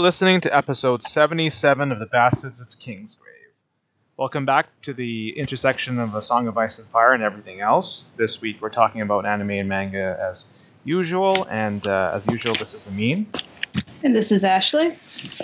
listening 0.00 0.40
to 0.42 0.56
episode 0.56 1.02
77 1.02 1.92
of 1.92 1.98
The 1.98 2.06
Bastards 2.06 2.60
of 2.60 2.68
Kingsgrave. 2.68 3.16
Welcome 4.16 4.44
back 4.46 4.66
to 4.82 4.92
the 4.92 5.38
intersection 5.38 5.98
of 5.98 6.14
A 6.14 6.22
Song 6.22 6.46
of 6.48 6.56
Ice 6.58 6.78
and 6.78 6.88
Fire 6.88 7.12
and 7.12 7.22
everything 7.22 7.60
else. 7.60 8.06
This 8.16 8.40
week 8.40 8.60
we're 8.60 8.70
talking 8.70 9.00
about 9.00 9.26
anime 9.26 9.50
and 9.50 9.68
manga 9.68 10.18
as 10.20 10.46
usual, 10.84 11.46
and 11.50 11.86
uh, 11.86 12.12
as 12.14 12.26
usual, 12.26 12.54
this 12.54 12.74
is 12.74 12.86
Amin. 12.88 13.26
And 14.02 14.14
this 14.16 14.32
is 14.32 14.42
Ashley. 14.44 14.96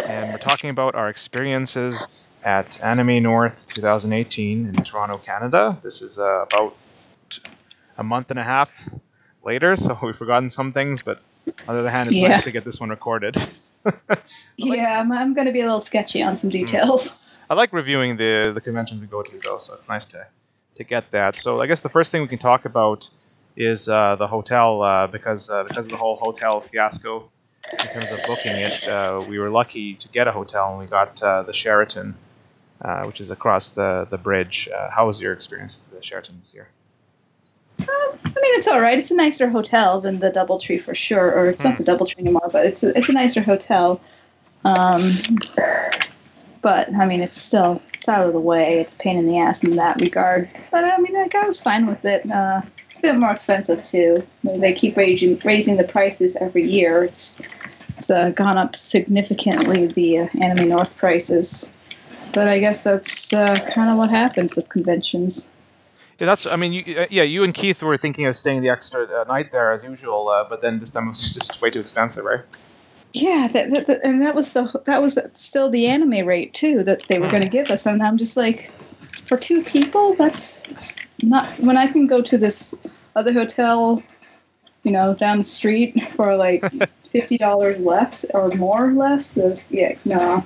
And 0.06 0.32
we're 0.32 0.38
talking 0.38 0.70
about 0.70 0.94
our 0.94 1.08
experiences 1.08 2.18
at 2.42 2.82
Anime 2.82 3.22
North 3.22 3.66
2018 3.68 4.68
in 4.68 4.84
Toronto, 4.84 5.18
Canada. 5.18 5.78
This 5.82 6.00
is 6.02 6.18
uh, 6.18 6.44
about 6.50 6.74
a 7.98 8.02
month 8.02 8.30
and 8.30 8.38
a 8.38 8.44
half 8.44 8.70
later, 9.44 9.76
so 9.76 9.98
we've 10.02 10.16
forgotten 10.16 10.48
some 10.50 10.72
things, 10.72 11.02
but 11.02 11.20
on 11.68 11.74
the 11.74 11.80
other 11.80 11.90
hand, 11.90 12.08
it's 12.08 12.16
Yeah. 12.16 12.28
nice 12.28 12.44
to 12.44 12.50
get 12.50 12.64
this 12.64 12.80
one 12.80 12.88
recorded. 12.90 13.36
yeah, 14.56 15.00
I'm, 15.00 15.12
I'm 15.12 15.34
going 15.34 15.46
to 15.46 15.52
be 15.52 15.60
a 15.60 15.64
little 15.64 15.80
sketchy 15.80 16.22
on 16.22 16.36
some 16.36 16.50
details. 16.50 17.16
I 17.48 17.54
like 17.54 17.72
reviewing 17.72 18.16
the 18.16 18.52
the 18.52 18.60
conventions 18.60 19.00
we 19.00 19.06
go 19.06 19.22
to 19.22 19.40
though, 19.44 19.58
so 19.58 19.74
it's 19.74 19.88
nice 19.88 20.04
to 20.06 20.26
to 20.76 20.84
get 20.84 21.10
that. 21.12 21.36
So 21.36 21.60
I 21.60 21.66
guess 21.66 21.80
the 21.80 21.88
first 21.88 22.10
thing 22.12 22.22
we 22.22 22.28
can 22.28 22.38
talk 22.38 22.64
about 22.64 23.08
is 23.56 23.88
uh, 23.88 24.16
the 24.16 24.26
hotel 24.26 24.82
uh, 24.82 25.06
because 25.06 25.48
uh, 25.48 25.64
because 25.64 25.86
of 25.86 25.90
the 25.90 25.96
whole 25.96 26.16
hotel 26.16 26.60
fiasco 26.60 27.30
in 27.72 27.78
terms 27.78 28.10
of 28.12 28.20
booking 28.26 28.56
it. 28.56 28.86
Uh, 28.86 29.24
we 29.28 29.38
were 29.38 29.50
lucky 29.50 29.94
to 29.94 30.08
get 30.08 30.28
a 30.28 30.32
hotel 30.32 30.70
and 30.70 30.78
we 30.78 30.86
got 30.86 31.22
uh, 31.22 31.42
the 31.42 31.52
Sheraton, 31.52 32.14
uh, 32.80 33.04
which 33.04 33.20
is 33.20 33.30
across 33.30 33.70
the 33.70 34.06
the 34.10 34.18
bridge. 34.18 34.68
Uh, 34.74 34.90
how 34.90 35.06
was 35.06 35.20
your 35.20 35.32
experience 35.32 35.78
at 35.86 35.96
the 35.96 36.02
Sheraton 36.04 36.38
this 36.40 36.54
year? 36.54 36.68
Um, 37.80 37.86
I 38.24 38.28
mean, 38.28 38.54
it's 38.58 38.68
all 38.68 38.80
right. 38.80 38.98
It's 38.98 39.10
a 39.10 39.16
nicer 39.16 39.48
hotel 39.48 40.00
than 40.00 40.20
the 40.20 40.30
DoubleTree 40.30 40.80
for 40.80 40.94
sure, 40.94 41.32
or 41.32 41.48
it's 41.48 41.62
Hmm. 41.62 41.70
not 41.70 41.78
the 41.78 41.84
DoubleTree 41.84 42.18
anymore, 42.18 42.48
but 42.52 42.66
it's 42.66 42.82
a, 42.82 42.96
it's 42.96 43.08
a 43.08 43.12
nicer 43.12 43.42
hotel. 43.42 44.00
Um, 44.64 45.02
but 46.62 46.92
I 46.94 47.06
mean, 47.06 47.20
it's 47.22 47.40
still 47.40 47.80
it's 47.94 48.08
out 48.08 48.26
of 48.26 48.32
the 48.32 48.40
way. 48.40 48.80
It's 48.80 48.94
a 48.94 48.98
pain 48.98 49.16
in 49.16 49.26
the 49.26 49.38
ass 49.38 49.62
in 49.62 49.76
that 49.76 50.00
regard. 50.00 50.48
But 50.70 50.84
I 50.84 50.98
mean, 50.98 51.14
like, 51.14 51.34
I 51.34 51.46
was 51.46 51.62
fine 51.62 51.86
with 51.86 52.04
it. 52.04 52.28
Uh, 52.30 52.62
it's 52.90 52.98
a 52.98 53.02
bit 53.02 53.16
more 53.16 53.30
expensive 53.30 53.82
too. 53.82 54.26
I 54.44 54.48
mean, 54.48 54.60
They 54.60 54.72
keep 54.72 54.96
raising 54.96 55.38
raising 55.44 55.76
the 55.76 55.84
prices 55.84 56.36
every 56.40 56.68
year. 56.68 57.04
It's 57.04 57.40
it's 57.96 58.10
uh, 58.10 58.30
gone 58.30 58.58
up 58.58 58.74
significantly 58.76 59.86
the 59.86 60.18
uh, 60.20 60.28
Anime 60.42 60.68
North 60.68 60.96
prices. 60.96 61.68
But 62.32 62.48
I 62.48 62.58
guess 62.58 62.82
that's 62.82 63.32
uh, 63.32 63.56
kind 63.72 63.88
of 63.90 63.96
what 63.96 64.10
happens 64.10 64.54
with 64.56 64.68
conventions. 64.68 65.50
Yeah, 66.18 66.26
that's. 66.26 66.46
I 66.46 66.56
mean, 66.56 66.72
you, 66.72 66.96
uh, 66.98 67.06
yeah, 67.10 67.24
you 67.24 67.44
and 67.44 67.52
Keith 67.52 67.82
were 67.82 67.96
thinking 67.98 68.24
of 68.26 68.34
staying 68.34 68.62
the 68.62 68.70
extra 68.70 69.04
uh, 69.04 69.24
night 69.24 69.52
there 69.52 69.70
as 69.72 69.84
usual, 69.84 70.28
uh, 70.28 70.44
but 70.48 70.62
then 70.62 70.80
this 70.80 70.90
time 70.90 71.08
was 71.08 71.34
just 71.34 71.60
way 71.60 71.70
too 71.70 71.80
expensive, 71.80 72.24
right? 72.24 72.40
Yeah, 73.12 73.48
that, 73.52 73.70
that, 73.70 73.86
that- 73.86 74.04
and 74.04 74.22
that 74.22 74.34
was 74.34 74.52
the 74.52 74.80
that 74.86 75.02
was 75.02 75.18
still 75.34 75.68
the 75.70 75.86
anime 75.86 76.26
rate 76.26 76.54
too 76.54 76.82
that 76.84 77.02
they 77.08 77.18
were 77.18 77.28
going 77.28 77.42
to 77.42 77.48
give 77.48 77.70
us, 77.70 77.84
and 77.86 78.02
I'm 78.02 78.16
just 78.16 78.36
like, 78.36 78.70
for 79.26 79.36
two 79.36 79.62
people, 79.62 80.14
that's, 80.14 80.60
that's 80.60 80.96
not 81.22 81.58
when 81.60 81.76
I 81.76 81.86
can 81.86 82.06
go 82.06 82.22
to 82.22 82.38
this 82.38 82.74
other 83.14 83.32
hotel, 83.32 84.02
you 84.84 84.92
know, 84.92 85.14
down 85.14 85.38
the 85.38 85.44
street 85.44 86.00
for 86.12 86.34
like 86.36 86.64
fifty 87.10 87.36
dollars 87.36 87.78
less 87.80 88.24
or 88.32 88.48
more 88.52 88.88
or 88.88 88.92
less. 88.92 89.34
There's 89.34 89.70
yeah, 89.70 89.96
no. 90.06 90.42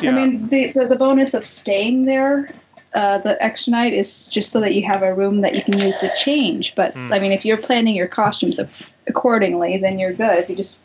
Yeah. 0.00 0.10
I 0.10 0.14
mean, 0.14 0.48
the, 0.48 0.72
the 0.72 0.86
the 0.86 0.96
bonus 0.96 1.32
of 1.32 1.44
staying 1.44 2.06
there. 2.06 2.50
Uh, 2.96 3.18
the 3.18 3.40
extra 3.44 3.72
night 3.72 3.92
is 3.92 4.26
just 4.26 4.50
so 4.50 4.58
that 4.58 4.74
you 4.74 4.82
have 4.82 5.02
a 5.02 5.12
room 5.12 5.42
that 5.42 5.54
you 5.54 5.62
can 5.62 5.78
use 5.78 5.98
to 5.98 6.08
change. 6.18 6.74
But 6.74 6.94
Hmm. 6.94 7.12
I 7.12 7.18
mean, 7.18 7.30
if 7.30 7.44
you're 7.44 7.58
planning 7.58 7.94
your 7.94 8.08
costumes 8.08 8.58
accordingly, 9.06 9.76
then 9.76 9.98
you're 9.98 10.14
good. 10.14 10.38
If 10.38 10.48
you 10.48 10.56
just 10.56 10.78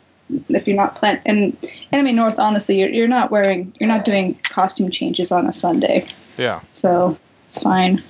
if 0.50 0.66
you're 0.68 0.76
not 0.76 0.94
plan 0.94 1.20
and 1.24 1.56
Anime 1.90 2.14
North, 2.14 2.38
honestly, 2.38 2.78
you're, 2.80 2.90
you're 2.90 3.08
not 3.08 3.30
wearing 3.30 3.72
you're 3.80 3.88
not 3.88 4.04
doing 4.04 4.34
costume 4.42 4.90
changes 4.90 5.32
on 5.32 5.46
a 5.46 5.52
Sunday, 5.52 6.06
yeah. 6.36 6.60
so 6.70 7.16
it's 7.48 7.62
fine. 7.62 8.02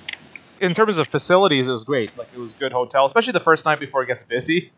in 0.59 0.73
terms 0.73 0.97
of 0.97 1.07
facilities, 1.07 1.69
it 1.69 1.71
was 1.71 1.85
great. 1.85 2.17
Like 2.17 2.27
it 2.33 2.39
was 2.39 2.53
a 2.53 2.57
good 2.57 2.73
hotel, 2.73 3.05
especially 3.05 3.33
the 3.33 3.39
first 3.39 3.63
night 3.63 3.79
before 3.79 4.03
it 4.03 4.07
gets 4.07 4.23
busy. 4.23 4.71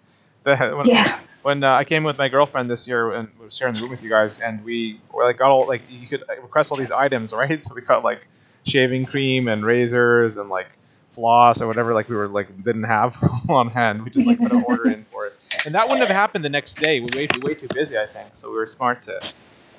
The, 0.44 0.56
when 0.78 0.86
Yeah, 0.86 1.20
when 1.42 1.64
uh, 1.64 1.74
I 1.74 1.84
came 1.84 2.04
with 2.04 2.20
my 2.20 2.30
girlfriend 2.30 2.70
this 2.70 2.88
year 2.88 3.12
and 3.12 3.28
we 3.40 3.46
were 3.46 3.52
sharing 3.52 3.74
the 3.74 3.82
room 3.82 3.90
with 3.90 4.04
you 4.04 4.10
guys, 4.10 4.40
and 4.40 4.64
we 4.64 5.00
were 5.12 5.26
like 5.26 5.40
got 5.40 5.50
all 5.50 5.68
like 5.68 5.82
you 5.90 6.08
could 6.08 6.24
request 6.44 6.72
all 6.72 6.78
these 6.78 6.92
items, 6.92 7.34
right? 7.42 7.64
So 7.64 7.74
we 7.74 7.82
got 7.82 8.04
like 8.04 8.28
shaving 8.66 9.06
cream 9.06 9.48
and 9.48 9.66
razors 9.66 10.38
and 10.38 10.50
like 10.50 10.68
floss 11.10 11.62
or 11.62 11.68
whatever 11.68 11.94
like 11.94 12.10
we 12.10 12.16
were 12.16 12.28
like 12.28 12.64
didn't 12.64 12.84
have 12.84 13.18
on 13.50 13.70
hand. 13.70 14.04
We 14.04 14.10
just 14.12 14.28
like 14.28 14.40
put 14.40 14.52
an 14.52 14.64
order 14.64 14.90
in 14.90 15.06
for 15.06 15.26
it, 15.28 15.46
and 15.66 15.74
that 15.74 15.86
wouldn't 15.86 16.08
have 16.08 16.16
happened 16.16 16.44
the 16.44 16.50
next 16.50 16.76
day. 16.76 17.00
We 17.00 17.08
were 17.16 17.28
way 17.42 17.54
too 17.56 17.68
busy, 17.74 17.98
I 17.98 18.06
think. 18.06 18.30
So 18.34 18.50
we 18.50 18.58
were 18.58 18.68
smart 18.68 19.02
to 19.04 19.22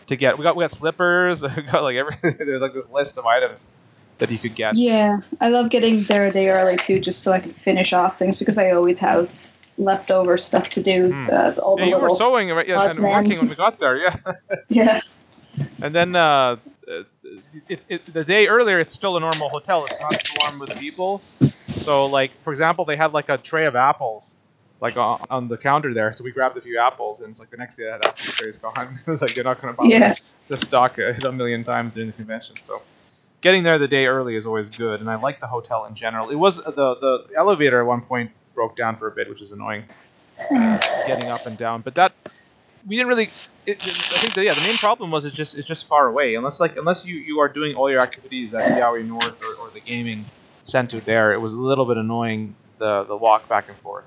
to 0.06 0.16
get. 0.16 0.38
We 0.38 0.42
got 0.42 0.56
we 0.56 0.64
got 0.64 0.72
slippers. 0.72 1.42
We 1.56 1.62
got 1.62 1.82
like 1.82 1.96
every 1.96 2.16
there's 2.22 2.62
like 2.62 2.74
this 2.74 2.90
list 2.90 3.18
of 3.18 3.26
items 3.26 3.68
that 4.18 4.30
you 4.30 4.38
could 4.38 4.54
get. 4.54 4.76
yeah. 4.76 5.18
I 5.42 5.50
love 5.50 5.68
getting 5.68 6.00
there 6.02 6.26
a 6.26 6.32
day 6.32 6.48
early 6.48 6.76
too, 6.76 6.98
just 7.00 7.22
so 7.22 7.32
I 7.32 7.40
can 7.40 7.52
finish 7.52 7.92
off 7.92 8.18
things 8.18 8.38
because 8.38 8.56
I 8.56 8.70
always 8.70 8.98
have 8.98 9.30
leftover 9.78 10.38
stuff 10.38 10.70
to 10.70 10.82
do. 10.82 11.12
Uh, 11.30 11.52
all 11.62 11.76
the 11.76 11.82
Yeah, 11.82 11.88
you 11.88 11.96
were 11.96 12.02
little 12.02 12.16
sewing 12.16 12.50
right, 12.50 12.66
yeah, 12.66 12.88
and 12.88 12.98
working 12.98 13.38
when 13.38 13.48
we 13.48 13.54
got 13.54 13.78
there. 13.78 13.96
Yeah. 13.98 14.16
yeah. 14.70 15.00
And 15.82 15.94
then 15.94 16.16
uh, 16.16 16.56
uh, 17.26 17.60
it, 17.68 17.84
it, 17.88 18.14
the 18.14 18.24
day 18.24 18.48
earlier, 18.48 18.80
it's 18.80 18.94
still 18.94 19.16
a 19.16 19.20
normal 19.20 19.50
hotel. 19.50 19.86
It's 19.86 20.00
not 20.00 20.20
swarmed 20.22 20.60
with 20.60 20.76
people. 20.76 21.28
So, 21.74 22.06
like 22.06 22.32
for 22.44 22.52
example, 22.52 22.86
they 22.86 22.96
had 22.96 23.12
like 23.14 23.28
a 23.30 23.38
tray 23.38 23.66
of 23.66 23.76
apples, 23.76 24.36
like 24.80 24.96
on, 24.96 25.18
on 25.30 25.48
the 25.48 25.58
counter 25.58 25.94
there. 25.94 26.12
So 26.14 26.24
we 26.24 26.32
grabbed 26.32 26.58
a 26.58 26.62
few 26.62 26.78
apples, 26.78 27.20
and 27.22 27.30
it's 27.30 27.40
like 27.40 27.50
the 27.50 27.58
next 27.58 27.76
day 27.76 27.84
that 27.84 28.02
apple 28.02 28.32
tray's 28.32 28.58
gone. 28.58 29.00
it 29.06 29.10
was 29.10 29.22
like 29.22 29.36
you're 29.36 29.44
not 29.44 29.60
gonna 29.62 29.74
bother 29.74 29.90
Yeah. 29.90 30.14
to 30.48 30.58
stock 30.58 30.98
it 30.98 31.24
a 31.24 31.32
million 31.32 31.64
times 31.64 31.94
during 31.94 32.08
the 32.08 32.16
convention. 32.16 32.60
So. 32.60 32.82
Getting 33.42 33.64
there 33.64 33.78
the 33.78 33.88
day 33.88 34.06
early 34.06 34.36
is 34.36 34.46
always 34.46 34.70
good, 34.70 35.00
and 35.00 35.10
I 35.10 35.16
like 35.16 35.40
the 35.40 35.46
hotel 35.46 35.84
in 35.86 35.94
general. 35.94 36.30
It 36.30 36.36
was 36.36 36.56
the 36.56 36.72
the 36.96 37.26
elevator 37.36 37.80
at 37.80 37.86
one 37.86 38.02
point 38.02 38.32
broke 38.54 38.76
down 38.76 38.96
for 38.96 39.08
a 39.08 39.12
bit, 39.12 39.28
which 39.28 39.42
is 39.42 39.52
annoying 39.52 39.84
getting 41.04 41.30
up 41.30 41.46
and 41.46 41.56
down. 41.58 41.82
But 41.82 41.96
that 41.96 42.14
we 42.86 42.96
didn't 42.96 43.08
really. 43.08 43.24
It, 43.24 43.30
it- 43.66 43.82
I 43.82 44.18
think 44.18 44.34
that 44.34 44.44
yeah, 44.44 44.54
the 44.54 44.62
main 44.62 44.76
problem 44.76 45.10
was 45.10 45.24
it's 45.26 45.34
just 45.36 45.56
it's 45.56 45.66
just 45.66 45.86
far 45.86 46.06
away. 46.06 46.34
Unless 46.34 46.60
like 46.60 46.76
unless 46.76 47.04
you 47.04 47.16
you 47.16 47.40
are 47.40 47.48
doing 47.48 47.74
all 47.76 47.90
your 47.90 48.00
activities 48.00 48.54
at 48.54 48.80
Yowie 48.80 49.06
North 49.06 49.42
or, 49.42 49.54
or 49.66 49.70
the 49.70 49.80
gaming 49.80 50.24
center 50.64 51.00
there, 51.00 51.32
it 51.32 51.40
was 51.40 51.52
a 51.54 51.58
little 51.60 51.84
bit 51.84 51.96
annoying 51.96 52.54
the 52.78 53.04
the 53.04 53.16
walk 53.16 53.48
back 53.48 53.68
and 53.68 53.76
forth. 53.78 54.06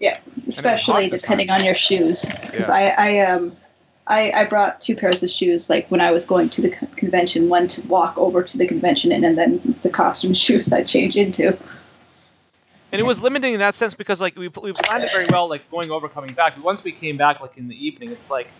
Yeah, 0.00 0.18
especially 0.48 1.08
depending 1.08 1.50
on 1.50 1.64
your 1.64 1.74
shoes. 1.74 2.24
Because 2.24 2.68
Yeah. 2.68 2.94
I, 2.98 3.18
I 3.18 3.18
um, 3.30 3.56
I, 4.06 4.32
I 4.32 4.44
brought 4.44 4.80
two 4.80 4.96
pairs 4.96 5.22
of 5.22 5.30
shoes. 5.30 5.70
Like 5.70 5.90
when 5.90 6.00
I 6.00 6.10
was 6.10 6.24
going 6.26 6.50
to 6.50 6.62
the 6.62 6.70
convention, 6.96 7.48
one 7.48 7.68
to 7.68 7.82
walk 7.86 8.18
over 8.18 8.42
to 8.42 8.58
the 8.58 8.66
convention 8.66 9.12
in, 9.12 9.24
and 9.24 9.38
then 9.38 9.74
the 9.82 9.90
costume 9.90 10.34
shoes 10.44 10.72
I 10.72 10.82
change 10.82 11.16
into. 11.16 11.56
And 12.94 13.00
it 13.00 13.02
was 13.02 13.20
limiting 13.20 13.54
in 13.54 13.58
that 13.58 13.74
sense 13.74 13.94
because 13.94 14.20
like 14.20 14.36
we 14.36 14.46
we 14.46 14.72
planned 14.72 15.02
it 15.02 15.10
very 15.10 15.26
well, 15.26 15.48
like 15.48 15.68
going 15.68 15.90
over, 15.90 16.08
coming 16.08 16.32
back. 16.32 16.54
But 16.54 16.62
once 16.64 16.84
we 16.84 16.92
came 16.92 17.16
back, 17.16 17.40
like 17.40 17.58
in 17.58 17.66
the 17.68 17.86
evening, 17.86 18.12
it's 18.12 18.30
like. 18.30 18.54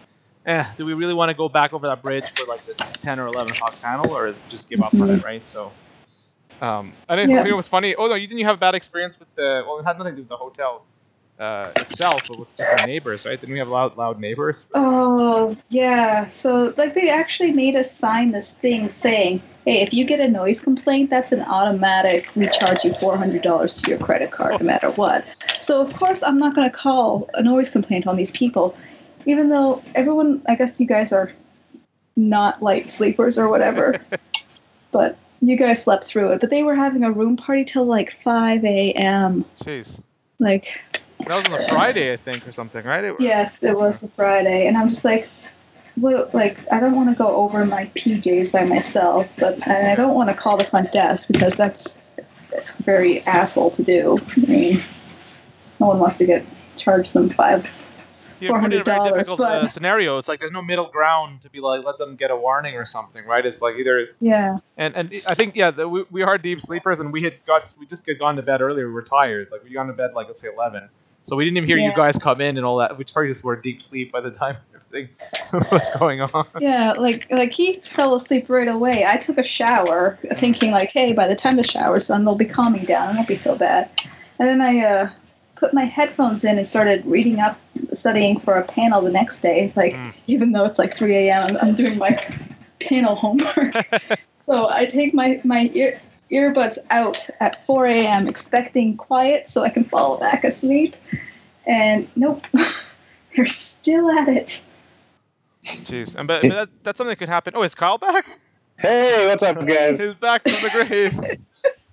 Eh, 0.47 0.65
do 0.77 0.85
we 0.85 0.93
really 0.93 1.15
want 1.15 1.31
to 1.31 1.35
go 1.35 1.49
back 1.49 1.73
over 1.73 1.87
that 1.87 2.03
bridge 2.03 2.33
for 2.33 2.45
like 2.45 2.67
the 2.67 2.75
10 3.01 3.21
or 3.21 3.27
11 3.29 3.53
o'clock 3.53 3.81
panel 3.81 4.11
or 4.11 4.43
just 4.49 4.69
give 4.69 4.83
up 4.83 5.01
on 5.01 5.11
it, 5.11 5.23
right? 5.23 5.47
So, 5.47 5.77
um, 6.61 6.99
I 7.09 7.17
didn't 7.17 7.31
Yeah. 7.31 7.43
think 7.45 7.53
it 7.53 7.55
was 7.55 7.69
funny. 7.69 7.95
Oh, 7.95 8.09
no, 8.09 8.15
you 8.15 8.27
didn't 8.27 8.41
you 8.41 8.45
have 8.47 8.57
a 8.57 8.61
bad 8.61 8.75
experience 8.75 9.19
with 9.19 9.35
the, 9.37 9.65
well, 9.67 9.79
it 9.79 9.85
had 9.85 9.97
nothing 9.99 10.13
to 10.13 10.17
do 10.17 10.23
with 10.23 10.29
the 10.29 10.37
hotel 10.37 10.85
uh, 11.39 11.73
itself, 11.77 12.25
but 12.29 12.39
with 12.39 12.57
just 12.57 12.73
our 12.73 12.81
neighbors, 12.81 13.25
right? 13.25 13.41
Didn't 13.41 13.53
we 13.53 13.59
have 13.59 13.69
loud, 13.69 13.97
loud 13.97 14.21
neighbors? 14.21 14.67
Oh 14.75 15.57
yeah. 15.69 16.29
So 16.29 16.75
like 16.77 16.95
they 16.95 17.09
actually 17.11 17.53
made 17.53 17.77
us 17.77 17.91
sign 17.91 18.33
this 18.33 18.53
thing 18.53 18.91
saying, 18.91 19.43
"Hey, 19.65 19.83
if 19.83 19.93
you 19.93 20.05
get 20.05 20.21
a 20.21 20.29
noise 20.29 20.61
complaint, 20.61 21.11
that's 21.11 21.33
an 21.33 21.43
automatic. 21.43 22.29
We 22.37 22.49
charge 22.49 22.85
you 22.85 22.95
four 22.95 23.17
hundred 23.17 23.43
dollars 23.43 23.81
to 23.83 23.91
your 23.91 23.99
credit 23.99 24.31
card, 24.31 24.61
no 24.61 24.67
matter 24.67 24.91
what." 24.91 25.25
So 25.59 25.81
of 25.81 25.93
course 25.95 26.23
I'm 26.23 26.39
not 26.39 26.55
going 26.55 26.71
to 26.71 26.77
call 26.77 27.29
a 27.35 27.43
noise 27.43 27.71
complaint 27.71 28.07
on 28.07 28.17
these 28.17 28.31
people, 28.31 28.77
even 29.27 29.49
though 29.49 29.83
everyone. 29.95 30.43
I 30.49 30.55
guess 30.55 30.79
you 30.79 30.87
guys 30.87 31.13
are 31.13 31.33
not 32.17 32.63
light 32.63 32.91
sleepers 32.91 33.39
or 33.39 33.49
whatever, 33.49 34.01
but 34.93 35.19
you 35.41 35.57
guys 35.57 35.83
slept 35.83 36.05
through 36.05 36.31
it. 36.33 36.41
But 36.41 36.51
they 36.51 36.63
were 36.63 36.77
having 36.77 37.03
a 37.03 37.11
room 37.11 37.37
party 37.37 37.65
till 37.65 37.85
like 37.85 38.13
five 38.13 38.65
a.m. 38.65 39.45
Jeez. 39.63 40.01
Like 40.39 40.69
That 41.27 41.37
was 41.37 41.47
on 41.47 41.53
a 41.55 41.69
Friday, 41.69 42.13
I 42.13 42.17
think, 42.17 42.47
or 42.47 42.53
something, 42.53 42.85
right? 42.85 43.05
It- 43.05 43.15
Yes, 43.21 43.63
it 43.63 43.77
was 43.77 44.03
a 44.03 44.09
Friday, 44.09 44.67
and 44.67 44.77
I'm 44.77 44.89
just 44.89 45.05
like, 45.05 45.29
what? 45.97 46.35
Like, 46.35 46.59
I 46.73 46.81
don't 46.81 46.95
want 46.97 47.09
to 47.11 47.15
go 47.15 47.29
over 47.29 47.65
my 47.65 47.91
PJs 47.95 48.53
by 48.53 48.65
myself, 48.65 49.29
but 49.39 49.55
and 49.67 49.87
I 49.89 49.95
don't 49.95 50.15
want 50.15 50.29
to 50.31 50.35
call 50.35 50.57
the 50.57 50.65
front 50.65 50.93
desk 50.93 51.29
because 51.31 51.57
that's 51.57 51.99
very 52.85 53.21
asshole 53.27 53.71
to 53.73 53.83
do. 53.83 54.19
I 54.37 54.41
mean, 54.41 54.83
no 55.81 55.87
one 55.87 55.99
wants 55.99 56.19
to 56.19 56.27
get 56.27 56.45
charged 56.77 57.13
them 57.15 57.31
five. 57.31 57.69
It 58.41 58.51
in 58.51 58.65
a 58.65 58.85
very 58.85 58.99
$400, 58.99 59.15
difficult 59.15 59.41
uh, 59.41 59.69
scenario. 59.69 60.19
It's 60.19 60.29
like 60.29 60.41
there's 60.41 60.53
no 60.53 60.61
middle 60.61 60.89
ground 60.89 61.41
to 61.43 61.51
be 61.51 61.61
like, 61.61 61.85
let 61.85 61.99
them 61.99 62.17
get 62.17 62.31
a 62.31 62.37
warning 62.37 62.75
or 62.75 62.85
something, 62.85 63.25
right? 63.25 63.45
It's 63.47 63.63
like 63.63 63.77
either 63.77 64.09
Yeah, 64.21 64.59
And 64.77 64.95
and 64.97 65.15
I 65.27 65.35
think 65.35 65.57
yeah, 65.57 65.71
the, 65.71 65.89
we, 65.89 66.05
we 66.11 66.23
are 66.23 66.37
deep 66.37 66.61
sleepers, 66.61 67.01
and 67.01 67.13
we 67.13 67.23
had 67.23 67.43
got 67.47 67.73
we 67.79 67.87
just 67.87 68.05
get 68.05 68.19
gone 68.19 68.37
to 68.37 68.43
bed 68.43 68.61
earlier. 68.61 68.87
We 68.89 68.93
were 68.93 69.03
tired, 69.03 69.49
like 69.51 69.63
we 69.65 69.71
got 69.71 69.85
to 69.85 69.93
bed 69.93 70.13
like 70.15 70.27
let's 70.27 70.41
say 70.41 70.49
eleven. 70.49 70.89
So 71.25 71.37
we 71.37 71.45
didn't 71.47 71.57
even 71.57 71.67
hear 71.69 71.79
you 71.79 71.93
guys 71.97 72.19
come 72.19 72.43
in 72.43 72.59
and 72.59 72.67
all 72.67 72.77
that. 72.77 72.99
We 72.99 73.05
probably 73.05 73.31
just 73.31 73.43
were 73.45 73.57
deep 73.57 73.83
sleep 73.83 74.13
by 74.13 74.21
the 74.21 74.31
time 74.31 74.57
everything 74.75 75.09
was 75.73 75.91
going 75.99 76.21
on. 76.21 76.47
Yeah, 76.61 76.93
like 76.93 77.31
like 77.33 77.53
he 77.53 77.81
fell 77.81 78.15
asleep 78.15 78.51
right 78.51 78.69
away. 78.69 79.07
I 79.07 79.17
took 79.17 79.39
a 79.39 79.43
shower, 79.43 80.19
thinking 80.35 80.71
like, 80.71 80.91
hey, 80.91 81.15
by 81.15 81.27
the 81.27 81.35
time 81.35 81.57
the 81.57 81.63
shower's 81.63 82.09
done, 82.09 82.25
they'll 82.27 82.35
be 82.35 82.45
calming 82.45 82.85
down. 82.85 83.11
It 83.11 83.17
won't 83.17 83.29
be 83.29 83.35
so 83.35 83.57
bad. 83.57 83.91
And 84.39 84.47
then 84.49 84.61
I 84.61 84.81
uh, 84.85 85.11
put 85.55 85.73
my 85.73 85.85
headphones 85.85 86.45
in 86.45 86.59
and 86.59 86.69
started 86.69 87.05
reading 87.07 87.41
up, 87.41 87.59
studying 87.95 88.39
for 88.39 88.57
a 88.57 88.65
panel 88.65 89.01
the 89.01 89.11
next 89.11 89.41
day. 89.41 89.73
Like, 89.77 89.95
Mm. 89.95 90.13
even 90.27 90.53
though 90.53 90.67
it's 90.67 90.79
like 90.79 90.93
3 90.95 91.15
a.m., 91.15 91.57
I'm, 91.57 91.69
I'm 91.69 91.75
doing 91.75 91.97
my 91.97 92.11
panel 92.81 93.15
homework. 93.15 93.75
so 94.45 94.69
I 94.69 94.85
take 94.85 95.15
my 95.15 95.41
my 95.43 95.71
ear 95.73 96.01
earbuds 96.35 96.79
out 96.91 97.29
at 97.41 97.65
4 97.67 97.87
a.m. 97.87 98.29
expecting 98.29 98.97
quiet 98.97 99.49
so 99.49 99.63
I 99.63 99.71
can 99.71 99.85
fall 99.85 100.19
back 100.19 100.45
asleep. 100.45 100.97
And 101.67 102.09
nope, 102.17 102.47
they're 103.37 103.47
still 103.47 104.11
at 104.11 104.29
it. 104.29 104.63
Jeez, 105.65 106.15
and 106.15 106.29
but, 106.29 106.43
but 106.43 106.51
that, 106.53 106.69
that's 106.83 106.99
something 106.99 107.11
that 107.11 107.17
could 107.17 107.29
happen. 107.31 107.55
Oh, 107.57 107.63
is 107.63 107.75
Kyle 107.75 107.97
back? 107.97 108.27
Hey, 108.79 109.27
what's 109.27 109.43
up, 109.43 109.65
guys? 109.67 109.99
He's 110.01 110.15
back 110.15 110.43
from 110.43 110.53
the 110.63 110.71
grave. 110.71 111.39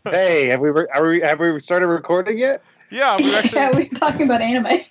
hey, 0.13 0.47
have 0.47 0.59
we, 0.59 0.69
re- 0.71 0.87
are 0.93 1.07
we 1.07 1.21
have 1.21 1.39
we 1.39 1.57
started 1.59 1.87
recording 1.87 2.37
yet? 2.37 2.61
Yeah, 2.89 3.15
we 3.17 3.33
actually. 3.33 3.57
yeah, 3.57 3.71
we're 3.73 3.87
talking 3.87 4.23
about 4.23 4.41
anime. 4.41 4.81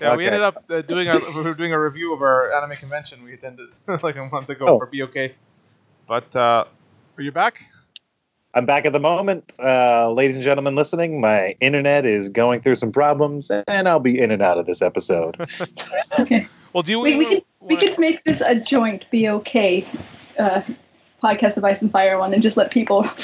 Yeah, 0.00 0.14
we 0.14 0.26
ended 0.26 0.42
up 0.42 0.62
uh, 0.70 0.82
doing 0.82 1.08
a 1.08 1.18
we 1.18 1.42
were 1.42 1.54
doing 1.54 1.72
a 1.72 1.80
review 1.80 2.14
of 2.14 2.22
our 2.22 2.52
anime 2.52 2.76
convention 2.76 3.24
we 3.24 3.34
attended 3.34 3.74
like 4.04 4.14
a 4.16 4.24
month 4.26 4.48
ago 4.50 4.66
Oh. 4.68 4.78
for 4.78 4.86
BOK. 4.86 5.32
But 6.06 6.36
uh, 6.36 6.66
are 7.16 7.22
you 7.22 7.32
back? 7.32 7.60
I'm 8.58 8.66
back 8.66 8.86
at 8.86 8.92
the 8.92 8.98
moment, 8.98 9.52
uh, 9.62 10.10
ladies 10.10 10.34
and 10.34 10.42
gentlemen 10.42 10.74
listening. 10.74 11.20
My 11.20 11.54
internet 11.60 12.04
is 12.04 12.28
going 12.28 12.60
through 12.60 12.74
some 12.74 12.90
problems, 12.90 13.52
and 13.52 13.86
I'll 13.88 14.00
be 14.00 14.18
in 14.18 14.32
and 14.32 14.42
out 14.42 14.58
of 14.58 14.66
this 14.66 14.82
episode. 14.82 15.36
okay. 16.18 16.48
Well, 16.72 16.82
do 16.82 16.90
you? 16.90 16.98
We, 16.98 17.14
we 17.14 17.24
could 17.24 17.44
we 17.60 17.76
wanna- 17.76 17.86
could 17.86 17.98
make 18.00 18.24
this 18.24 18.40
a 18.40 18.56
joint 18.60 19.06
BOK 19.12 19.54
uh, 20.40 20.62
podcast 21.22 21.56
of 21.56 21.62
Ice 21.64 21.80
and 21.82 21.92
Fire 21.92 22.18
one 22.18 22.34
and 22.34 22.42
just 22.42 22.56
let 22.56 22.72
people. 22.72 23.06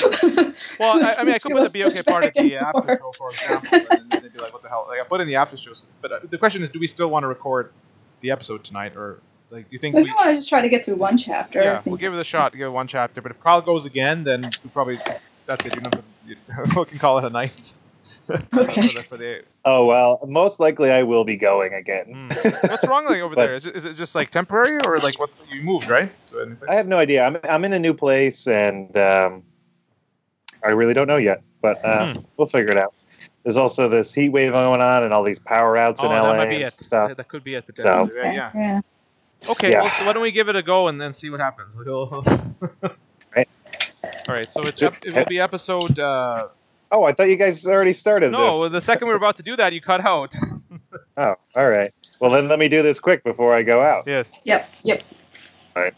Well, 0.78 1.04
I, 1.04 1.14
I 1.18 1.24
mean, 1.24 1.34
I 1.34 1.38
could 1.40 1.50
put 1.52 1.72
the 1.72 1.80
switch 1.80 1.94
BOK 1.96 2.06
part 2.06 2.24
of 2.26 2.34
back 2.34 2.44
the 2.44 2.56
after 2.56 2.96
forth. 2.96 2.98
show, 3.00 3.12
for 3.18 3.30
example, 3.30 3.86
and 3.90 4.10
then 4.10 4.22
they'd 4.22 4.32
be 4.32 4.38
like, 4.38 4.52
"What 4.52 4.62
the 4.62 4.68
hell?" 4.68 4.86
Like 4.88 5.00
I 5.00 5.04
put 5.04 5.20
in 5.20 5.26
the 5.26 5.34
after 5.34 5.56
show, 5.56 5.72
but 6.00 6.12
uh, 6.12 6.20
the 6.30 6.38
question 6.38 6.62
is, 6.62 6.70
do 6.70 6.78
we 6.78 6.86
still 6.86 7.10
want 7.10 7.24
to 7.24 7.28
record 7.28 7.72
the 8.20 8.30
episode 8.30 8.62
tonight, 8.62 8.94
or 8.96 9.18
like, 9.50 9.68
do 9.68 9.72
you 9.74 9.78
think 9.78 9.94
We 9.94 10.02
we? 10.04 10.12
want 10.12 10.28
to 10.30 10.34
just 10.34 10.48
try 10.48 10.60
to 10.60 10.68
get 10.68 10.84
through 10.84 10.96
one 10.96 11.16
chapter. 11.16 11.60
I 11.60 11.64
Yeah, 11.64 11.78
think. 11.78 11.86
we'll 11.92 11.98
give 11.98 12.14
it 12.14 12.20
a 12.20 12.24
shot. 12.24 12.52
To 12.52 12.58
give 12.58 12.66
it 12.68 12.70
one 12.70 12.86
chapter, 12.88 13.20
but 13.20 13.30
if 13.30 13.40
Kyle 13.40 13.60
goes 13.60 13.84
again, 13.84 14.24
then 14.24 14.42
we 14.64 14.70
probably 14.70 14.98
that's 15.46 15.64
it. 15.66 15.74
You 15.76 15.82
know, 15.82 15.90
we 16.76 16.84
can 16.86 16.98
call 16.98 17.18
it 17.18 17.24
a 17.24 17.30
night. 17.30 17.72
Okay. 18.54 18.88
For 18.88 18.94
the- 18.94 19.02
for 19.02 19.16
the- 19.18 19.42
oh 19.66 19.84
well, 19.84 20.18
most 20.26 20.58
likely 20.58 20.90
I 20.90 21.02
will 21.02 21.24
be 21.24 21.36
going 21.36 21.74
again. 21.74 22.28
Hmm. 22.42 22.48
What's 22.70 22.86
wrong 22.86 23.04
like 23.04 23.20
over 23.20 23.34
But- 23.34 23.46
there? 23.46 23.54
Is 23.54 23.66
it, 23.66 23.76
is 23.76 23.84
it 23.84 23.94
just 23.96 24.14
like 24.14 24.30
temporary, 24.30 24.78
or 24.86 24.98
like 24.98 25.18
what 25.20 25.28
you 25.52 25.60
moved 25.62 25.90
right? 25.90 26.10
To 26.28 26.38
a 26.40 26.46
new 26.46 26.54
place? 26.54 26.70
I 26.70 26.74
have 26.74 26.86
no 26.86 26.96
idea. 26.96 27.22
I'm 27.24 27.36
I'm 27.48 27.64
in 27.66 27.74
a 27.74 27.78
new 27.78 27.92
place, 27.92 28.46
and 28.46 28.96
um, 28.96 29.42
I 30.64 30.70
really 30.70 30.94
don't 30.94 31.06
know 31.06 31.18
yet, 31.18 31.42
but 31.60 31.84
uh, 31.84 32.14
Hmm. 32.14 32.20
we'll 32.38 32.46
figure 32.48 32.70
it 32.72 32.78
out. 32.78 32.94
There's 33.42 33.58
also 33.58 33.90
this 33.90 34.14
heat 34.14 34.30
wave 34.30 34.52
going 34.52 34.80
on, 34.80 35.02
and 35.02 35.12
all 35.12 35.22
these 35.22 35.38
power 35.38 35.76
outs 35.76 36.00
oh, 36.02 36.06
in 36.06 36.12
LA 36.12 36.32
that 36.32 36.36
might 36.38 36.48
be 36.48 36.54
and 36.56 36.64
it. 36.64 36.72
stuff. 36.72 37.14
That 37.14 37.28
could 37.28 37.44
be 37.44 37.54
it 37.56 37.66
potentially. 37.66 38.10
So- 38.12 38.20
right? 38.22 38.34
Yeah. 38.34 38.50
yeah. 38.54 38.80
Okay. 39.48 39.70
Yeah. 39.70 39.82
Well, 39.82 39.90
so 39.90 40.06
why 40.06 40.12
don't 40.12 40.22
we 40.22 40.32
give 40.32 40.48
it 40.48 40.56
a 40.56 40.62
go 40.62 40.88
and 40.88 41.00
then 41.00 41.14
see 41.14 41.30
what 41.30 41.40
happens? 41.40 41.76
We'll... 41.76 42.24
Right. 43.36 43.48
All 44.28 44.34
right. 44.34 44.52
So 44.52 44.60
it's 44.62 44.80
ep- 44.80 45.04
it 45.04 45.12
will 45.12 45.24
be 45.24 45.40
episode. 45.40 45.98
Uh, 45.98 46.46
Oh, 46.94 47.02
I 47.02 47.12
thought 47.12 47.24
you 47.24 47.34
guys 47.36 47.66
already 47.66 47.92
started 47.92 48.30
no, 48.30 48.62
this. 48.62 48.70
the 48.70 48.80
second 48.80 49.08
we 49.08 49.12
were 49.14 49.16
about 49.18 49.34
to 49.36 49.42
do 49.42 49.56
that, 49.56 49.72
you 49.72 49.80
cut 49.80 50.04
out. 50.04 50.34
Oh, 51.16 51.36
all 51.54 51.70
right. 51.70 51.94
Well, 52.20 52.32
then 52.32 52.48
let 52.48 52.58
me 52.58 52.66
do 52.66 52.82
this 52.82 52.98
quick 52.98 53.22
before 53.22 53.54
I 53.54 53.62
go 53.62 53.80
out. 53.80 54.02
yes. 54.04 54.40
Yep. 54.42 54.68
Yep. 54.82 55.02
All 55.76 55.82
right. 55.82 55.94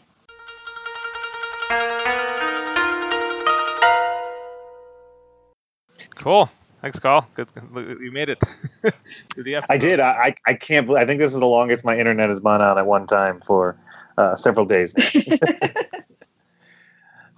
Cool. 6.15 6.51
Thanks, 6.81 6.99
Carl. 6.99 7.27
Good. 7.33 7.49
You 7.75 8.11
made 8.11 8.29
it. 8.29 8.39
to 9.29 9.43
the. 9.43 9.57
I 9.69 9.77
did. 9.77 9.99
I, 9.99 10.09
I 10.11 10.35
I 10.47 10.53
can't. 10.53 10.85
believe 10.85 11.01
I 11.01 11.05
think 11.05 11.19
this 11.19 11.33
is 11.33 11.39
the 11.39 11.45
longest 11.47 11.83
my 11.83 11.97
internet 11.97 12.29
has 12.29 12.39
been 12.39 12.61
on 12.61 12.77
at 12.77 12.85
one 12.85 13.07
time 13.07 13.41
for 13.41 13.75
uh, 14.17 14.35
several 14.35 14.65
days. 14.65 14.95
now. 14.97 15.05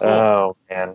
Oh 0.02 0.56
man. 0.70 0.94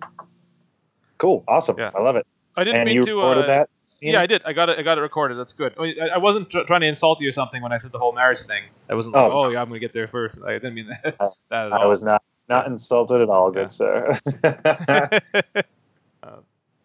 Cool. 1.20 1.44
Awesome. 1.48 1.78
Yeah. 1.78 1.92
I 1.96 2.02
love 2.02 2.16
it. 2.16 2.26
I 2.56 2.64
didn't 2.64 2.78
And 2.82 2.88
mean 2.88 2.96
you 2.96 3.04
to. 3.04 3.16
recorded 3.16 3.44
uh, 3.44 3.48
that? 3.48 3.70
Yeah, 4.02 4.20
I 4.22 4.26
did. 4.26 4.42
I 4.46 4.54
got 4.54 4.70
it. 4.70 4.80
I 4.80 4.82
got 4.82 4.98
it 4.98 5.02
recorded. 5.02 5.38
That's 5.38 5.54
good. 5.54 5.74
I, 5.80 5.82
mean, 5.84 5.96
I 6.02 6.16
I 6.16 6.18
wasn't 6.18 6.50
tr- 6.50 6.62
trying 6.68 6.82
to 6.82 6.88
insult 6.88 7.22
you 7.22 7.30
or 7.30 7.32
something 7.32 7.62
when 7.62 7.72
I 7.72 7.78
said 7.78 7.92
the 7.92 8.00
whole 8.00 8.14
marriage 8.14 8.42
thing. 8.44 8.64
I 8.90 8.96
wasn't 8.96 9.16
like, 9.16 9.32
Oh. 9.32 9.46
oh 9.46 9.50
yeah, 9.50 9.62
I'm 9.62 9.68
gonna 9.68 9.80
get 9.80 9.94
there 9.94 10.08
first. 10.08 10.40
I 10.46 10.54
didn't 10.54 10.74
mean 10.74 10.88
that, 11.04 11.16
Uh, 11.20 11.30
that 11.50 11.68
at 11.68 11.74
I 11.74 11.86
was 11.86 12.04
not 12.04 12.24
not 12.50 12.66
insulted 12.68 13.22
at 13.22 13.30
all, 13.30 13.52
good 13.52 13.72
Yeah. 13.82 14.18
sir. 14.18 14.20
uh, 16.24 16.38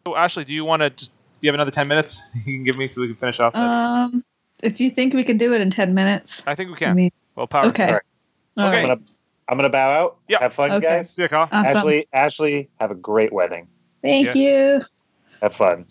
so 0.07 0.17
Ashley, 0.17 0.45
do 0.45 0.53
you 0.53 0.65
want 0.65 0.81
to 0.83 0.91
just? 0.91 1.11
Do 1.41 1.47
you 1.47 1.49
have 1.53 1.55
another 1.55 1.71
ten 1.71 1.89
minutes? 1.89 2.21
You 2.35 2.43
can 2.57 2.65
give 2.65 2.77
me 2.77 2.89
so 2.95 3.01
we 3.01 3.09
can 3.09 3.17
finish 3.17 3.41
off. 3.41 3.55
that? 3.55 3.61
Um, 3.61 4.25
if 4.63 4.81
you 4.81 4.91
think 4.91 5.15
we 5.15 5.25
can 5.25 5.39
do 5.39 5.53
it 5.55 5.61
in 5.61 5.71
ten 5.71 5.95
minutes, 5.95 6.43
I 6.47 6.55
think 6.55 6.69
we 6.71 6.77
I 6.77 6.79
can. 6.79 6.97
mean, 6.97 7.13
well, 7.35 7.47
power. 7.47 7.67
okay. 7.67 7.87
All 7.87 7.93
right. 7.95 8.03
All 8.59 8.69
Okay. 8.69 8.77
I'm 8.83 8.89
gonna 8.89 9.01
I'm 9.49 9.57
gonna 9.57 9.71
bow 9.71 9.91
out. 9.91 10.19
Yeah. 10.29 10.39
Have 10.41 10.53
fun, 10.53 10.71
Okay. 10.73 10.87
guys. 10.87 11.11
See 11.15 11.23
you, 11.23 11.29
Carl. 11.29 11.49
Awesome. 11.51 11.77
Ashley, 11.79 12.07
Ashley, 12.13 12.69
have 12.79 12.91
a 12.91 12.95
great 12.95 13.33
wedding. 13.33 13.69
Thank 14.03 14.27
Yeah. 14.27 14.35
you. 14.35 14.83
Have 15.43 15.55
fun. 15.55 15.87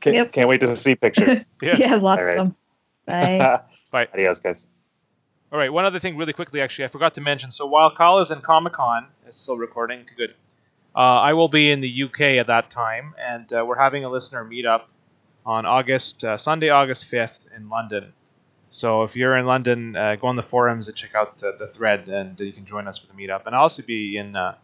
Can't, 0.00 0.16
Yep. 0.16 0.32
can't 0.32 0.48
wait 0.48 0.60
to 0.60 0.74
see 0.76 0.94
pictures. 0.94 1.46
Yeah. 1.62 1.76
Yeah, 1.76 1.96
lots 1.96 2.20
All 2.20 2.26
right. 2.26 2.38
of 2.38 2.46
them. 2.46 2.56
Bye. 3.06 3.60
Bye. 3.90 4.08
Adios, 4.14 4.40
guys. 4.40 4.66
All 5.52 5.58
right. 5.58 5.70
One 5.72 5.84
other 5.84 5.98
thing, 5.98 6.16
really 6.16 6.32
quickly, 6.32 6.60
actually, 6.60 6.84
I 6.84 6.88
forgot 6.88 7.14
to 7.14 7.20
mention. 7.20 7.50
So 7.50 7.66
while 7.66 7.90
Kyle 7.90 8.20
is 8.20 8.30
in 8.30 8.40
Comic 8.40 8.72
Con, 8.74 9.08
it's 9.26 9.36
still 9.36 9.58
recording. 9.58 10.04
Good. 10.16 10.34
Uh, 10.94 10.98
I 10.98 11.34
will 11.34 11.48
be 11.48 11.70
in 11.70 11.80
the 11.80 12.02
UK 12.04 12.20
at 12.38 12.48
that 12.48 12.70
time, 12.70 13.14
and 13.18 13.52
uh, 13.52 13.64
we're 13.64 13.78
having 13.78 14.04
a 14.04 14.08
listener 14.08 14.44
meetup 14.44 14.82
on 15.46 15.64
August 15.64 16.24
uh, 16.24 16.36
Sunday, 16.36 16.68
August 16.68 17.06
fifth 17.06 17.46
in 17.56 17.68
London. 17.68 18.12
So 18.70 19.02
if 19.02 19.16
you're 19.16 19.36
in 19.36 19.46
London, 19.46 19.96
uh, 19.96 20.16
go 20.16 20.28
on 20.28 20.36
the 20.36 20.42
forums 20.42 20.88
and 20.88 20.96
check 20.96 21.14
out 21.14 21.38
the, 21.38 21.54
the 21.58 21.66
thread, 21.66 22.08
and 22.08 22.38
you 22.38 22.52
can 22.52 22.64
join 22.66 22.86
us 22.88 22.98
for 22.98 23.06
the 23.06 23.12
meetup. 23.14 23.46
And 23.46 23.54
I'll 23.54 23.62
also 23.62 23.82
be 23.82 24.16
in 24.16 24.36
uh, 24.36 24.54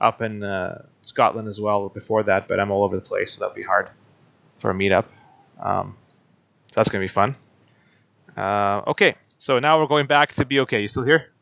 up 0.00 0.20
in 0.20 0.42
uh, 0.42 0.84
Scotland 1.02 1.48
as 1.48 1.60
well 1.60 1.88
before 1.88 2.22
that, 2.24 2.48
but 2.48 2.60
I'm 2.60 2.70
all 2.70 2.84
over 2.84 2.96
the 2.96 3.02
place, 3.02 3.32
so 3.32 3.40
that'll 3.40 3.54
be 3.54 3.62
hard 3.62 3.90
for 4.58 4.70
a 4.70 4.74
meetup. 4.74 5.06
Um, 5.60 5.96
so 6.68 6.74
that's 6.76 6.88
gonna 6.88 7.04
be 7.04 7.08
fun. 7.08 7.36
Uh, 8.36 8.82
okay, 8.88 9.16
so 9.38 9.58
now 9.58 9.80
we're 9.80 9.86
going 9.88 10.06
back 10.06 10.34
to 10.34 10.44
be 10.44 10.60
okay. 10.60 10.82
You 10.82 10.88
still 10.88 11.04
here? 11.04 11.32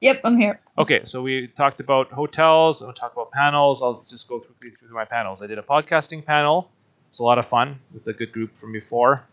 Yep, 0.00 0.20
I'm 0.24 0.38
here. 0.38 0.60
Okay, 0.76 1.00
so 1.04 1.22
we 1.22 1.48
talked 1.48 1.80
about 1.80 2.10
hotels. 2.12 2.80
We'll 2.82 2.92
talk 2.92 3.12
about 3.12 3.30
panels. 3.30 3.82
I'll 3.82 3.94
just 3.94 4.28
go 4.28 4.40
quickly 4.40 4.70
through 4.78 4.94
my 4.94 5.04
panels. 5.04 5.42
I 5.42 5.46
did 5.46 5.58
a 5.58 5.62
podcasting 5.62 6.24
panel. 6.24 6.70
It's 7.08 7.18
a 7.18 7.24
lot 7.24 7.38
of 7.38 7.46
fun 7.46 7.80
with 7.92 8.06
a 8.06 8.12
good 8.12 8.32
group 8.32 8.56
from 8.56 8.72
before. 8.72 9.24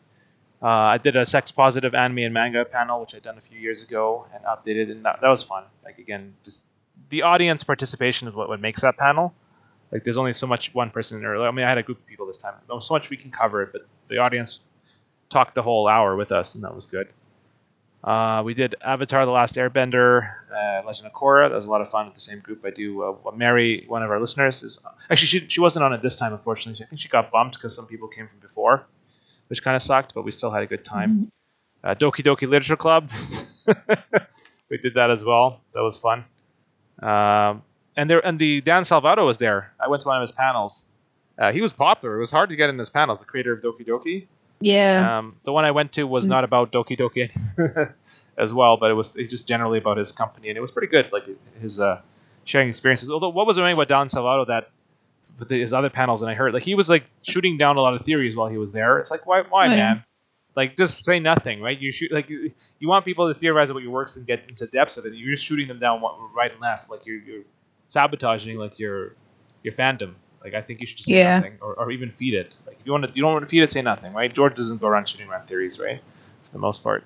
Uh, 0.62 0.68
I 0.68 0.98
did 0.98 1.16
a 1.16 1.26
sex 1.26 1.52
positive 1.52 1.94
anime 1.94 2.20
and 2.20 2.34
manga 2.34 2.66
panel, 2.66 3.02
which 3.02 3.14
I'd 3.14 3.24
done 3.24 3.38
a 3.38 3.42
few 3.42 3.60
years 3.60 3.84
ago 3.84 4.26
and 4.34 4.44
updated, 4.46 4.92
and 4.92 5.04
that, 5.06 5.20
that 5.22 5.28
was 5.28 5.44
fun. 5.44 5.64
Like 5.84 6.00
again, 6.00 6.34
just 6.44 6.66
the 7.10 7.24
audience 7.24 7.64
participation 7.64 8.28
is 8.28 8.34
what, 8.34 8.48
what 8.48 8.62
makes 8.62 8.82
that 8.82 8.98
panel. 8.98 9.34
Like 9.92 10.04
there's 10.04 10.18
only 10.18 10.34
so 10.34 10.48
much 10.48 10.74
one 10.74 10.90
person 10.90 11.24
or 11.24 11.46
I 11.46 11.52
mean 11.52 11.66
I 11.66 11.70
had 11.70 11.78
a 11.78 11.84
group 11.84 12.00
of 12.00 12.06
people 12.08 12.26
this 12.26 12.38
time. 12.38 12.54
There's 12.68 12.88
so 12.88 12.94
much 12.94 13.10
we 13.10 13.18
can 13.18 13.32
cover, 13.32 13.66
but 13.66 13.82
the 14.08 14.18
audience 14.18 14.62
talked 15.30 15.56
the 15.56 15.62
whole 15.62 15.88
hour 15.88 16.16
with 16.16 16.32
us, 16.32 16.56
and 16.56 16.64
that 16.64 16.74
was 16.74 16.88
good. 16.88 17.10
Uh, 18.06 18.44
we 18.46 18.54
did 18.54 18.76
Avatar: 18.86 19.26
The 19.26 19.32
Last 19.32 19.56
Airbender, 19.56 20.30
uh, 20.56 20.86
Legend 20.86 21.08
of 21.08 21.14
Korra. 21.14 21.50
That 21.50 21.56
was 21.56 21.66
a 21.66 21.72
lot 21.72 21.82
of 21.82 21.90
fun 21.90 22.06
with 22.06 22.14
the 22.14 22.22
same 22.22 22.40
group. 22.40 22.64
I 22.64 22.70
do. 22.70 23.02
Uh, 23.02 23.32
Mary, 23.32 23.84
one 23.88 24.04
of 24.04 24.12
our 24.12 24.20
listeners, 24.20 24.62
is 24.62 24.78
actually 25.10 25.26
she 25.28 25.48
she 25.48 25.60
wasn't 25.60 25.84
on 25.84 25.92
it 25.92 26.04
this 26.04 26.16
time, 26.16 26.32
unfortunately. 26.32 26.86
I 26.86 26.88
think 26.88 27.02
she 27.02 27.10
got 27.10 27.32
bumped 27.32 27.56
because 27.56 27.76
some 27.76 27.88
people 27.88 28.08
came 28.08 28.28
from 28.28 28.40
before, 28.40 28.86
which 29.48 29.64
kind 29.64 29.76
of 29.76 29.82
sucked. 29.82 30.14
But 30.14 30.24
we 30.24 30.30
still 30.30 30.52
had 30.52 30.62
a 30.62 30.68
good 30.68 30.86
time. 30.86 31.32
Uh, 31.84 31.96
Doki 31.96 32.24
Doki 32.24 32.48
Literature 32.48 32.78
Club, 32.78 33.10
we 34.70 34.78
did 34.78 34.94
that 34.94 35.10
as 35.10 35.24
well. 35.24 35.62
That 35.74 35.82
was 35.82 35.98
fun. 35.98 36.26
Um, 37.02 37.64
and 37.98 38.08
there 38.08 38.24
and 38.24 38.38
the 38.38 38.62
Dan 38.62 38.84
Salvato 38.84 39.26
was 39.26 39.40
there. 39.40 39.74
I 39.80 39.88
went 39.88 40.04
to 40.04 40.08
one 40.10 40.18
of 40.18 40.22
his 40.22 40.32
panels. 40.32 40.86
Uh, 41.40 41.52
he 41.52 41.60
was 41.60 41.74
popular. 41.74 42.18
It 42.18 42.20
was 42.20 42.32
hard 42.32 42.50
to 42.50 42.56
get 42.56 42.70
in 42.70 42.78
his 42.78 42.90
panels. 42.92 43.18
The 43.20 43.26
creator 43.26 43.54
of 43.54 43.62
Doki 43.62 43.86
Doki. 43.86 44.28
Yeah. 44.66 45.20
Um, 45.20 45.36
the 45.44 45.52
one 45.52 45.66
I 45.66 45.72
went 45.72 45.92
to 45.94 46.04
was 46.06 46.26
Mm. 46.26 46.30
not 46.30 46.44
about 46.44 46.72
Doki 46.72 46.98
Doki 46.98 47.30
as 48.38 48.52
well, 48.52 48.78
but 48.78 48.90
it 48.92 48.96
was 48.96 49.12
just 49.12 49.48
generally 49.48 49.78
about 49.78 49.98
his 49.98 50.12
company, 50.12 50.50
and 50.50 50.58
it 50.58 50.62
was 50.62 50.72
pretty 50.72 50.88
good, 50.88 51.12
like 51.12 51.24
his 51.62 51.80
uh, 51.80 52.02
sharing 52.46 52.70
experiences. 52.70 53.10
Although, 53.12 53.30
what 53.30 53.46
was 53.48 53.58
annoying 53.58 53.74
about 53.76 53.88
Dan 53.88 54.08
Salvato 54.08 54.48
that 54.48 54.70
with 55.40 55.50
his 55.50 55.74
other 55.74 55.90
panels, 55.90 56.22
and 56.22 56.32
I 56.32 56.34
heard 56.34 56.54
like 56.54 56.64
he 56.64 56.76
was 56.76 56.90
like 56.90 57.04
shooting 57.24 57.58
down 57.58 57.78
a 57.78 57.82
lot 57.82 57.94
of 57.94 58.06
theories 58.06 58.36
while 58.36 58.48
he 58.48 58.58
was 58.58 58.72
there. 58.72 59.00
It's 59.00 59.12
like 59.12 59.26
why, 59.28 59.44
why, 59.48 59.68
man? 59.68 60.04
Like 60.56 60.78
just 60.78 61.04
say 61.04 61.20
nothing, 61.20 61.62
right? 61.62 61.78
You 61.78 61.92
shoot 61.92 62.12
like 62.12 62.30
you 62.30 62.50
you 62.80 62.88
want 62.88 63.04
people 63.06 63.32
to 63.32 63.38
theorize 63.40 63.70
about 63.70 63.84
your 63.84 63.92
works 63.92 64.16
and 64.16 64.26
get 64.26 64.46
into 64.50 64.66
depths 64.68 64.98
of 64.98 65.06
it. 65.06 65.14
You're 65.14 65.36
just 65.36 65.46
shooting 65.46 65.68
them 65.68 65.80
down 65.80 66.02
right 66.34 66.52
and 66.52 66.62
left, 66.62 66.90
like 66.90 67.06
you're 67.06 67.20
you're 67.20 67.44
sabotaging 67.88 68.58
like 68.58 68.80
your 68.80 69.16
your 69.64 69.74
fandom. 69.74 70.14
Like 70.46 70.54
I 70.54 70.62
think 70.62 70.80
you 70.80 70.86
should 70.86 70.98
just 70.98 71.10
say 71.10 71.16
Yeah. 71.16 71.40
nothing, 71.40 71.58
or, 71.60 71.74
or 71.74 71.90
even 71.92 72.12
feed 72.12 72.36
it. 72.36 72.56
Like 72.68 72.78
if 72.80 72.86
you 72.86 72.92
want 72.92 73.08
to, 73.08 73.14
you 73.16 73.24
don't 73.24 73.34
want 73.34 73.44
to 73.44 73.50
feed 73.50 73.64
it, 73.64 73.72
say 73.72 73.82
nothing, 73.82 74.14
right? 74.14 74.32
George 74.32 74.54
doesn't 74.56 74.80
go 74.80 74.88
around 74.88 75.10
shooting 75.10 75.28
around 75.28 75.48
theories, 75.48 75.80
right? 75.80 76.00
For 76.44 76.52
the 76.52 76.60
most 76.60 76.84
part. 76.84 77.04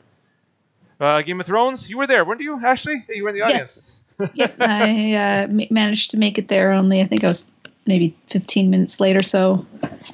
Uh, 1.00 1.22
Game 1.22 1.39
of 1.39 1.46
Thrones, 1.46 1.89
you 1.89 1.98
were 1.98 2.05
there, 2.05 2.25
weren't 2.25 2.41
you, 2.41 2.60
Ashley? 2.63 3.05
You 3.08 3.24
were 3.24 3.29
in 3.29 3.36
the 3.36 3.41
audience. 3.41 3.81
Yes. 4.19 4.29
yep, 4.36 4.55
I 4.60 5.13
uh, 5.13 5.48
ma- 5.48 5.63
managed 5.72 6.12
to 6.12 6.17
make 6.17 6.38
it 6.38 6.50
there. 6.50 6.74
Only 6.74 7.00
I 7.01 7.05
think 7.05 7.24
I 7.24 7.29
was 7.29 7.46
maybe 7.86 8.13
15 8.27 8.69
minutes 8.69 9.00
late 9.00 9.15
or 9.15 9.24
so. 9.24 9.65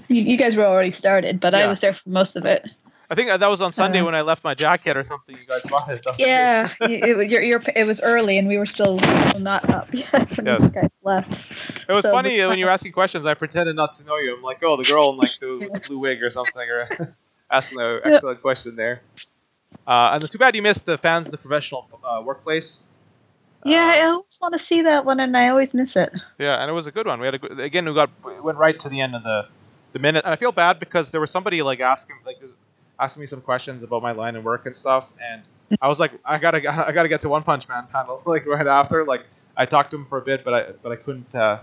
You, 0.07 0.21
you 0.21 0.37
guys 0.37 0.55
were 0.55 0.65
already 0.65 0.91
started, 0.91 1.39
but 1.39 1.55
I 1.55 1.65
was 1.67 1.79
there 1.79 1.95
for 1.95 2.07
most 2.07 2.35
of 2.35 2.45
it. 2.45 2.69
I 3.09 3.15
think 3.15 3.29
that 3.29 3.47
was 3.47 3.61
on 3.61 3.71
Sunday 3.71 4.01
Uh, 4.01 4.05
when 4.05 4.15
I 4.15 4.21
left 4.21 4.43
my 4.43 4.53
jacket 4.55 4.97
or 4.97 5.03
something. 5.03 5.35
You 5.35 5.45
guys 5.47 5.61
bought 5.69 5.89
it. 5.89 6.05
Yeah, 6.17 6.69
it, 6.81 7.03
it, 7.19 7.29
you're, 7.29 7.41
you're, 7.41 7.61
it 7.75 7.85
was 7.85 8.01
early, 8.01 8.37
and 8.37 8.47
we 8.47 8.57
were 8.57 8.65
still 8.65 8.97
not 9.37 9.69
up 9.69 9.87
yet 9.93 10.35
when 10.37 10.45
Yes. 10.47 10.63
you 10.63 10.69
guys 10.69 10.91
left. 11.03 11.85
It 11.87 11.93
was 11.93 12.03
So 12.03 12.11
funny 12.11 12.37
we- 12.37 12.45
when 12.47 12.57
you 12.59 12.65
were 12.65 12.71
asking 12.71 12.93
questions. 12.93 13.25
I 13.25 13.33
pretended 13.35 13.75
not 13.75 13.97
to 13.99 14.03
know 14.05 14.17
you. 14.17 14.35
I'm 14.35 14.41
like, 14.41 14.63
oh, 14.63 14.77
the 14.77 14.83
girl 14.83 15.11
in 15.11 15.17
like 15.17 15.39
the, 15.39 15.69
the 15.73 15.79
blue 15.79 15.99
wig 15.99 16.23
or 16.23 16.29
something, 16.29 16.61
or 16.61 16.87
asking 17.51 17.79
an 17.79 18.01
excellent 18.05 18.41
question 18.41 18.75
there. 18.75 19.01
Uh, 19.87 20.17
and 20.19 20.31
too 20.31 20.37
bad 20.37 20.55
you 20.55 20.61
missed 20.61 20.85
the 20.85 20.97
fans 20.97 21.27
in 21.27 21.31
the 21.31 21.37
professional 21.37 21.87
uh, 22.03 22.21
workplace. 22.23 22.79
Yeah, 23.63 23.83
I 23.95 24.01
Uh, 24.01 24.11
always 24.13 24.39
want 24.41 24.53
to 24.53 24.59
see 24.59 24.81
that 24.83 25.05
one, 25.05 25.19
and 25.19 25.35
I 25.35 25.49
always 25.49 25.73
miss 25.73 25.95
it. 25.95 26.13
yeah, 26.39 26.61
and 26.61 26.69
it 26.69 26.73
was 26.73 26.85
a 26.87 26.91
good 26.91 27.07
one. 27.07 27.19
We 27.19 27.27
had 27.27 27.35
a 27.35 27.39
good, 27.39 27.59
again. 27.59 27.85
We 27.85 27.93
got 27.93 28.09
we 28.23 28.39
went 28.39 28.57
right 28.57 28.79
to 28.79 28.89
the 28.89 29.01
end 29.01 29.15
of 29.15 29.23
the 29.23 29.47
the 29.91 29.99
minute, 29.99 30.23
and 30.25 30.33
I 30.33 30.37
feel 30.37 30.51
bad 30.51 30.79
because 30.79 31.11
there 31.11 31.21
was 31.21 31.31
somebody 31.31 31.61
like 31.61 31.79
asking 31.79 32.17
like 32.25 32.37
asking 32.99 33.21
me 33.21 33.27
some 33.27 33.41
questions 33.41 33.83
about 33.83 34.01
my 34.01 34.11
line 34.11 34.35
of 34.35 34.43
work 34.43 34.65
and 34.65 34.75
stuff, 34.75 35.07
and 35.21 35.41
I 35.81 35.87
was 35.87 35.99
like, 35.99 36.11
I 36.23 36.37
gotta 36.37 36.57
I 36.87 36.91
gotta 36.91 37.09
get 37.09 37.21
to 37.21 37.29
One 37.29 37.43
Punch 37.43 37.67
Man 37.67 37.87
panel 37.91 38.21
like 38.25 38.45
right 38.45 38.67
after. 38.67 39.03
Like 39.05 39.25
I 39.57 39.65
talked 39.65 39.91
to 39.91 39.97
him 39.97 40.05
for 40.05 40.17
a 40.17 40.21
bit, 40.21 40.43
but 40.43 40.53
I 40.53 40.71
but 40.83 40.91
I 40.91 40.95
couldn't. 40.95 41.33
Uh, 41.35 41.59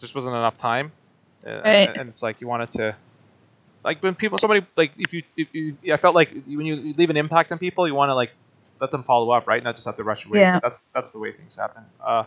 just 0.00 0.14
wasn't 0.14 0.34
enough 0.34 0.56
time. 0.58 0.92
Uh, 1.46 1.60
Right. 1.88 1.96
And 1.96 2.08
it's 2.08 2.22
like 2.22 2.40
you 2.40 2.48
wanted 2.48 2.72
to. 2.72 2.96
Like 3.84 4.02
when 4.02 4.16
people, 4.16 4.36
somebody 4.38 4.66
like 4.76 4.90
if 4.98 5.12
you, 5.12 5.22
if 5.36 5.54
you, 5.54 5.76
I 5.92 5.96
felt 5.96 6.16
like 6.16 6.32
when 6.46 6.66
you 6.66 6.92
leave 6.96 7.08
an 7.08 7.16
impact 7.16 7.52
on 7.52 7.58
people, 7.58 7.86
you 7.86 7.94
want 7.94 8.10
to 8.10 8.14
like 8.14 8.32
let 8.80 8.90
them 8.90 9.04
follow 9.04 9.30
up, 9.30 9.46
right? 9.46 9.62
Not 9.62 9.76
just 9.76 9.86
have 9.86 9.94
to 9.96 10.02
rush 10.04 10.26
away. 10.26 10.40
Yeah. 10.40 10.58
That's 10.60 10.80
that's 10.92 11.12
the 11.12 11.20
way 11.20 11.30
things 11.32 11.54
happen. 11.54 11.84
Uh, 12.04 12.24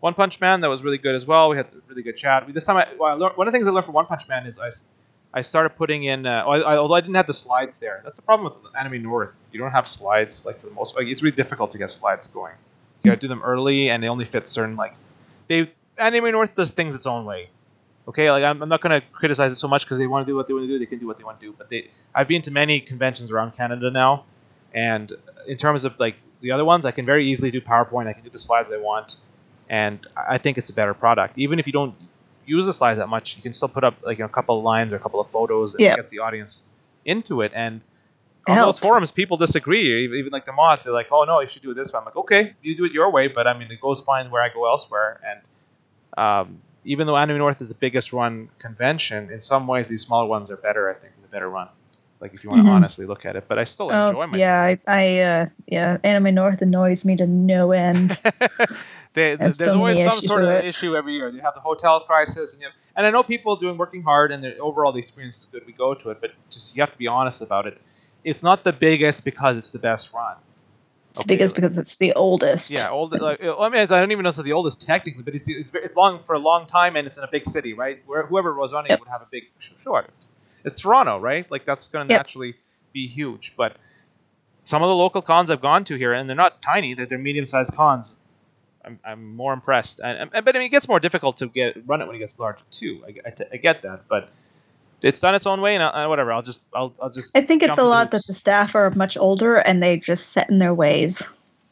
One 0.00 0.12
Punch 0.12 0.38
Man 0.38 0.60
that 0.60 0.68
was 0.68 0.82
really 0.82 0.98
good 0.98 1.14
as 1.14 1.24
well. 1.24 1.48
We 1.48 1.56
had 1.56 1.66
a 1.66 1.70
really 1.88 2.02
good 2.02 2.16
chat. 2.18 2.46
We- 2.46 2.52
This 2.52 2.66
time, 2.66 2.76
I, 2.76 2.88
well, 2.98 3.10
I 3.10 3.14
learned, 3.14 3.36
one 3.38 3.48
of 3.48 3.52
the 3.52 3.56
things 3.56 3.66
I 3.66 3.70
learned 3.70 3.86
from 3.86 3.94
One 3.94 4.04
Punch 4.06 4.28
Man 4.28 4.46
is 4.46 4.58
I, 4.58 4.68
I 5.32 5.42
started 5.42 5.70
putting 5.70 6.04
in. 6.04 6.26
Uh, 6.26 6.44
I, 6.46 6.58
I, 6.58 6.76
although 6.76 6.94
I 6.94 7.00
didn't 7.00 7.16
have 7.16 7.26
the 7.26 7.34
slides 7.34 7.78
there, 7.78 8.00
that's 8.04 8.18
the 8.18 8.24
problem 8.24 8.52
with 8.52 8.74
Anime 8.74 9.02
North. 9.02 9.32
You 9.52 9.60
don't 9.60 9.70
have 9.70 9.86
slides 9.86 10.44
like 10.44 10.60
for 10.60 10.66
the 10.66 10.72
most. 10.72 10.96
Like, 10.96 11.06
it's 11.06 11.22
really 11.22 11.36
difficult 11.36 11.72
to 11.72 11.78
get 11.78 11.90
slides 11.90 12.26
going. 12.28 12.54
You 13.02 13.10
gotta 13.10 13.20
do 13.20 13.28
them 13.28 13.42
early, 13.42 13.90
and 13.90 14.02
they 14.02 14.08
only 14.08 14.24
fit 14.24 14.48
certain 14.48 14.76
like. 14.76 14.94
They 15.48 15.70
Anime 15.98 16.32
North 16.32 16.54
does 16.54 16.70
things 16.70 16.94
its 16.94 17.06
own 17.06 17.24
way. 17.24 17.50
Okay, 18.06 18.30
like 18.30 18.42
I'm, 18.42 18.62
I'm 18.62 18.68
not 18.68 18.80
gonna 18.80 19.02
criticize 19.12 19.52
it 19.52 19.56
so 19.56 19.68
much 19.68 19.84
because 19.84 19.98
they 19.98 20.06
want 20.06 20.26
to 20.26 20.32
do 20.32 20.34
what 20.34 20.48
they 20.48 20.54
want 20.54 20.64
to 20.64 20.68
do. 20.68 20.78
They 20.78 20.86
can 20.86 20.98
do 20.98 21.06
what 21.06 21.18
they 21.18 21.24
want 21.24 21.40
to 21.40 21.46
do. 21.46 21.54
But 21.56 21.68
they, 21.68 21.90
I've 22.14 22.28
been 22.28 22.42
to 22.42 22.50
many 22.50 22.80
conventions 22.80 23.30
around 23.30 23.52
Canada 23.52 23.90
now, 23.90 24.24
and 24.72 25.12
in 25.46 25.58
terms 25.58 25.84
of 25.84 25.98
like 25.98 26.16
the 26.40 26.52
other 26.52 26.64
ones, 26.64 26.86
I 26.86 26.90
can 26.90 27.04
very 27.04 27.26
easily 27.26 27.50
do 27.50 27.60
PowerPoint. 27.60 28.06
I 28.06 28.14
can 28.14 28.24
do 28.24 28.30
the 28.30 28.38
slides 28.38 28.72
I 28.72 28.78
want, 28.78 29.16
and 29.68 30.06
I 30.16 30.38
think 30.38 30.56
it's 30.56 30.70
a 30.70 30.72
better 30.72 30.94
product. 30.94 31.36
Even 31.36 31.58
if 31.58 31.66
you 31.66 31.72
don't 31.72 31.94
use 32.48 32.66
the 32.66 32.72
slides 32.72 32.98
that 32.98 33.08
much, 33.08 33.36
you 33.36 33.42
can 33.42 33.52
still 33.52 33.68
put 33.68 33.84
up 33.84 33.94
like 34.02 34.18
you 34.18 34.22
know, 34.22 34.26
a 34.26 34.36
couple 34.38 34.58
of 34.58 34.64
lines 34.64 34.92
or 34.92 34.96
a 34.96 35.00
couple 35.00 35.20
of 35.20 35.30
photos 35.30 35.72
that 35.74 35.82
Yeah. 35.82 35.96
gets 35.96 36.10
the 36.10 36.18
audience 36.20 36.62
into 37.04 37.42
it. 37.42 37.52
And 37.54 37.80
on 38.46 38.56
helps. 38.56 38.80
those 38.80 38.88
forums, 38.88 39.10
people 39.10 39.36
disagree. 39.36 40.04
Even, 40.04 40.18
even 40.18 40.32
like 40.32 40.46
the 40.46 40.52
mods, 40.52 40.84
they're 40.84 40.92
like, 40.92 41.08
"Oh 41.12 41.24
no, 41.24 41.40
you 41.40 41.48
should 41.48 41.62
do 41.62 41.70
it 41.72 41.74
this 41.74 41.92
way." 41.92 41.98
I'm 41.98 42.04
like, 42.06 42.16
"Okay, 42.16 42.54
you 42.62 42.76
do 42.76 42.84
it 42.84 42.92
your 42.92 43.10
way," 43.10 43.28
but 43.28 43.46
I 43.46 43.56
mean, 43.58 43.70
it 43.70 43.80
goes 43.80 44.00
fine 44.00 44.30
where 44.30 44.42
I 44.42 44.48
go 44.48 44.66
elsewhere. 44.66 45.20
And 45.26 45.40
um, 46.16 46.62
even 46.84 47.06
though 47.06 47.16
Anime 47.16 47.38
North 47.38 47.60
is 47.60 47.68
the 47.68 47.74
biggest 47.74 48.12
run 48.12 48.48
convention, 48.58 49.30
in 49.30 49.40
some 49.42 49.66
ways 49.66 49.88
these 49.88 50.02
smaller 50.02 50.26
ones 50.26 50.50
are 50.50 50.56
better. 50.56 50.88
I 50.88 50.94
think 50.94 51.12
the 51.20 51.28
better 51.28 51.48
run. 51.50 51.68
Like 52.20 52.34
if 52.34 52.42
you 52.42 52.50
want 52.50 52.62
to 52.64 52.68
Mhm. 52.68 52.74
honestly 52.74 53.06
look 53.06 53.26
at 53.26 53.36
it, 53.36 53.44
but 53.48 53.58
I 53.58 53.64
still 53.64 53.90
enjoy 53.90 54.24
Oh, 54.24 54.26
my 54.26 54.38
yeah, 54.38 54.60
I, 54.62 54.78
I 54.88 55.20
uh, 55.20 55.46
yeah, 55.66 55.98
Anime 56.02 56.34
North 56.34 56.62
annoys 56.62 57.04
me 57.04 57.16
to 57.16 57.26
no 57.26 57.72
end. 57.72 58.18
they, 59.14 59.36
there's 59.36 59.56
so 59.58 59.72
always 59.74 59.98
some 59.98 60.20
sort 60.20 60.44
of 60.44 60.64
issue 60.64 60.96
every 60.96 61.14
year. 61.14 61.28
You 61.28 61.40
have 61.40 61.54
the 61.54 61.60
hotel 61.60 62.00
crisis, 62.00 62.52
and 62.52 62.60
you 62.60 62.66
have, 62.68 62.74
and 62.96 63.06
I 63.06 63.10
know 63.10 63.22
people 63.22 63.56
doing 63.56 63.76
working 63.78 64.02
hard, 64.02 64.32
and 64.32 64.42
the 64.44 64.58
overall 64.58 64.92
the 64.92 64.98
experience 64.98 65.38
is 65.38 65.44
good. 65.46 65.66
We 65.66 65.72
go 65.72 65.94
to 65.94 66.10
it, 66.10 66.20
but 66.20 66.32
just 66.50 66.76
you 66.76 66.82
have 66.82 66.92
to 66.92 66.98
be 66.98 67.06
honest 67.06 67.40
about 67.40 67.66
it. 67.66 67.80
It's 68.24 68.42
not 68.42 68.64
the 68.64 68.72
biggest 68.72 69.24
because 69.24 69.56
it's 69.56 69.70
the 69.70 69.78
best 69.78 70.12
run. 70.12 70.36
It's 71.10 71.20
Okay, 71.20 71.34
because 71.36 71.52
like- 71.52 71.56
because 71.62 71.78
it's 71.78 71.96
the 71.96 72.12
oldest. 72.14 72.70
Yeah, 72.70 72.90
old. 72.90 73.12
Like, 73.12 73.42
uh, 73.42 73.58
I 73.58 73.68
mean, 73.70 73.80
I 73.80 73.86
don't 73.86 74.12
even 74.12 74.24
know 74.24 74.28
if 74.30 74.36
it's 74.38 74.44
the 74.44 74.52
oldest 74.52 74.80
technically, 74.80 75.22
but 75.22 75.34
it's, 75.34 75.48
it's, 75.48 75.70
it's 75.72 75.96
long 75.96 76.22
for 76.24 76.34
a 76.34 76.38
long 76.38 76.66
time, 76.66 76.96
and 76.96 77.06
it's 77.06 77.16
in 77.16 77.24
a 77.24 77.28
big 77.28 77.46
city, 77.46 77.72
right? 77.74 78.02
Where 78.06 78.26
whoever 78.26 78.54
was 78.54 78.72
running 78.72 78.90
Yep. 78.90 78.98
it 78.98 79.00
would 79.00 79.08
have 79.10 79.22
a 79.22 79.28
big 79.30 79.44
show 79.58 79.94
artist. 79.94 80.26
It's 80.64 80.80
Toronto, 80.80 81.18
right? 81.18 81.50
Like 81.50 81.64
that's 81.64 81.88
going 81.88 82.06
to 82.08 82.12
Yep. 82.12 82.18
naturally 82.20 82.54
be 82.92 83.06
huge. 83.06 83.54
But 83.56 83.76
some 84.64 84.82
of 84.82 84.88
the 84.88 84.94
local 84.94 85.22
cons 85.22 85.50
I've 85.50 85.62
gone 85.62 85.84
to 85.84 85.94
here, 85.96 86.12
and 86.12 86.28
they're 86.28 86.36
not 86.36 86.60
tiny; 86.60 86.94
they're, 86.94 87.06
they're 87.06 87.18
medium-sized 87.18 87.72
cons. 87.74 88.18
I'm, 88.84 88.98
I'm 89.04 89.36
more 89.36 89.52
impressed, 89.52 90.00
and, 90.00 90.30
and 90.32 90.44
but 90.44 90.54
I 90.54 90.58
mean, 90.58 90.66
it 90.66 90.70
gets 90.70 90.88
more 90.88 91.00
difficult 91.00 91.36
to 91.38 91.48
get 91.48 91.76
run 91.86 92.00
it 92.00 92.06
when 92.06 92.16
it 92.16 92.20
gets 92.20 92.38
larger 92.38 92.64
too. 92.70 93.04
I, 93.06 93.28
I, 93.28 93.34
I 93.52 93.56
get 93.56 93.82
that, 93.82 94.02
but 94.08 94.30
it's 95.02 95.20
done 95.20 95.34
its 95.34 95.46
own 95.46 95.60
way, 95.60 95.74
and 95.74 95.82
I, 95.82 96.06
whatever. 96.06 96.32
I'll 96.32 96.42
just 96.42 96.60
I'll, 96.74 96.92
I'll 97.02 97.10
just 97.10 97.36
I 97.36 97.42
think 97.42 97.62
it's 97.62 97.78
a 97.78 97.82
lot 97.82 98.10
that 98.12 98.26
the 98.26 98.34
staff 98.34 98.74
are 98.74 98.90
much 98.90 99.16
older 99.16 99.56
and 99.56 99.82
they 99.82 99.98
just 99.98 100.30
set 100.30 100.48
in 100.50 100.58
their 100.58 100.74
ways. 100.74 101.22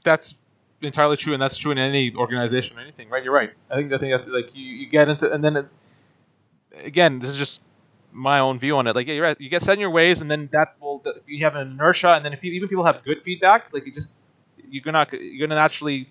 that's 0.05 0.35
entirely 0.83 1.17
true, 1.17 1.33
and 1.33 1.43
that's 1.43 1.57
true 1.57 1.73
in 1.73 1.79
any 1.79 2.15
organization 2.15 2.79
or 2.79 2.81
anything, 2.81 3.09
right? 3.09 3.25
You're 3.25 3.35
right. 3.35 3.51
I 3.71 3.77
think 3.77 3.93
I 3.93 3.99
think 3.99 4.13
that's, 4.13 4.29
like 4.29 4.55
you, 4.55 4.65
you 4.65 4.89
get 4.89 5.09
into, 5.09 5.31
and 5.31 5.43
then 5.43 5.57
it, 5.57 5.67
again, 6.73 7.19
this 7.19 7.31
is 7.31 7.37
just 7.37 7.61
my 8.13 8.39
own 8.39 8.59
view 8.59 8.77
on 8.77 8.87
it. 8.87 8.95
Like 8.95 9.07
yeah, 9.07 9.15
you're 9.15 9.25
right. 9.25 9.41
You 9.41 9.51
get 9.51 9.63
set 9.63 9.75
in 9.75 9.81
your 9.81 9.91
ways, 9.91 10.21
and 10.21 10.31
then 10.31 10.49
that 10.53 10.77
will 10.81 11.05
you 11.27 11.45
have 11.45 11.57
an 11.57 11.69
inertia, 11.69 12.15
and 12.15 12.25
then 12.25 12.33
if 12.33 12.43
you, 12.43 12.53
even 12.53 12.69
people 12.69 12.85
have 12.85 13.03
good 13.05 13.23
feedback, 13.25 13.73
like 13.73 13.87
you 13.87 13.93
just 13.93 14.13
you're 14.69 14.83
gonna 14.83 15.07
you're 15.13 15.47
gonna 15.47 15.61
naturally 15.61 16.09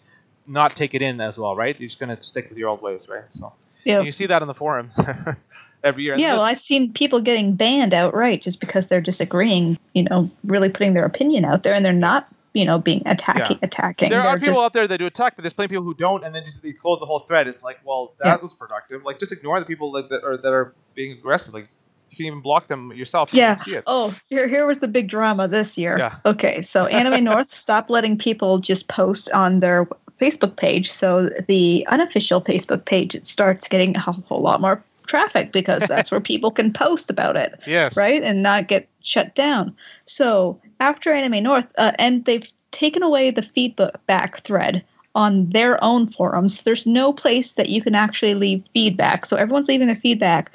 not 0.47 0.75
take 0.75 0.93
it 0.93 1.01
in 1.01 1.19
as 1.21 1.37
well, 1.37 1.55
right? 1.55 1.79
You're 1.79 1.87
just 1.87 1.99
gonna 1.99 2.21
stick 2.21 2.49
with 2.49 2.57
your 2.57 2.69
old 2.69 2.81
ways, 2.81 3.07
right? 3.09 3.23
So 3.29 3.53
Yeah. 3.83 4.01
you 4.01 4.11
see 4.11 4.25
that 4.27 4.41
in 4.41 4.47
the 4.47 4.53
forums 4.53 4.97
every 5.83 6.03
year. 6.03 6.15
Yeah, 6.17 6.33
well, 6.33 6.41
I've 6.43 6.59
seen 6.59 6.93
people 6.93 7.19
getting 7.19 7.55
banned 7.55 7.93
outright 7.93 8.41
just 8.41 8.59
because 8.59 8.87
they're 8.87 9.01
disagreeing. 9.01 9.77
You 9.93 10.03
know, 10.03 10.29
really 10.43 10.69
putting 10.69 10.93
their 10.93 11.05
opinion 11.05 11.45
out 11.45 11.63
there, 11.63 11.73
and 11.73 11.85
they're 11.85 11.93
not, 11.93 12.27
you 12.53 12.65
know, 12.65 12.77
being 12.79 13.03
attacking, 13.05 13.59
attacking. 13.61 14.09
there 14.09 14.21
they're 14.21 14.31
are 14.31 14.39
people 14.39 14.55
just, 14.55 14.65
out 14.65 14.73
there 14.73 14.87
that 14.87 14.97
do 14.97 15.05
attack, 15.05 15.35
but 15.35 15.43
there's 15.43 15.53
plenty 15.53 15.65
of 15.67 15.71
people 15.71 15.83
who 15.83 15.93
don't, 15.93 16.23
and 16.23 16.33
then 16.35 16.43
just 16.45 16.61
they 16.63 16.73
close 16.73 16.99
the 16.99 17.05
whole 17.05 17.19
thread. 17.21 17.47
It's 17.47 17.63
like, 17.63 17.79
well, 17.85 18.13
that 18.19 18.25
Yeah. 18.25 18.41
was 18.41 18.53
productive. 18.53 19.03
Like, 19.03 19.19
just 19.19 19.31
ignore 19.31 19.59
the 19.59 19.65
people 19.65 19.91
that, 19.93 20.09
that 20.09 20.23
are 20.23 20.37
that 20.37 20.51
are 20.53 20.73
being 20.95 21.11
aggressive. 21.13 21.53
Like, 21.53 21.69
you 22.09 22.17
can 22.17 22.25
even 22.27 22.41
block 22.41 22.67
them 22.67 22.91
yourself. 22.93 23.33
you 23.33 23.39
Yeah. 23.39 23.57
Oh, 23.87 24.15
here, 24.27 24.47
here 24.47 24.65
was 24.67 24.77
the 24.79 24.87
big 24.87 25.07
drama 25.07 25.47
this 25.47 25.77
year. 25.77 25.97
Yeah. 25.97 26.15
Okay, 26.25 26.61
so 26.61 26.85
Anime 26.85 27.23
North 27.23 27.49
stopped 27.49 27.89
letting 27.89 28.17
people 28.17 28.59
just 28.59 28.87
post 28.87 29.29
on 29.31 29.59
their 29.59 29.87
Facebook 30.19 30.55
page. 30.55 30.91
So 30.91 31.29
the 31.47 31.85
unofficial 31.87 32.41
Facebook 32.41 32.85
page 32.85 33.15
it 33.15 33.27
starts 33.27 33.67
getting 33.67 33.95
a 33.95 33.99
whole 33.99 34.41
lot 34.41 34.61
more 34.61 34.83
traffic 35.07 35.51
because 35.51 35.83
that's 35.87 36.11
where 36.11 36.21
people 36.21 36.51
can 36.51 36.73
post 36.73 37.09
about 37.09 37.35
it. 37.35 37.63
Yes. 37.67 37.95
right 37.95 38.23
and 38.23 38.43
not 38.43 38.67
get 38.67 38.87
shut 39.01 39.35
down 39.35 39.75
so 40.05 40.59
after 40.79 41.11
anime 41.11 41.43
north 41.43 41.67
uh, 41.77 41.91
and 41.99 42.25
they've 42.25 42.51
taken 42.71 43.03
away 43.03 43.31
the 43.31 43.41
feedback 43.41 44.41
thread 44.41 44.83
on 45.13 45.49
their 45.49 45.81
own 45.83 46.07
forums 46.07 46.63
there's 46.63 46.85
no 46.85 47.13
place 47.13 47.53
that 47.53 47.69
you 47.69 47.81
can 47.81 47.95
actually 47.95 48.33
leave 48.33 48.65
feedback 48.73 49.25
so 49.25 49.37
everyone's 49.37 49.67
leaving 49.67 49.87
their 49.87 49.95
feedback 49.95 50.51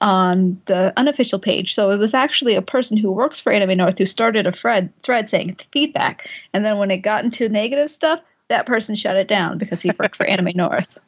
on 0.00 0.60
the 0.64 0.92
unofficial 0.96 1.38
page 1.38 1.74
so 1.74 1.90
it 1.90 1.98
was 1.98 2.12
actually 2.12 2.54
a 2.54 2.62
person 2.62 2.96
who 2.96 3.12
works 3.12 3.38
for 3.38 3.52
anime 3.52 3.76
north 3.76 3.98
who 3.98 4.06
started 4.06 4.46
a 4.46 4.52
thread 4.52 4.92
thread 5.02 5.28
saying 5.28 5.48
it's 5.48 5.62
feedback 5.64 6.28
and 6.52 6.64
then 6.64 6.78
when 6.78 6.90
it 6.90 6.98
got 6.98 7.24
into 7.24 7.48
negative 7.48 7.90
stuff 7.90 8.20
that 8.52 8.66
person 8.66 8.94
shut 8.94 9.16
it 9.16 9.26
down 9.28 9.58
because 9.58 9.82
he 9.82 9.90
worked 9.98 10.14
for 10.16 10.24
anime 10.26 10.52
north 10.54 10.98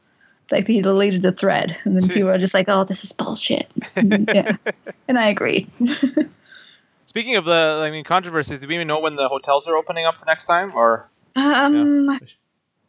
like 0.50 0.66
he 0.66 0.80
deleted 0.82 1.22
the 1.22 1.32
thread 1.32 1.76
and 1.84 1.96
then 1.96 2.08
people 2.08 2.28
are 2.30 2.38
just 2.38 2.52
like 2.54 2.68
oh 2.68 2.84
this 2.84 3.04
is 3.04 3.12
bullshit 3.12 3.68
yeah 3.96 4.56
and 5.08 5.18
i 5.18 5.28
agree. 5.28 5.66
Speaking 7.06 7.36
of 7.36 7.44
the, 7.44 7.80
I 7.86 7.92
mean, 7.92 8.02
controversies. 8.02 8.58
Do 8.58 8.66
we 8.66 8.74
even 8.74 8.88
know 8.88 8.98
when 8.98 9.14
the 9.14 9.28
hotels 9.28 9.68
are 9.68 9.76
opening 9.76 10.04
up 10.04 10.18
for 10.18 10.26
next 10.26 10.46
time, 10.46 10.72
or 10.74 11.08
Um, 11.36 12.10
I 12.10 12.18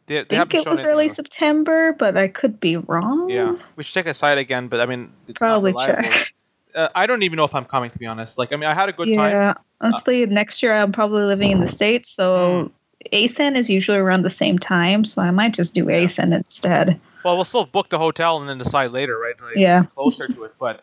they, 0.06 0.24
they 0.24 0.36
think 0.36 0.52
it 0.54 0.66
was 0.66 0.82
early 0.84 1.06
about- 1.06 1.14
September, 1.16 1.92
but 1.92 2.16
I 2.16 2.26
could 2.26 2.58
be 2.58 2.76
wrong. 2.76 3.30
Yeah, 3.30 3.56
we 3.76 3.84
should 3.84 3.94
check 3.94 4.06
a 4.06 4.14
site 4.14 4.38
again, 4.38 4.66
but 4.66 4.80
I 4.80 4.86
mean, 4.86 5.12
it's 5.28 5.38
Probably 5.38 5.70
reliable. 5.70 6.02
check. 6.02 6.32
Uh, 6.74 6.88
I 6.96 7.06
don't 7.06 7.22
even 7.22 7.36
know 7.36 7.44
if 7.44 7.54
I'm 7.54 7.66
coming, 7.66 7.90
to 7.90 7.98
be 8.00 8.06
honest. 8.06 8.36
Like, 8.36 8.52
I 8.52 8.56
mean, 8.56 8.68
I 8.68 8.74
had 8.74 8.88
a 8.88 8.92
good 8.92 9.06
time. 9.14 9.30
Yeah, 9.30 9.54
honestly, 9.80 10.26
next 10.26 10.60
year 10.60 10.72
I'm 10.72 10.90
probably 10.90 11.22
living 11.22 11.52
in 11.52 11.60
the 11.60 11.68
states, 11.68 12.16
Hmm. 12.16 12.22
so 12.22 12.72
ACen 13.12 13.56
is 13.56 13.68
usually 13.70 13.98
around 13.98 14.22
the 14.22 14.30
same 14.30 14.58
time, 14.58 15.04
so 15.04 15.22
I 15.22 15.30
might 15.30 15.54
just 15.54 15.74
do 15.74 15.88
ACen 15.88 16.32
instead. 16.32 17.00
Well, 17.24 17.36
we'll 17.36 17.44
still 17.44 17.64
book 17.66 17.88
the 17.88 17.98
hotel 17.98 18.38
and 18.40 18.48
then 18.48 18.58
decide 18.58 18.92
later, 18.92 19.18
right? 19.18 19.34
Like, 19.40 19.56
Yeah. 19.56 19.84
Closer 19.90 20.28
to 20.28 20.44
it, 20.44 20.54
but 20.58 20.82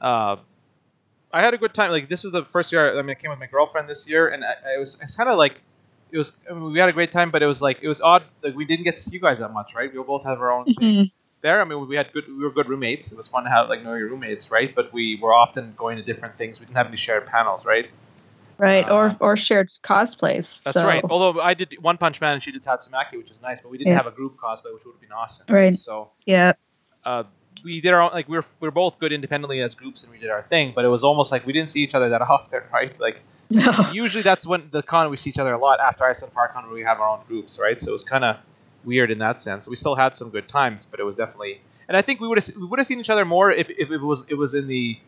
uh, 0.00 0.36
I 1.32 1.42
had 1.42 1.54
a 1.54 1.58
good 1.58 1.74
time. 1.74 1.90
Like 1.90 2.08
this 2.08 2.24
is 2.24 2.32
the 2.32 2.44
first 2.44 2.72
year. 2.72 2.94
I, 2.94 2.98
I 2.98 3.02
mean, 3.02 3.10
I 3.10 3.14
came 3.14 3.30
with 3.30 3.38
my 3.40 3.46
girlfriend 3.46 3.88
this 3.88 4.08
year, 4.08 4.28
and 4.28 4.44
I, 4.44 4.74
I 4.74 4.78
was. 4.78 4.96
It's 5.02 5.16
kind 5.16 5.28
of 5.28 5.36
like 5.38 5.60
it 6.10 6.18
was. 6.18 6.32
I 6.50 6.54
mean, 6.54 6.72
we 6.72 6.78
had 6.78 6.88
a 6.88 6.92
great 6.92 7.12
time, 7.12 7.30
but 7.30 7.42
it 7.42 7.46
was 7.46 7.60
like 7.62 7.78
it 7.82 7.88
was 7.88 8.00
odd. 8.00 8.24
Like 8.42 8.54
we 8.54 8.64
didn't 8.64 8.84
get 8.84 8.96
to 8.96 9.02
see 9.02 9.12
you 9.12 9.20
guys 9.20 9.38
that 9.38 9.52
much, 9.52 9.74
right? 9.74 9.92
We 9.92 10.02
both 10.02 10.24
have 10.24 10.40
our 10.40 10.52
own 10.52 10.64
thing 10.64 10.74
Mhm. 10.80 11.10
there. 11.42 11.60
I 11.60 11.64
mean, 11.64 11.86
we 11.88 11.96
had 11.96 12.12
good. 12.12 12.26
We 12.28 12.42
were 12.42 12.50
good 12.50 12.68
roommates. 12.68 13.12
It 13.12 13.16
was 13.16 13.28
fun 13.28 13.44
to 13.44 13.50
have 13.50 13.68
like 13.68 13.82
know 13.82 13.94
your 13.94 14.08
roommates, 14.08 14.50
right? 14.50 14.74
But 14.74 14.92
we 14.92 15.18
were 15.20 15.34
often 15.34 15.74
going 15.76 15.96
to 15.98 16.02
different 16.02 16.36
things. 16.38 16.60
We 16.60 16.66
didn't 16.66 16.78
have 16.78 16.86
any 16.88 16.96
shared 16.96 17.26
panels, 17.26 17.66
right? 17.66 17.90
Right, 18.58 18.88
Uh, 18.88 18.94
or 18.94 19.16
or 19.20 19.36
shared 19.36 19.70
cosplays. 19.82 20.62
That's 20.62 20.74
so- 20.74 20.84
right. 20.86 21.02
Although 21.08 21.40
I 21.40 21.54
did 21.54 21.76
One 21.80 21.96
Punch 21.96 22.20
Man 22.20 22.34
and 22.34 22.42
she 22.42 22.52
did 22.52 22.62
Tatsumaki, 22.64 23.16
which 23.16 23.30
is 23.30 23.40
nice, 23.42 23.60
but 23.60 23.70
we 23.70 23.78
didn't 23.78 23.92
Yeah. 23.92 23.96
have 23.98 24.06
a 24.06 24.10
group 24.10 24.36
cosplay, 24.36 24.72
which 24.74 24.84
would 24.84 24.92
have 24.92 25.00
been 25.00 25.12
awesome. 25.12 25.46
Right. 25.48 25.74
So 25.74 26.10
Yeah. 26.26 26.52
uh, 27.04 27.24
we 27.64 27.80
did 27.80 27.92
our 27.92 28.00
own, 28.02 28.10
like 28.12 28.28
we 28.28 28.36
were 28.36 28.44
we 28.60 28.68
were 28.68 28.72
both 28.72 28.98
good 28.98 29.12
independently 29.12 29.60
as 29.60 29.74
groups 29.74 30.02
and 30.04 30.12
we 30.12 30.18
did 30.18 30.30
our 30.30 30.42
thing, 30.42 30.72
but 30.74 30.84
it 30.84 30.88
was 30.88 31.02
almost 31.04 31.32
like 31.32 31.44
we 31.46 31.52
didn't 31.52 31.70
see 31.70 31.80
each 31.80 31.94
other 31.94 32.08
that 32.10 32.22
often, 32.36 32.60
right? 32.72 32.98
Like 33.00 33.22
No. 33.50 33.72
usually 33.92 34.22
that's 34.22 34.46
when 34.46 34.68
the 34.70 34.82
con 34.82 35.10
we 35.10 35.16
see 35.16 35.30
each 35.30 35.38
other 35.38 35.52
a 35.54 35.58
lot 35.58 35.80
after 35.80 36.04
Iceland 36.04 36.34
Park 36.34 36.52
Con 36.52 36.64
where 36.66 36.74
we 36.74 36.82
have 36.82 37.00
our 37.00 37.08
own 37.08 37.20
groups, 37.26 37.58
right? 37.58 37.80
So 37.80 37.88
it 37.88 37.92
was 37.92 38.02
kind 38.04 38.24
of 38.24 38.36
weird 38.84 39.10
in 39.10 39.18
that 39.18 39.40
sense. 39.40 39.66
We 39.68 39.74
still 39.76 39.94
had 39.96 40.14
some 40.16 40.30
good 40.30 40.48
times, 40.48 40.84
but 40.84 41.00
it 41.00 41.04
was 41.04 41.16
definitely 41.16 41.60
and 41.88 41.96
I 41.96 42.02
think 42.02 42.20
we 42.20 42.28
would 42.28 42.38
have 42.38 42.54
we 42.56 42.66
would 42.66 42.78
have 42.78 42.86
seen 42.86 43.00
each 43.00 43.10
other 43.10 43.24
more 43.24 43.50
if, 43.50 43.68
if 43.70 43.90
it 43.90 43.98
was 44.02 44.24
it 44.28 44.34
was 44.34 44.54
in 44.54 44.66
the 44.68 44.98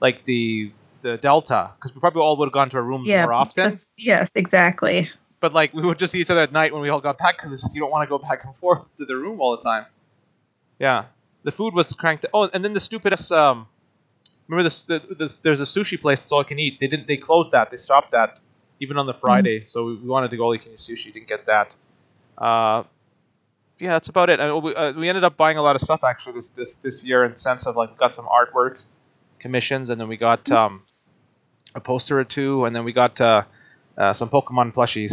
like 0.00 0.24
the 0.24 0.70
the 1.02 1.16
Delta 1.16 1.72
because 1.76 1.94
we 1.94 2.00
probably 2.00 2.22
all 2.22 2.36
would 2.36 2.46
have 2.46 2.52
gone 2.52 2.70
to 2.70 2.76
our 2.78 2.82
rooms 2.82 3.08
Yeah. 3.08 3.24
more 3.24 3.32
often. 3.34 3.72
yes, 3.96 4.30
exactly. 4.34 5.10
But 5.40 5.54
like 5.54 5.72
we 5.72 5.82
would 5.82 5.98
just 5.98 6.12
see 6.12 6.20
each 6.20 6.30
other 6.30 6.42
at 6.42 6.52
night 6.52 6.72
when 6.72 6.82
we 6.82 6.88
all 6.88 7.00
got 7.00 7.18
back 7.18 7.36
because 7.36 7.52
it's 7.52 7.62
just 7.62 7.74
you 7.74 7.80
don't 7.80 7.90
want 7.90 8.02
to 8.02 8.08
go 8.08 8.18
back 8.18 8.44
and 8.44 8.54
forth 8.56 8.82
to 8.96 9.04
the 9.04 9.16
room 9.16 9.40
all 9.40 9.56
the 9.56 9.62
time. 9.62 9.86
Yeah, 10.78 11.04
the 11.44 11.52
food 11.52 11.74
was 11.74 11.92
cranked. 11.92 12.26
Oh, 12.34 12.48
and 12.52 12.64
then 12.64 12.72
the 12.72 12.80
stupidest. 12.80 13.30
Um, 13.30 13.66
remember 14.48 14.64
this, 14.64 14.82
the, 14.82 15.00
this? 15.16 15.38
There's 15.38 15.60
a 15.60 15.64
sushi 15.64 16.00
place 16.00 16.18
that's 16.18 16.32
all 16.32 16.40
you 16.40 16.46
can 16.46 16.58
eat. 16.58 16.80
They 16.80 16.88
didn't. 16.88 17.06
They 17.06 17.16
closed 17.16 17.52
that. 17.52 17.70
They 17.70 17.76
stopped 17.76 18.12
that 18.12 18.40
even 18.80 18.96
on 18.98 19.06
the 19.06 19.14
Friday. 19.14 19.64
So 19.64 19.86
we, 19.86 19.94
wanted 19.96 20.30
to 20.30 20.36
go 20.36 20.44
all 20.44 20.54
you 20.54 20.60
can 20.60 20.72
eat 20.72 20.78
sushi. 20.78 21.12
Didn't 21.12 21.28
get 21.28 21.46
that. 21.46 21.74
Uh, 22.36 22.84
yeah, 23.78 23.90
that's 23.90 24.08
about 24.08 24.30
it. 24.30 24.40
I 24.40 24.50
mean, 24.50 24.62
we, 24.62 24.74
uh, 24.74 24.92
we 24.92 25.08
ended 25.08 25.24
up 25.24 25.36
buying 25.36 25.56
a 25.56 25.62
lot 25.62 25.76
of 25.76 25.82
stuff 25.82 26.02
actually 26.02 26.34
this 26.34 26.48
this 26.48 26.74
this 26.74 27.04
year 27.04 27.24
in 27.24 27.32
the 27.32 27.38
sense 27.38 27.66
of 27.66 27.76
like 27.76 27.90
we 27.90 27.96
got 27.96 28.14
some 28.14 28.26
artwork 28.26 28.78
commissions 29.38 29.90
and 29.90 30.00
then 30.00 30.08
we 30.08 30.16
got 30.16 30.50
um, 30.50 30.82
a 31.74 31.80
poster 31.80 32.18
or 32.18 32.24
two 32.24 32.64
and 32.64 32.74
then 32.74 32.84
we 32.84 32.92
got 32.92 33.20
uh, 33.20 33.42
uh, 33.96 34.12
some 34.12 34.28
Pokemon 34.28 34.72
plushies. 34.72 35.12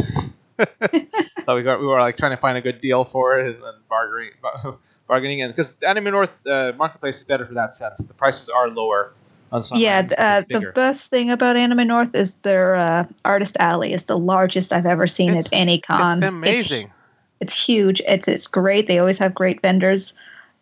so 1.44 1.54
we 1.54 1.62
got 1.62 1.80
we 1.80 1.86
were 1.86 2.00
like 2.00 2.16
trying 2.16 2.34
to 2.34 2.40
find 2.40 2.56
a 2.56 2.62
good 2.62 2.80
deal 2.80 3.04
for 3.04 3.38
it 3.38 3.54
and, 3.54 3.62
and 3.62 3.88
bargaining 3.88 4.30
bargaining 5.08 5.42
and 5.42 5.52
because 5.54 5.72
Anime 5.86 6.04
North 6.04 6.46
uh, 6.46 6.72
marketplace 6.76 7.18
is 7.18 7.24
better 7.24 7.46
for 7.46 7.54
that 7.54 7.74
sense. 7.74 7.98
The 7.98 8.14
prices 8.14 8.48
are 8.48 8.68
lower 8.68 9.12
on 9.52 9.62
some. 9.62 9.78
yeah, 9.78 10.06
uh, 10.18 10.42
the 10.48 10.72
best 10.74 11.10
thing 11.10 11.30
about 11.30 11.56
Anime 11.56 11.86
North 11.86 12.14
is 12.14 12.34
their 12.36 12.74
uh, 12.74 13.04
artist 13.24 13.56
alley 13.60 13.92
is 13.92 14.06
the 14.06 14.18
largest 14.18 14.72
I've 14.72 14.86
ever 14.86 15.06
seen 15.06 15.30
It's- 15.30 15.46
at 15.46 15.52
any 15.52 15.80
con. 15.80 16.18
it's 16.18 16.28
amazing. 16.28 16.90
It's, 17.38 17.66
huge. 17.66 18.00
It's 18.08 18.28
it's 18.28 18.46
great. 18.46 18.86
They 18.86 18.98
always 18.98 19.18
have 19.18 19.34
great 19.34 19.60
vendors. 19.60 20.14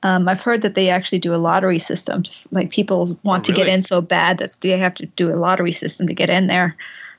Um, 0.04 0.28
I've 0.28 0.42
heard 0.42 0.62
that 0.62 0.75
they 0.75 0.90
actually 0.90 1.18
do 1.18 1.34
a 1.34 1.37
lottery 1.37 1.78
system. 1.78 2.23
Like 2.52 2.70
people 2.70 3.18
want 3.25 3.44
to 3.46 3.52
get 3.52 3.66
in 3.66 3.80
so 3.82 4.00
bad 4.00 4.38
that 4.38 4.52
they 4.61 4.68
have 4.78 4.94
to 4.96 5.06
do 5.06 5.32
a 5.34 5.37
lottery 5.37 5.73
system 5.73 6.06
to 6.06 6.14
get 6.14 6.28
in 6.30 6.46
there. 6.46 6.76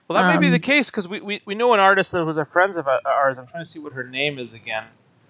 Well, 0.08 0.22
that 0.22 0.32
may 0.36 0.40
be 0.40 0.46
Um, 0.48 0.52
the 0.54 0.60
case 0.60 0.92
because 0.92 1.08
we, 1.08 1.20
we, 1.20 1.42
we 1.46 1.56
know 1.56 1.74
an 1.74 1.80
artist 1.80 2.12
that 2.12 2.24
was 2.24 2.38
a 2.38 2.46
friend 2.46 2.76
of 2.78 2.88
ours. 2.88 3.40
I'm 3.40 3.48
trying 3.48 3.64
to 3.64 3.70
see 3.70 3.80
what 3.80 3.94
her 3.94 4.04
name 4.04 4.38
is 4.38 4.54
again, 4.54 4.84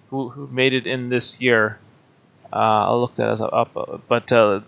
who 0.10 0.28
who 0.30 0.48
made 0.48 0.74
it 0.74 0.86
in 0.86 1.08
this 1.10 1.40
year. 1.40 1.80
Uh, 2.52 2.58
I'll 2.88 3.00
look 3.00 3.16
that 3.16 3.42
up. 3.42 3.72
uh, 3.78 3.98
But 4.10 4.32
uh, 4.34 4.60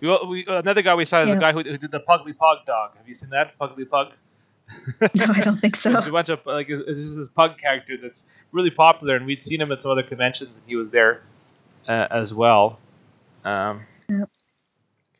we, 0.00 0.08
we 0.26 0.46
another 0.48 0.80
guy 0.80 0.94
we 0.94 1.04
saw 1.04 1.20
is 1.22 1.28
Yeah. 1.28 1.34
a 1.34 1.40
guy 1.40 1.52
who, 1.52 1.62
who 1.62 1.76
did 1.76 1.90
the 1.90 2.00
Pugly 2.00 2.32
Pug 2.32 2.64
dog. 2.66 2.96
Have 2.96 3.06
you 3.06 3.14
seen 3.14 3.28
that 3.30 3.56
Pugly 3.58 3.84
Pug? 3.84 4.12
No, 5.14 5.26
I 5.28 5.40
don't 5.40 5.58
think 5.60 5.76
so. 5.76 5.92
There's 5.92 6.06
a 6.06 6.10
bunch 6.12 6.30
of 6.30 6.40
like 6.46 6.68
it's 6.70 7.00
just 7.00 7.16
this 7.16 7.28
pug 7.28 7.58
character 7.58 7.96
that's 8.00 8.24
really 8.52 8.70
popular, 8.70 9.14
and 9.16 9.26
we'd 9.26 9.44
seen 9.44 9.60
him 9.60 9.70
at 9.72 9.82
some 9.82 9.90
other 9.90 10.04
conventions, 10.04 10.56
and 10.56 10.66
he 10.66 10.76
was 10.76 10.88
there 10.90 11.20
uh, 11.88 12.06
as 12.10 12.32
well. 12.34 12.78
Um, 13.44 13.82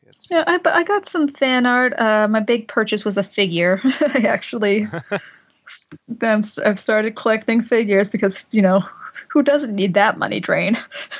let's 0.05 0.27
see. 0.27 0.35
Yeah, 0.35 0.43
I, 0.47 0.59
I 0.65 0.83
got 0.83 1.07
some 1.07 1.27
fan 1.27 1.65
art. 1.65 1.93
Uh, 1.99 2.27
my 2.29 2.39
big 2.39 2.67
purchase 2.67 3.03
was 3.03 3.17
a 3.17 3.23
figure. 3.23 3.81
I 3.83 4.25
actually, 4.27 4.87
I'm, 6.21 6.39
s- 6.39 6.59
I've 6.59 6.79
started 6.79 7.15
collecting 7.15 7.61
figures 7.61 8.09
because 8.09 8.45
you 8.51 8.61
know, 8.61 8.83
who 9.27 9.43
doesn't 9.43 9.73
need 9.75 9.93
that 9.95 10.17
money 10.17 10.39
drain? 10.39 10.77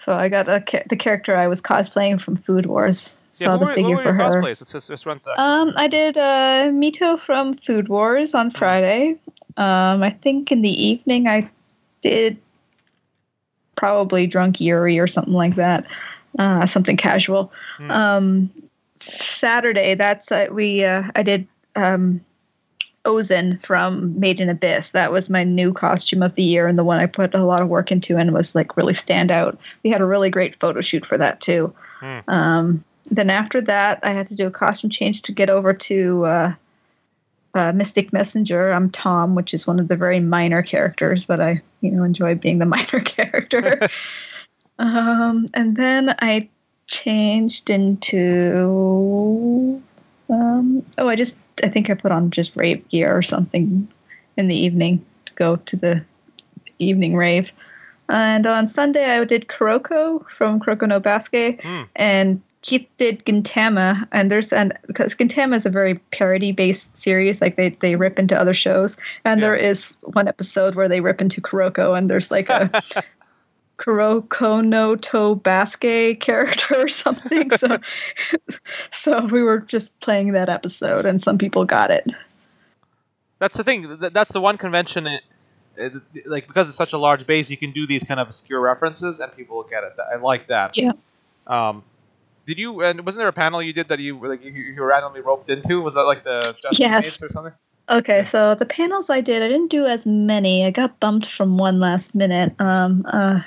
so 0.00 0.14
I 0.14 0.28
got 0.28 0.48
a, 0.48 0.64
the 0.88 0.96
character 0.96 1.36
I 1.36 1.46
was 1.48 1.60
cosplaying 1.60 2.20
from 2.20 2.36
Food 2.36 2.66
Wars. 2.66 3.18
yeah, 3.38 3.46
Saw 3.46 3.56
the 3.56 3.66
were, 3.66 3.74
figure 3.74 3.96
for 3.98 4.12
her. 4.12 4.42
cosplays? 4.42 4.60
Let's 4.74 4.86
just 4.86 5.06
run 5.06 5.20
through. 5.20 5.34
Um, 5.36 5.72
I 5.76 5.88
did 5.88 6.16
uh, 6.18 6.68
Mito 6.70 7.18
from 7.18 7.56
Food 7.56 7.88
Wars 7.88 8.34
on 8.34 8.50
Friday. 8.50 9.16
Um, 9.56 10.02
I 10.02 10.10
think 10.10 10.52
in 10.52 10.62
the 10.62 10.84
evening 10.84 11.28
I 11.28 11.50
did 12.00 12.38
probably 13.82 14.28
drunk 14.28 14.60
Yuri 14.60 15.00
or 15.00 15.08
something 15.08 15.34
like 15.34 15.56
that, 15.56 15.84
uh, 16.38 16.64
something 16.66 16.96
casual. 16.96 17.52
Hmm. 17.78 17.90
Um, 17.90 18.50
Saturday, 19.00 19.96
that's 19.96 20.30
uh, 20.30 20.46
we 20.52 20.84
uh, 20.84 21.02
I 21.16 21.24
did 21.24 21.48
um, 21.74 22.20
Ozen 23.04 23.60
from 23.60 24.20
Made 24.20 24.38
in 24.38 24.48
Abyss. 24.48 24.92
That 24.92 25.10
was 25.10 25.28
my 25.28 25.42
new 25.42 25.72
costume 25.72 26.22
of 26.22 26.36
the 26.36 26.44
year 26.44 26.68
and 26.68 26.78
the 26.78 26.84
one 26.84 27.00
I 27.00 27.06
put 27.06 27.34
a 27.34 27.44
lot 27.44 27.60
of 27.60 27.68
work 27.68 27.90
into 27.90 28.16
and 28.16 28.32
was 28.32 28.54
like 28.54 28.76
really 28.76 28.94
stand 28.94 29.32
out. 29.32 29.58
We 29.82 29.90
had 29.90 30.00
a 30.00 30.06
really 30.06 30.30
great 30.30 30.54
photo 30.60 30.80
shoot 30.80 31.04
for 31.04 31.18
that 31.18 31.40
too. 31.40 31.74
Hmm. 31.98 32.18
Um, 32.28 32.84
then 33.10 33.30
after 33.30 33.60
that, 33.62 33.98
I 34.04 34.12
had 34.12 34.28
to 34.28 34.36
do 34.36 34.46
a 34.46 34.52
costume 34.52 34.90
change 34.90 35.22
to 35.22 35.32
get 35.32 35.50
over 35.50 35.74
to 35.74 36.24
uh, 36.24 36.52
uh, 37.54 37.72
Mystic 37.72 38.12
Messenger. 38.12 38.72
I'm 38.72 38.90
Tom, 38.90 39.34
which 39.34 39.52
is 39.54 39.66
one 39.66 39.78
of 39.80 39.88
the 39.88 39.96
very 39.96 40.20
minor 40.20 40.62
characters, 40.62 41.26
but 41.26 41.40
I, 41.40 41.60
you 41.80 41.90
know, 41.90 42.02
enjoy 42.02 42.34
being 42.34 42.58
the 42.58 42.66
minor 42.76 43.00
character. 43.00 43.88
um, 44.78 45.46
and 45.54 45.76
then 45.76 46.14
I 46.20 46.48
changed 46.86 47.70
into. 47.70 48.62
Um, 50.28 50.84
oh, 50.98 51.08
I 51.08 51.16
just 51.16 51.36
I 51.62 51.68
think 51.68 51.90
I 51.90 51.94
put 51.94 52.12
on 52.12 52.30
just 52.30 52.56
rave 52.56 52.88
gear 52.88 53.14
or 53.14 53.22
something 53.22 53.86
in 54.36 54.48
the 54.48 54.56
evening 54.56 55.04
to 55.26 55.34
go 55.34 55.56
to 55.56 55.76
the 55.76 56.02
evening 56.78 57.16
rave. 57.16 57.52
And 58.08 58.46
on 58.46 58.66
Sunday, 58.66 59.04
I 59.04 59.24
did 59.24 59.48
Kuroko 59.48 60.24
from 60.36 60.60
Kuroko 60.60 60.88
no 60.88 61.00
Basket, 61.00 61.60
Hmm. 61.62 61.82
and 61.96 62.42
Keith 62.62 62.88
did 62.96 63.24
Gintama. 63.24 64.06
And 64.12 64.30
there's 64.30 64.52
and 64.52 64.72
because 64.86 65.14
Gintama 65.14 65.56
is 65.56 65.66
a 65.66 65.70
very 65.70 65.96
parody-based 66.12 66.96
series, 66.96 67.40
like 67.40 67.56
they 67.56 67.70
they 67.80 67.96
rip 67.96 68.18
into 68.18 68.38
other 68.38 68.54
shows. 68.54 68.96
And 69.24 69.40
Yeah. 69.40 69.46
there 69.48 69.56
is 69.56 69.94
one 70.02 70.28
episode 70.28 70.74
where 70.74 70.88
they 70.88 71.00
rip 71.00 71.20
into 71.20 71.40
Kuroko, 71.40 71.96
and 71.98 72.08
there's 72.08 72.30
like 72.30 72.48
a 72.48 72.82
Kuroko 73.78 74.64
no 74.64 74.94
to 74.96 75.36
Basket 75.36 76.20
character 76.20 76.76
or 76.76 76.88
something. 76.88 77.50
So, 77.50 77.78
so 78.92 79.24
we 79.26 79.42
were 79.42 79.58
just 79.58 79.98
playing 80.00 80.32
that 80.32 80.48
episode, 80.48 81.04
and 81.04 81.20
some 81.20 81.38
people 81.38 81.64
got 81.64 81.90
it. 81.90 82.06
That's 83.40 83.56
the 83.56 83.64
thing. 83.64 83.98
th- 83.98 84.12
That's 84.12 84.32
the 84.32 84.40
one 84.40 84.56
convention. 84.56 85.08
It, 85.08 85.22
it, 85.76 85.92
like 86.26 86.46
because 86.46 86.68
it's 86.68 86.76
such 86.76 86.92
a 86.92 86.98
large 86.98 87.26
base, 87.26 87.50
you 87.50 87.56
can 87.56 87.72
do 87.72 87.88
these 87.88 88.04
kind 88.04 88.20
of 88.20 88.28
obscure 88.28 88.60
references, 88.60 89.18
and 89.18 89.34
people 89.34 89.56
will 89.56 89.64
get 89.64 89.82
it. 89.82 89.94
I 90.12 90.16
like 90.16 90.46
that. 90.46 90.76
Yeah. 90.76 90.92
Um, 91.48 91.82
did 92.46 92.58
you? 92.58 92.82
And 92.82 93.04
wasn't 93.04 93.20
there 93.20 93.28
a 93.28 93.32
panel 93.32 93.62
you 93.62 93.72
did 93.72 93.88
that 93.88 93.98
you 93.98 94.18
like 94.26 94.44
you, 94.44 94.52
you 94.52 94.80
were 94.80 94.88
randomly 94.88 95.20
roped 95.20 95.48
into? 95.48 95.80
Was 95.80 95.94
that 95.94 96.02
like 96.02 96.24
the 96.24 96.56
Justice 96.62 96.78
Yes. 96.78 97.22
Or 97.22 97.28
something? 97.28 97.52
Okay, 97.88 98.22
so 98.22 98.54
the 98.54 98.64
panels 98.64 99.10
I 99.10 99.20
did, 99.20 99.42
I 99.42 99.48
didn't 99.48 99.70
do 99.70 99.86
as 99.86 100.06
many. 100.06 100.64
I 100.64 100.70
got 100.70 100.98
bumped 101.00 101.26
from 101.26 101.58
one 101.58 101.80
last 101.80 102.14
minute. 102.14 102.54
Um, 102.60 103.04
uh, 103.08 103.40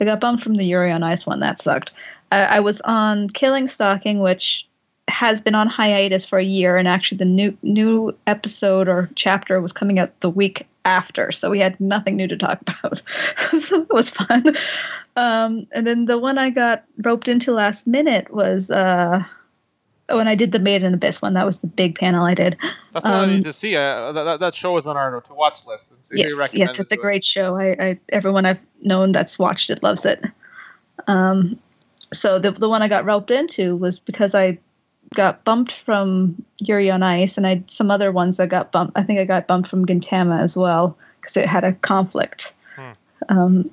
I 0.00 0.04
got 0.04 0.20
bumped 0.20 0.42
from 0.42 0.56
the 0.56 0.64
Yuri 0.64 0.90
on 0.90 1.02
Ice 1.02 1.26
one. 1.26 1.40
That 1.40 1.60
sucked. 1.60 1.92
I, 2.32 2.56
I 2.56 2.60
was 2.60 2.80
on 2.82 3.28
Killing 3.30 3.68
Stalking, 3.68 4.18
which 4.18 4.66
has 5.08 5.40
been 5.40 5.54
on 5.54 5.68
hiatus 5.68 6.24
for 6.24 6.38
a 6.38 6.44
year, 6.44 6.76
and 6.76 6.88
actually 6.88 7.18
the 7.18 7.24
new 7.24 7.56
new 7.62 8.16
episode 8.26 8.88
or 8.88 9.08
chapter 9.14 9.60
was 9.60 9.72
coming 9.72 9.98
out 9.98 10.18
the 10.20 10.30
week 10.30 10.66
after, 10.84 11.32
so 11.32 11.50
we 11.50 11.60
had 11.60 11.78
nothing 11.80 12.16
new 12.16 12.28
to 12.28 12.36
talk 12.36 12.60
about. 12.66 13.02
so 13.60 13.82
it 13.82 13.92
was 13.92 14.10
fun. 14.10 14.54
Um, 15.16 15.64
and 15.72 15.86
then 15.86 16.04
the 16.06 16.18
one 16.18 16.38
I 16.38 16.50
got 16.50 16.84
roped 17.04 17.28
into 17.28 17.52
last 17.52 17.86
minute 17.86 18.32
was. 18.32 18.70
Uh, 18.70 19.22
Oh, 20.08 20.20
and 20.20 20.28
I 20.28 20.36
did 20.36 20.52
the 20.52 20.60
Made 20.60 20.84
in 20.84 20.94
Abyss 20.94 21.20
one. 21.20 21.32
That 21.32 21.44
was 21.44 21.58
the 21.58 21.66
big 21.66 21.98
panel 21.98 22.24
I 22.24 22.32
did. 22.32 22.56
That's 22.92 23.04
what 23.04 23.12
I 23.12 23.24
Um, 23.24 23.30
need 23.30 23.42
to 23.44 23.52
see. 23.52 23.74
Uh, 23.74 24.12
that, 24.12 24.38
that- 24.38 24.54
show 24.54 24.76
is 24.76 24.86
on 24.86 24.96
our 24.96 25.20
to 25.20 25.34
watch 25.34 25.66
list. 25.66 25.92
Yes, 26.12 26.30
yes, 26.54 26.78
it 26.78 26.82
it's 26.82 26.92
a 26.92 26.94
to 26.94 26.94
us. 26.94 27.02
great 27.02 27.24
show. 27.24 27.56
I, 27.56 27.70
I 27.80 27.98
everyone 28.10 28.46
I've 28.46 28.60
known 28.82 29.10
that's 29.10 29.36
watched 29.36 29.68
it 29.68 29.82
loves 29.82 30.04
it. 30.04 30.24
Um, 31.08 31.58
so 32.12 32.38
the 32.38 32.52
the 32.52 32.68
one 32.68 32.82
I 32.82 32.88
got 32.88 33.04
roped 33.04 33.32
into 33.32 33.74
was 33.74 33.98
because 33.98 34.32
I 34.32 34.58
got 35.14 35.44
bumped 35.44 35.72
from 35.72 36.42
Yuri 36.58 36.90
on 36.90 37.02
Ice, 37.02 37.36
and 37.36 37.46
I 37.46 37.62
some 37.66 37.90
other 37.90 38.12
ones 38.12 38.36
that 38.36 38.48
got 38.48 38.72
bumped. 38.72 38.98
I 38.98 39.02
think 39.02 39.18
I 39.18 39.24
got 39.24 39.46
bumped 39.46 39.68
from 39.68 39.86
Gintama 39.86 40.38
as 40.38 40.56
well 40.56 40.96
because 41.20 41.36
it 41.36 41.46
had 41.46 41.64
a 41.64 41.72
conflict. 41.72 42.54
Hmm. 42.74 42.92
Um, 43.28 43.70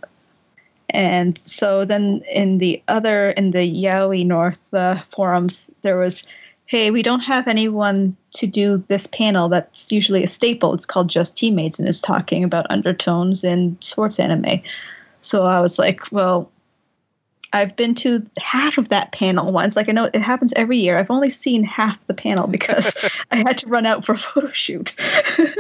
and 0.90 1.38
so 1.38 1.86
then 1.86 2.22
in 2.32 2.60
the 2.60 2.82
other 2.88 3.32
in 3.32 3.52
the 3.52 3.68
Yaoi 3.84 4.26
North 4.26 4.60
uh, 4.74 5.02
forums, 5.16 5.70
there 5.82 5.98
was, 5.98 6.24
hey, 6.68 6.92
we 6.92 7.02
don't 7.02 7.22
have 7.22 7.48
anyone 7.48 8.16
to 8.34 8.48
do 8.48 8.84
this 8.88 9.08
panel 9.08 9.50
that's 9.50 9.92
usually 9.92 10.24
a 10.24 10.28
staple. 10.28 10.74
It's 10.74 10.86
called 10.86 11.10
Just 11.10 11.36
Teammates 11.36 11.80
and 11.80 11.90
is 11.90 12.00
talking 12.00 12.44
about 12.44 12.68
undertones 12.70 13.44
in 13.44 13.78
sports 13.82 14.20
anime. 14.20 14.62
So 15.22 15.46
I 15.46 15.62
was 15.62 15.80
like, 15.80 16.12
well, 16.12 16.52
I've 17.54 17.76
been 17.76 17.94
to 17.96 18.26
half 18.40 18.80
of 18.80 18.90
that 18.90 19.12
panel 19.12 19.52
once. 19.52 19.76
Like 19.76 19.88
I 19.88 19.92
know 19.92 20.06
it 20.06 20.16
happens 20.16 20.52
every 20.56 20.78
year. 20.78 20.98
I've 20.98 21.12
only 21.12 21.30
seen 21.30 21.64
half 21.64 22.06
the 22.08 22.14
panel 22.14 22.48
because 22.48 22.92
I 23.32 23.38
had 23.38 23.60
to 23.60 23.68
run 23.68 23.86
out 23.86 24.06
for 24.06 24.14
a 24.14 24.18
photo 24.18 24.52
shoot. 24.52 24.96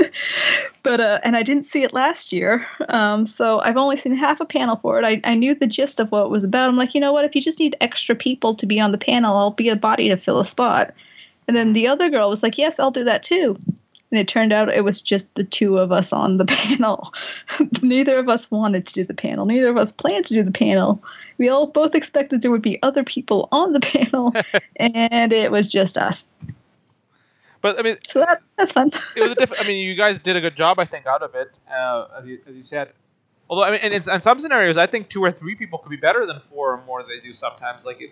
but 0.83 0.99
uh, 0.99 1.19
and 1.23 1.35
I 1.35 1.43
didn't 1.43 1.65
see 1.65 1.83
it 1.83 1.93
last 1.93 2.33
year, 2.33 2.67
um, 2.89 3.25
so 3.25 3.59
I've 3.59 3.77
only 3.77 3.95
seen 3.95 4.13
half 4.13 4.39
a 4.39 4.45
panel 4.45 4.77
for 4.77 4.99
it. 4.99 5.05
I, 5.05 5.21
I 5.23 5.35
knew 5.35 5.53
the 5.53 5.67
gist 5.67 5.99
of 5.99 6.11
what 6.11 6.25
it 6.25 6.29
was 6.29 6.43
about. 6.43 6.67
I'm 6.67 6.75
like, 6.75 6.95
you 6.95 6.99
know 6.99 7.13
what? 7.13 7.25
If 7.25 7.35
you 7.35 7.41
just 7.41 7.59
need 7.59 7.75
extra 7.79 8.15
people 8.15 8.55
to 8.55 8.65
be 8.65 8.79
on 8.79 8.91
the 8.91 8.97
panel, 8.97 9.37
I'll 9.37 9.51
be 9.51 9.69
a 9.69 9.75
body 9.75 10.09
to 10.09 10.17
fill 10.17 10.39
a 10.39 10.45
spot. 10.45 10.93
And 11.47 11.55
then 11.55 11.73
the 11.73 11.87
other 11.87 12.09
girl 12.09 12.29
was 12.29 12.41
like, 12.41 12.57
yes, 12.57 12.79
I'll 12.79 12.91
do 12.91 13.03
that 13.03 13.23
too. 13.23 13.57
And 14.13 14.19
it 14.19 14.27
turned 14.27 14.53
out 14.53 14.71
it 14.71 14.83
was 14.83 15.01
just 15.01 15.33
the 15.33 15.43
two 15.43 15.79
of 15.79 15.91
us 15.91 16.13
on 16.13 16.37
the 16.37 16.45
panel. 16.61 17.11
Neither 17.81 18.19
of 18.19 18.29
us 18.29 18.51
wanted 18.51 18.85
to 18.85 18.93
do 18.93 19.03
the 19.03 19.15
panel. 19.15 19.47
Neither 19.47 19.71
of 19.71 19.77
us 19.77 19.91
planned 19.91 20.25
to 20.27 20.35
do 20.35 20.43
the 20.43 20.51
panel. 20.51 21.03
We 21.39 21.49
all 21.49 21.65
both 21.65 21.95
expected 21.95 22.43
there 22.43 22.51
would 22.51 22.61
be 22.61 22.77
other 22.83 23.03
people 23.03 23.49
on 23.51 23.73
the 23.73 23.79
panel, 23.81 24.31
and 24.75 25.33
it 25.33 25.49
was 25.51 25.67
just 25.67 25.97
us. 25.97 26.27
But 27.61 27.79
I 27.79 27.81
mean, 27.81 27.97
So 28.05 28.19
that 28.19 28.43
that's 28.55 28.71
fun. 28.71 28.91
it 29.15 29.21
was 29.21 29.31
a 29.31 29.35
different. 29.35 29.65
I 29.65 29.67
mean, 29.67 29.79
you 29.79 29.95
guys 29.95 30.19
did 30.19 30.35
a 30.35 30.41
good 30.41 30.55
job, 30.55 30.77
I 30.77 30.85
think, 30.85 31.07
out 31.07 31.23
of 31.23 31.33
it, 31.33 31.57
uh, 31.75 32.05
as 32.15 32.27
you 32.27 32.39
as 32.47 32.53
you 32.53 32.61
said. 32.61 32.91
Although 33.49 33.63
I 33.63 33.71
mean, 33.71 33.79
in, 33.79 33.93
in 33.93 34.21
some 34.21 34.37
scenarios, 34.39 34.77
I 34.77 34.85
think 34.85 35.09
two 35.09 35.23
or 35.23 35.31
three 35.31 35.55
people 35.55 35.79
could 35.79 35.89
be 35.89 35.97
better 35.97 36.27
than 36.27 36.39
four 36.39 36.73
or 36.73 36.85
more. 36.85 37.01
They 37.01 37.19
do 37.19 37.33
sometimes. 37.33 37.83
Like 37.83 37.99
it, 37.99 38.11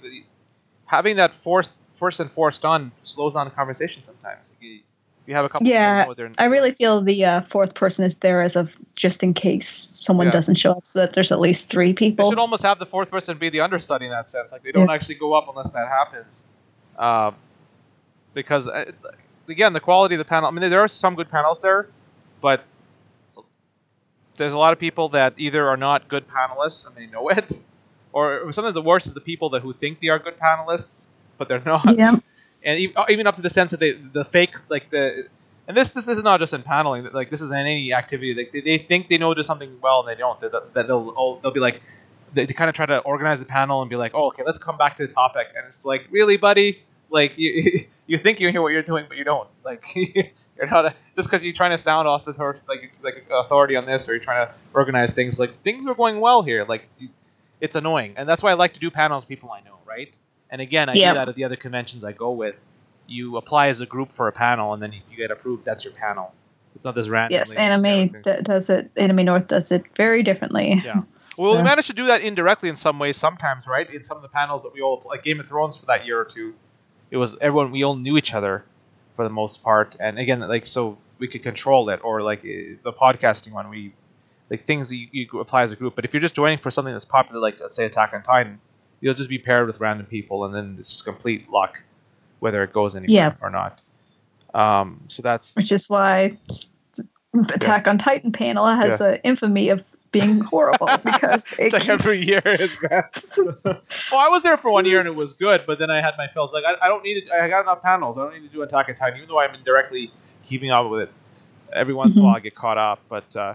having 0.85 1.17
that 1.17 1.35
forced 1.35 1.73
first 1.93 2.19
and 2.19 2.31
forced 2.31 2.65
on 2.65 2.91
slows 3.03 3.35
down 3.35 3.45
the 3.45 3.51
conversation 3.51 4.01
sometimes. 4.01 4.51
Like, 4.59 4.81
you, 5.31 5.33
you 5.33 5.35
have 5.37 5.45
a 5.45 5.49
couple. 5.49 5.67
Yeah, 5.67 6.03
people 6.03 6.03
know 6.03 6.07
what 6.09 6.17
they're- 6.37 6.45
I 6.45 6.47
really 6.47 6.71
feel 6.71 7.01
the 7.01 7.25
uh, 7.25 7.41
fourth 7.41 7.73
person 7.75 8.05
is 8.05 8.15
there 8.15 8.41
as 8.41 8.55
of 8.55 8.75
just 8.95 9.23
in 9.23 9.33
case 9.33 9.99
someone 10.03 10.27
Yeah. 10.27 10.31
doesn't 10.31 10.55
show 10.55 10.71
up, 10.71 10.85
so 10.85 10.99
that 10.99 11.13
there's 11.13 11.31
at 11.31 11.39
least 11.39 11.69
three 11.69 11.87
They 11.91 11.93
people. 11.93 12.29
should 12.29 12.39
almost 12.39 12.63
have 12.63 12.79
the 12.79 12.85
fourth 12.85 13.09
person 13.09 13.37
be 13.37 13.49
the 13.49 13.61
understudy 13.61 14.05
in 14.05 14.11
that 14.11 14.29
sense. 14.29 14.51
Like 14.51 14.63
they 14.63 14.71
don't 14.71 14.89
actually 14.89 15.15
go 15.15 15.33
up 15.33 15.47
unless 15.49 15.69
that 15.71 15.87
happens. 15.87 16.43
Um, 16.97 17.35
because 18.33 18.67
uh, 18.67 18.91
again, 19.49 19.73
the 19.73 19.79
quality 19.79 20.15
of 20.15 20.19
the 20.19 20.25
panel. 20.25 20.47
I 20.47 20.51
mean, 20.51 20.69
there 20.69 20.81
are 20.81 20.87
some 20.87 21.15
good 21.15 21.29
panels 21.29 21.61
there, 21.61 21.87
but 22.41 22.63
there's 24.37 24.53
a 24.53 24.57
lot 24.57 24.73
of 24.73 24.79
people 24.79 25.09
that 25.09 25.33
either 25.37 25.67
are 25.67 25.77
not 25.77 26.07
good 26.07 26.27
panelists 26.27 26.85
and 26.85 26.95
they 26.95 27.05
know 27.07 27.29
it, 27.37 27.59
or 28.13 28.51
sometimes 28.51 28.73
the 28.73 28.81
worst 28.81 29.07
is 29.07 29.13
the 29.13 29.21
people 29.21 29.49
that 29.51 29.61
who 29.61 29.73
think 29.73 29.99
they 29.99 30.09
are 30.09 30.19
good 30.19 30.37
panelists 30.37 31.07
but 31.37 31.47
they're 31.47 31.63
not. 31.65 31.97
Yeah. 31.97 32.15
And 32.63 32.79
even, 32.79 32.97
uh, 32.97 33.05
even 33.09 33.27
up 33.27 33.35
to 33.35 33.41
the 33.41 33.49
sense 33.49 33.71
that 33.71 33.79
they 33.79 33.93
the 33.93 34.25
fake 34.25 34.53
like 34.69 34.89
the. 34.89 35.27
And 35.67 35.77
this, 35.77 35.91
this, 35.91 36.05
this 36.05 36.17
is 36.17 36.23
not 36.23 36.39
just 36.39 36.53
in 36.53 36.63
paneling. 36.63 37.07
Like 37.13 37.29
this 37.29 37.39
is 37.39 37.51
in 37.51 37.57
any 37.57 37.93
activity. 37.93 38.33
Like 38.33 38.51
they, 38.51 38.61
they 38.61 38.77
think 38.77 39.09
they 39.09 39.17
know 39.17 39.33
do 39.33 39.43
something 39.43 39.79
well 39.81 40.01
and 40.01 40.09
they 40.09 40.19
don't. 40.19 40.39
That 40.39 40.73
that 40.73 40.87
they'll 40.87 41.13
oh, 41.15 41.39
they'll 41.41 41.51
be 41.51 41.59
like, 41.59 41.81
they, 42.33 42.45
they 42.45 42.53
kind 42.53 42.69
of 42.69 42.75
try 42.75 42.85
to 42.85 42.99
organize 42.99 43.39
the 43.39 43.45
panel 43.45 43.81
and 43.81 43.89
be 43.89 43.95
like, 43.95 44.11
oh, 44.13 44.27
okay, 44.27 44.43
let's 44.45 44.57
come 44.57 44.77
back 44.77 44.95
to 44.97 45.07
the 45.07 45.13
topic. 45.13 45.47
And 45.55 45.65
it's 45.67 45.85
like, 45.85 46.07
really, 46.11 46.37
buddy? 46.37 46.81
Like 47.09 47.37
you, 47.37 47.85
you 48.07 48.17
think 48.17 48.39
you 48.39 48.49
hear 48.49 48.61
what 48.61 48.69
you're 48.73 48.81
doing, 48.81 49.05
but 49.07 49.17
you 49.17 49.23
don't. 49.23 49.47
Like 49.63 49.83
you're 49.95 50.67
not 50.67 50.85
a, 50.85 50.95
just 51.15 51.29
because 51.29 51.43
you're 51.43 51.53
trying 51.53 51.71
to 51.71 51.77
sound 51.77 52.07
off 52.07 52.25
the 52.25 52.31
like 52.67 52.91
like 53.03 53.25
authority 53.31 53.75
on 53.75 53.85
this, 53.85 54.09
or 54.09 54.13
you're 54.13 54.21
trying 54.21 54.47
to 54.47 54.53
organize 54.73 55.13
things. 55.13 55.39
Like 55.39 55.61
things 55.63 55.87
are 55.87 55.95
going 55.95 56.19
well 56.19 56.41
here. 56.41 56.65
Like 56.65 56.87
it's 57.59 57.75
annoying, 57.75 58.13
and 58.17 58.27
that's 58.27 58.41
why 58.41 58.51
I 58.51 58.53
like 58.55 58.73
to 58.73 58.79
do 58.79 58.89
panels 58.89 59.23
with 59.23 59.29
people 59.29 59.51
I 59.51 59.61
know, 59.61 59.77
right? 59.85 60.15
And 60.51 60.61
again, 60.61 60.89
I 60.89 60.93
Yeah. 60.93 61.13
do 61.13 61.19
that 61.19 61.29
at 61.29 61.35
the 61.35 61.45
other 61.45 61.55
conventions 61.55 62.03
I 62.03 62.11
go 62.11 62.31
with. 62.31 62.55
You 63.07 63.37
apply 63.37 63.67
as 63.67 63.81
a 63.81 63.85
group 63.85 64.11
for 64.11 64.27
a 64.27 64.31
panel, 64.31 64.73
and 64.73 64.81
then 64.83 64.93
if 64.93 65.03
you 65.09 65.17
get 65.17 65.31
approved, 65.31 65.65
that's 65.65 65.83
your 65.83 65.93
panel. 65.93 66.33
It's 66.75 66.85
not 66.85 66.95
this 66.95 67.09
random. 67.09 67.37
Yes, 67.39 67.53
Anime 67.55 68.07
d- 68.21 68.31
does 68.43 68.69
it. 68.69 68.91
Anime 68.95 69.25
North 69.25 69.47
does 69.47 69.71
it 69.71 69.83
very 69.97 70.23
differently. 70.23 70.81
Yeah. 70.85 71.01
Well, 71.37 71.51
we 71.53 71.57
So- 71.57 71.63
managed 71.63 71.87
to 71.87 71.93
do 71.93 72.05
that 72.07 72.21
indirectly 72.21 72.69
in 72.69 72.77
some 72.77 72.99
ways 72.99 73.17
sometimes, 73.17 73.67
right? 73.67 73.89
In 73.89 74.03
some 74.03 74.15
of 74.17 74.23
the 74.23 74.29
panels 74.29 74.63
that 74.63 74.73
we 74.73 74.81
all 74.81 75.01
like 75.05 75.23
Game 75.23 75.39
of 75.41 75.47
Thrones 75.47 75.77
for 75.77 75.85
that 75.87 76.05
year 76.05 76.19
or 76.19 76.25
two, 76.25 76.53
it 77.09 77.17
was 77.17 77.35
everyone 77.41 77.71
we 77.71 77.83
all 77.83 77.95
knew 77.95 78.17
each 78.17 78.33
other 78.33 78.63
for 79.15 79.23
the 79.25 79.29
most 79.29 79.61
part, 79.63 79.97
and 79.99 80.17
again, 80.17 80.39
like 80.39 80.65
so 80.65 80.97
we 81.19 81.27
could 81.27 81.43
control 81.43 81.89
it, 81.89 81.99
or 82.03 82.21
like 82.21 82.45
eh, 82.45 82.75
the 82.83 82.93
podcasting 82.93 83.51
one, 83.51 83.69
we 83.69 83.91
like 84.49 84.63
things 84.65 84.91
you, 84.93 85.07
you 85.11 85.27
apply 85.39 85.63
as 85.63 85.71
a 85.73 85.75
group. 85.75 85.95
But 85.95 86.05
if 86.05 86.13
you're 86.13 86.21
just 86.21 86.35
joining 86.35 86.57
for 86.57 86.71
something 86.71 86.93
that's 86.93 87.05
popular, 87.05 87.41
like 87.41 87.59
let's 87.59 87.75
say 87.75 87.85
Attack 87.85 88.13
on 88.13 88.23
Titan, 88.23 88.59
you'll 89.01 89.13
just 89.13 89.29
be 89.29 89.37
paired 89.37 89.67
with 89.67 89.79
random 89.79 90.05
people, 90.05 90.45
and 90.45 90.55
then 90.55 90.75
it's 90.79 90.89
just 90.89 91.03
complete 91.05 91.49
luck 91.49 91.81
whether 92.39 92.63
it 92.63 92.71
goes 92.73 92.95
anywhere 92.95 93.09
Yeah. 93.13 93.33
or 93.41 93.49
not. 93.49 93.81
Um, 94.53 95.01
so 95.09 95.21
that's 95.21 95.55
which 95.55 95.71
is 95.71 95.89
why 95.89 96.37
Attack 97.53 97.87
on 97.87 97.97
Titan 97.97 98.31
panel 98.31 98.65
has 98.67 98.99
Yeah. 98.99 99.07
the 99.07 99.23
infamy 99.23 99.69
of 99.69 99.83
being 100.11 100.41
horrible 100.41 100.87
because 101.05 101.45
it 101.57 101.71
it's 101.71 101.73
like 101.73 101.87
every 101.89 102.17
year 102.17 102.41
is 102.45 102.71
bad. 102.81 103.05
well, 103.37 104.19
I 104.19 104.27
was 104.27 104.43
there 104.43 104.57
for 104.57 104.71
one 104.71 104.85
year 104.85 104.99
and 104.99 105.07
it 105.07 105.15
was 105.15 105.33
good, 105.33 105.63
but 105.65 105.79
then 105.79 105.89
I 105.89 106.01
had 106.01 106.15
my 106.17 106.27
fills. 106.27 106.51
Like 106.53 106.65
I, 106.65 106.75
I 106.85 106.87
don't 106.89 107.03
need 107.03 107.17
it. 107.17 107.31
I 107.31 107.47
got 107.47 107.61
enough 107.61 107.81
panels. 107.81 108.17
I 108.17 108.23
don't 108.23 108.33
need 108.33 108.47
to 108.47 108.53
do 108.53 108.61
Attack 108.63 108.89
on 108.89 108.95
Titan, 108.95 109.17
even 109.17 109.29
though 109.29 109.39
I'm 109.39 109.55
indirectly 109.55 110.11
keeping 110.43 110.71
up 110.71 110.89
with 110.89 111.01
it. 111.03 111.11
Every 111.73 111.93
once 111.93 112.17
in 112.17 112.19
a 112.19 112.21
Mhm. 112.23 112.25
while, 112.25 112.35
I 112.35 112.39
get 112.41 112.55
caught 112.55 112.77
up, 112.77 112.99
but 113.07 113.33
uh, 113.37 113.53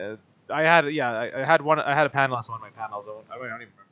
uh, 0.00 0.16
I 0.50 0.62
had 0.62 0.88
yeah, 0.92 1.12
I, 1.12 1.42
I 1.42 1.44
had 1.44 1.62
one. 1.62 1.78
I 1.78 1.94
had 1.94 2.06
a 2.06 2.10
panelist 2.10 2.50
on 2.50 2.58
one 2.60 2.68
of 2.68 2.76
my 2.76 2.82
panels. 2.82 3.06
I 3.06 3.34
I 3.34 3.38
don't 3.38 3.46
even 3.46 3.58
remember 3.58 3.83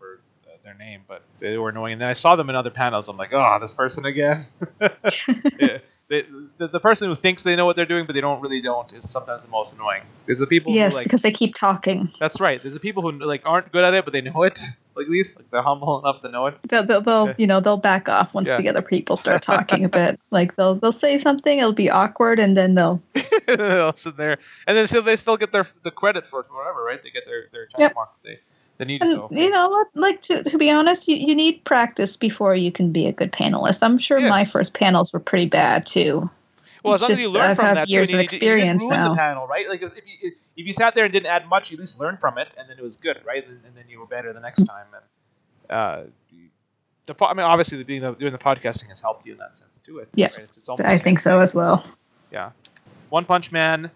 their 0.64 0.74
name, 0.74 1.02
but 1.08 1.22
they 1.38 1.56
were 1.58 1.68
annoying. 1.70 1.94
And 1.94 2.02
then 2.02 2.08
I 2.08 2.12
saw 2.14 2.36
them 2.36 2.48
in 2.50 2.56
other 2.56 2.70
panels. 2.70 3.08
I'm 3.08 3.16
like, 3.16 3.32
oh, 3.32 3.58
this 3.60 3.72
person 3.72 4.04
again. 4.04 4.42
yeah, 4.80 5.78
they, 6.08 6.24
the, 6.58 6.68
the 6.68 6.80
person 6.80 7.08
who 7.08 7.14
thinks 7.14 7.42
they 7.42 7.56
know 7.56 7.66
what 7.66 7.76
they're 7.76 7.86
doing, 7.86 8.06
but 8.06 8.14
they 8.14 8.20
don't 8.20 8.40
really 8.40 8.60
don't, 8.60 8.92
is 8.92 9.08
sometimes 9.08 9.44
the 9.44 9.50
most 9.50 9.74
annoying. 9.74 10.02
Because 10.26 10.38
the 10.40 10.46
people 10.46 10.72
yes, 10.74 10.92
who 10.92 10.96
like 10.98 11.04
because 11.04 11.22
they 11.22 11.30
keep 11.32 11.54
talking. 11.54 12.12
that's 12.20 12.40
right. 12.40 12.60
There's 12.62 12.74
the 12.74 12.80
people 12.80 13.02
who 13.02 13.12
like 13.18 13.42
aren't 13.44 13.72
good 13.72 13.84
at 13.84 13.94
it, 13.94 14.04
but 14.04 14.12
they 14.12 14.20
know 14.20 14.42
it. 14.42 14.60
Like, 14.94 15.06
at 15.06 15.10
least 15.10 15.36
like 15.36 15.48
they're 15.48 15.62
humble 15.62 16.00
enough 16.00 16.20
to 16.20 16.28
know 16.28 16.48
it. 16.48 16.58
They'll, 16.68 16.84
they'll, 16.84 17.00
they'll 17.00 17.28
Yeah. 17.28 17.34
you 17.38 17.46
know 17.46 17.60
they'll 17.60 17.78
back 17.78 18.10
off 18.10 18.34
once 18.34 18.50
Yeah. 18.50 18.58
the 18.58 18.68
other 18.68 18.82
people 18.82 19.16
start 19.16 19.40
talking 19.40 19.86
a 19.86 19.88
bit. 19.88 20.20
Like 20.30 20.54
they'll 20.56 20.74
they'll 20.74 20.92
say 20.92 21.16
something, 21.16 21.58
it'll 21.58 21.72
be 21.72 21.88
awkward, 21.88 22.38
and 22.38 22.54
then 22.58 22.74
they'll 22.74 23.02
They'll 23.46 23.96
sit 23.96 24.18
there, 24.18 24.36
and 24.66 24.76
then 24.76 24.86
still 24.86 25.02
they 25.02 25.16
still 25.16 25.38
get 25.38 25.50
their 25.50 25.66
the 25.82 25.90
credit 25.90 26.26
for 26.28 26.40
it, 26.40 26.46
whatever, 26.52 26.84
right? 26.84 27.02
They 27.02 27.08
get 27.08 27.24
their 27.24 27.44
their 27.52 27.64
check 27.64 27.80
Yep. 27.80 27.94
mark. 27.94 28.10
They 28.22 28.38
they 28.82 28.86
need 28.86 29.02
and 29.02 29.30
you 29.30 29.50
know 29.50 29.68
what? 29.68 29.88
Like 29.94 30.20
to 30.22 30.42
to 30.42 30.58
be 30.58 30.70
honest, 30.70 31.06
you, 31.06 31.16
you 31.16 31.34
need 31.34 31.62
practice 31.64 32.16
before 32.16 32.54
you 32.56 32.72
can 32.72 32.90
be 32.90 33.06
a 33.06 33.12
good 33.12 33.32
panelist. 33.32 33.82
I'm 33.82 33.96
sure 33.98 34.20
my 34.20 34.44
first 34.44 34.74
panels 34.74 35.12
were 35.12 35.20
pretty 35.20 35.46
bad 35.46 35.86
too. 35.86 36.28
Well, 36.82 36.94
as 36.94 37.00
it's 37.00 37.08
long 37.08 37.12
as 37.12 37.18
you 37.20 37.26
just 37.26 37.34
learn 37.36 37.50
I've 37.50 37.56
from 37.56 37.74
that, 37.76 37.88
years 37.88 38.10
too, 38.10 38.16
of 38.16 38.20
and 38.20 38.24
you, 38.24 38.28
didn't- 38.28 38.42
you 38.42 38.48
didn't 38.48 38.58
experience 38.58 38.82
ruin 38.82 38.96
now. 38.96 39.08
the 39.10 39.16
panel, 39.16 39.46
right? 39.46 39.68
Like 39.68 39.82
if 39.82 39.92
you 40.20 40.32
if 40.56 40.66
you 40.66 40.72
sat 40.72 40.96
there 40.96 41.04
and 41.04 41.12
didn't 41.12 41.26
add 41.30 41.48
much, 41.48 41.70
you 41.70 41.76
at 41.76 41.80
least 41.80 42.00
learned 42.00 42.18
from 42.18 42.38
it, 42.38 42.48
and 42.58 42.68
then 42.68 42.76
it 42.76 42.82
was 42.82 42.96
good, 42.96 43.20
right? 43.24 43.46
And, 43.46 43.60
and 43.64 43.76
then 43.76 43.84
you 43.88 44.00
were 44.00 44.06
better 44.06 44.32
the 44.32 44.40
next 44.40 44.64
time. 44.64 44.86
And 44.92 45.04
uh, 45.70 46.02
the 47.06 47.14
I 47.24 47.34
mean, 47.34 47.44
obviously, 47.44 47.78
the, 47.78 47.84
being 47.84 48.02
the, 48.02 48.12
doing 48.12 48.32
the 48.32 48.38
podcasting 48.38 48.88
has 48.88 49.00
helped 49.00 49.26
you 49.26 49.32
in 49.32 49.38
that 49.38 49.56
sense 49.56 49.70
too. 49.86 50.00
I 50.00 50.04
think, 50.04 50.10
Yeah. 50.16 50.26
right? 50.26 50.38
it's, 50.40 50.58
it's 50.58 50.68
I 50.68 50.98
think 50.98 51.20
so 51.20 51.38
as 51.38 51.54
well. 51.54 51.84
Yeah, 52.32 52.50
One 53.10 53.24
Punch 53.24 53.52
Man. 53.52 53.90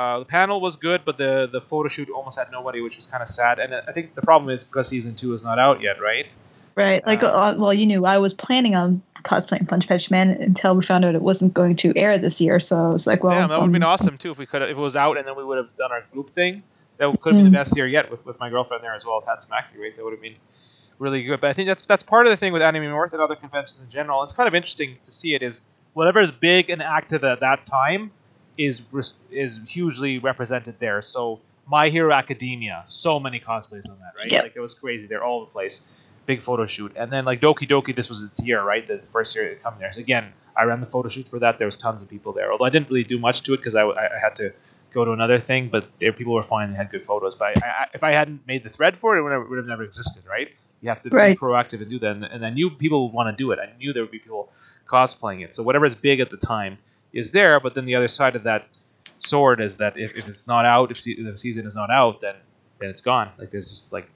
Uh, 0.00 0.18
the 0.20 0.24
panel 0.24 0.62
was 0.62 0.76
good, 0.76 1.02
but 1.04 1.18
the 1.18 1.46
the 1.52 1.60
photo 1.60 1.86
shoot 1.86 2.08
almost 2.08 2.38
had 2.38 2.50
nobody, 2.50 2.80
which 2.80 2.96
was 2.96 3.04
kind 3.04 3.22
of 3.22 3.28
sad. 3.28 3.58
And 3.58 3.74
I 3.74 3.92
think 3.92 4.14
the 4.14 4.22
problem 4.22 4.48
is 4.48 4.64
because 4.64 4.88
season 4.88 5.14
two 5.14 5.34
is 5.34 5.44
not 5.44 5.58
out 5.58 5.82
yet, 5.82 6.00
right? 6.00 6.34
Right. 6.74 7.06
Like, 7.06 7.22
Uh, 7.22 7.26
uh, 7.26 7.54
well, 7.58 7.74
you 7.74 7.84
knew 7.84 8.06
I 8.06 8.16
was 8.16 8.32
planning 8.32 8.74
on 8.74 9.02
cosplaying 9.24 9.68
Punch 9.68 9.86
Punch 9.86 10.10
Man 10.10 10.30
until 10.30 10.74
we 10.74 10.82
found 10.82 11.04
out 11.04 11.14
it 11.14 11.20
wasn't 11.20 11.52
going 11.52 11.76
to 11.76 11.92
air 11.98 12.16
this 12.16 12.40
year. 12.40 12.58
So 12.60 12.78
I 12.78 12.88
was 12.88 13.06
like, 13.06 13.22
well, 13.22 13.34
Damn, 13.34 13.50
that 13.50 13.58
would 13.58 13.64
have 13.64 13.72
been 13.72 13.82
um, 13.82 13.90
awesome 13.90 14.16
too 14.16 14.30
if 14.30 14.38
we 14.38 14.46
could 14.46 14.62
if 14.62 14.70
it 14.70 14.76
was 14.76 14.96
out 14.96 15.18
and 15.18 15.26
then 15.26 15.36
we 15.36 15.44
would 15.44 15.58
have 15.58 15.76
done 15.76 15.92
our 15.92 16.02
group 16.14 16.30
thing. 16.30 16.62
That 16.96 17.20
could 17.20 17.34
have 17.34 17.44
been 17.44 17.52
the 17.52 17.58
Mm. 17.58 17.60
best 17.60 17.76
year 17.76 17.86
yet 17.86 18.10
with, 18.10 18.24
with 18.24 18.40
my 18.40 18.48
girlfriend 18.48 18.82
there 18.82 18.94
as 18.94 19.04
well. 19.04 19.20
Tatsumaki, 19.20 19.78
right? 19.78 19.94
That 19.94 20.02
would 20.02 20.14
have 20.14 20.22
been 20.22 20.36
really 20.98 21.22
good. 21.24 21.42
But 21.42 21.50
I 21.50 21.52
think 21.52 21.66
that's 21.68 21.84
that's 21.84 22.04
part 22.04 22.26
of 22.26 22.30
the 22.30 22.38
thing 22.38 22.54
with 22.54 22.62
Anime 22.62 22.84
North 22.88 23.12
and 23.12 23.20
other 23.20 23.36
conventions 23.36 23.82
in 23.82 23.90
general. 23.90 24.22
It's 24.22 24.32
kind 24.32 24.48
of 24.48 24.54
interesting 24.54 24.96
to 25.02 25.10
see 25.10 25.34
it 25.34 25.42
is 25.42 25.60
whatever 25.92 26.22
is 26.22 26.30
big 26.30 26.70
and 26.70 26.80
active 26.80 27.22
at 27.22 27.40
that 27.40 27.66
time 27.66 28.12
is 28.66 28.82
is 29.30 29.60
hugely 29.66 30.18
represented 30.18 30.76
there. 30.78 31.02
So 31.02 31.40
My 31.66 31.88
Hero 31.88 32.12
Academia, 32.12 32.84
so 32.86 33.18
many 33.20 33.40
cosplays 33.40 33.88
on 33.88 33.98
that, 34.00 34.12
right? 34.18 34.30
Yep. 34.32 34.42
Like 34.42 34.56
it 34.56 34.60
was 34.60 34.74
crazy. 34.74 35.06
They're 35.06 35.24
all 35.24 35.38
over 35.38 35.46
the 35.46 35.52
place. 35.52 35.80
Big 36.26 36.42
photo 36.42 36.66
shoot, 36.66 36.92
and 36.96 37.10
then 37.10 37.24
like 37.24 37.40
Doki 37.40 37.68
Doki, 37.68 37.96
this 37.96 38.08
was 38.08 38.22
its 38.22 38.38
year, 38.40 38.62
right? 38.62 38.86
The 38.86 39.00
first 39.10 39.34
year 39.34 39.46
it 39.46 39.62
come 39.62 39.74
there. 39.80 39.92
So 39.92 40.00
again, 40.00 40.32
I 40.56 40.64
ran 40.64 40.80
the 40.80 40.86
photo 40.86 41.08
shoot 41.08 41.28
for 41.28 41.38
that. 41.40 41.58
There 41.58 41.66
was 41.66 41.76
tons 41.76 42.02
of 42.02 42.08
people 42.08 42.32
there. 42.32 42.52
Although 42.52 42.66
I 42.66 42.70
didn't 42.70 42.88
really 42.88 43.04
do 43.04 43.18
much 43.18 43.42
to 43.44 43.54
it 43.54 43.56
because 43.56 43.74
I, 43.74 43.82
I, 43.82 44.18
had 44.22 44.36
to 44.36 44.52
go 44.92 45.04
to 45.04 45.12
another 45.12 45.38
thing. 45.40 45.70
But 45.70 45.86
there, 45.98 46.12
people 46.12 46.34
were 46.34 46.42
fine 46.42 46.70
they 46.70 46.76
had 46.76 46.90
good 46.90 47.02
photos. 47.02 47.34
But 47.34 47.64
I, 47.64 47.66
I, 47.66 47.86
if 47.94 48.04
I 48.04 48.12
hadn't 48.12 48.46
made 48.46 48.62
the 48.62 48.68
thread 48.70 48.96
for 48.96 49.16
it, 49.16 49.20
it 49.20 49.22
would 49.22 49.32
have, 49.32 49.48
would 49.48 49.56
have 49.56 49.66
never 49.66 49.82
existed, 49.82 50.24
right? 50.26 50.48
You 50.82 50.90
have 50.90 51.02
to 51.02 51.08
Right. 51.10 51.36
be 51.36 51.40
proactive 51.40 51.80
and 51.80 51.90
do 51.90 51.98
that. 52.00 52.16
And, 52.16 52.24
and 52.24 52.46
I 52.46 52.50
knew 52.50 52.70
people 52.70 53.06
would 53.06 53.14
want 53.14 53.28
to 53.30 53.42
do 53.42 53.50
it. 53.52 53.58
I 53.58 53.70
knew 53.78 53.92
there 53.92 54.02
would 54.02 54.12
be 54.12 54.18
people 54.18 54.50
cosplaying 54.88 55.42
it. 55.42 55.54
So 55.54 55.62
whatever 55.62 55.86
is 55.86 55.94
big 55.94 56.20
at 56.20 56.30
the 56.30 56.36
time 56.36 56.78
is 57.12 57.32
there. 57.32 57.60
But 57.60 57.74
then 57.74 57.84
the 57.84 57.94
other 57.94 58.08
side 58.08 58.36
of 58.36 58.44
that 58.44 58.66
sword 59.18 59.60
is 59.60 59.76
that 59.76 59.96
if, 59.96 60.16
if 60.16 60.28
it's 60.28 60.46
not 60.46 60.64
out, 60.64 60.90
if, 60.90 61.00
se- 61.00 61.22
the 61.22 61.36
season 61.36 61.66
is 61.66 61.74
not 61.74 61.90
out, 61.90 62.20
then 62.20 62.34
then 62.78 62.90
it's 62.90 63.00
gone. 63.02 63.30
Like 63.38 63.50
there's 63.50 63.68
just 63.68 63.92
like 63.92 64.08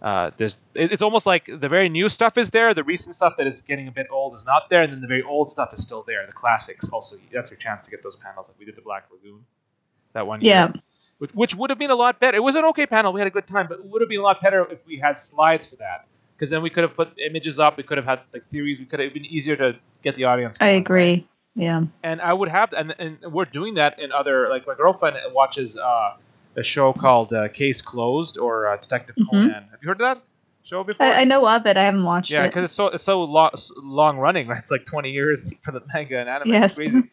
uh, 0.00 0.30
there's 0.36 0.58
it, 0.74 0.92
it's 0.92 1.02
almost 1.02 1.26
like 1.26 1.46
the 1.46 1.68
very 1.68 1.88
new 1.88 2.08
stuff 2.08 2.38
is 2.38 2.50
there, 2.50 2.72
the 2.72 2.84
recent 2.84 3.14
stuff 3.16 3.34
that 3.38 3.46
is 3.48 3.62
getting 3.62 3.88
a 3.88 3.90
bit 3.90 4.06
old 4.10 4.34
is 4.34 4.46
not 4.46 4.70
there, 4.70 4.82
and 4.82 4.92
then 4.92 5.00
the 5.00 5.08
very 5.08 5.22
old 5.22 5.50
stuff 5.50 5.72
is 5.72 5.82
still 5.82 6.04
there. 6.06 6.24
The 6.26 6.32
classics 6.32 6.88
also 6.90 7.16
that's 7.32 7.50
your 7.50 7.58
chance 7.58 7.84
to 7.86 7.90
get 7.90 8.02
those 8.02 8.16
panels. 8.16 8.48
Like 8.48 8.58
we 8.58 8.64
did 8.64 8.76
the 8.76 8.82
Black 8.82 9.06
Lagoon 9.12 9.44
that 10.12 10.26
one 10.26 10.40
year 10.40 10.50
yeah, 10.54 10.72
which, 11.18 11.32
which 11.32 11.54
would 11.56 11.70
have 11.70 11.78
been 11.80 11.90
a 11.90 11.96
lot 11.96 12.20
better. 12.20 12.36
It 12.36 12.42
was 12.42 12.54
an 12.54 12.64
okay 12.66 12.86
panel. 12.86 13.12
We 13.12 13.20
had 13.20 13.26
a 13.26 13.30
good 13.30 13.46
time, 13.48 13.66
but 13.68 13.80
it 13.80 13.84
would 13.86 14.00
have 14.00 14.08
been 14.08 14.20
a 14.20 14.22
lot 14.22 14.40
better 14.40 14.64
if 14.70 14.78
we 14.86 14.98
had 14.98 15.18
slides 15.18 15.66
for 15.66 15.76
that. 15.76 16.06
because 16.36 16.48
then 16.50 16.62
we 16.62 16.70
could 16.70 16.84
have 16.84 16.94
put 16.94 17.08
images 17.18 17.58
up. 17.58 17.76
We 17.76 17.82
could 17.82 17.98
have 17.98 18.06
had 18.06 18.20
like 18.32 18.44
theories. 18.44 18.78
We 18.78 18.86
could 18.86 19.00
have 19.00 19.12
been 19.12 19.26
easier 19.26 19.56
to 19.56 19.76
get 20.02 20.14
the 20.14 20.24
audience. 20.24 20.56
I 20.60 20.68
agree. 20.68 21.10
right? 21.12 21.28
Yeah. 21.58 21.82
and 22.04 22.20
I 22.20 22.32
would 22.32 22.48
have, 22.48 22.72
and, 22.72 22.94
and 22.98 23.18
we're 23.32 23.44
doing 23.44 23.74
that 23.74 23.98
in 23.98 24.12
other, 24.12 24.48
like 24.48 24.66
my 24.66 24.74
girlfriend 24.74 25.16
watches 25.32 25.76
uh, 25.76 26.16
a 26.56 26.62
show 26.62 26.92
called 26.92 27.32
uh, 27.32 27.48
Case 27.48 27.82
Closed 27.82 28.38
or 28.38 28.68
uh, 28.68 28.76
Detective 28.76 29.16
Mhm. 29.16 29.30
Conan. 29.30 29.50
Have 29.70 29.82
you 29.82 29.88
heard 29.88 30.00
of 30.00 30.06
that 30.18 30.22
show 30.62 30.84
before? 30.84 31.06
I, 31.06 31.22
I 31.22 31.24
know 31.24 31.46
of 31.48 31.66
it. 31.66 31.76
I 31.76 31.84
haven't 31.84 32.04
watched 32.04 32.30
yeah, 32.30 32.38
it. 32.38 32.42
Yeah, 32.42 32.46
because 32.48 32.64
it's 32.64 32.74
so 32.74 32.86
it's 32.88 33.04
so 33.04 33.24
lo- 33.24 33.50
long 33.82 34.18
running, 34.18 34.46
right? 34.46 34.58
It's 34.60 34.70
like 34.70 34.84
20 34.86 35.10
years 35.10 35.52
for 35.64 35.72
the 35.72 35.82
manga 35.92 36.18
and 36.18 36.28
anime. 36.28 36.48
Yes. 36.48 36.64
It's 36.66 36.74
crazy. 36.76 37.10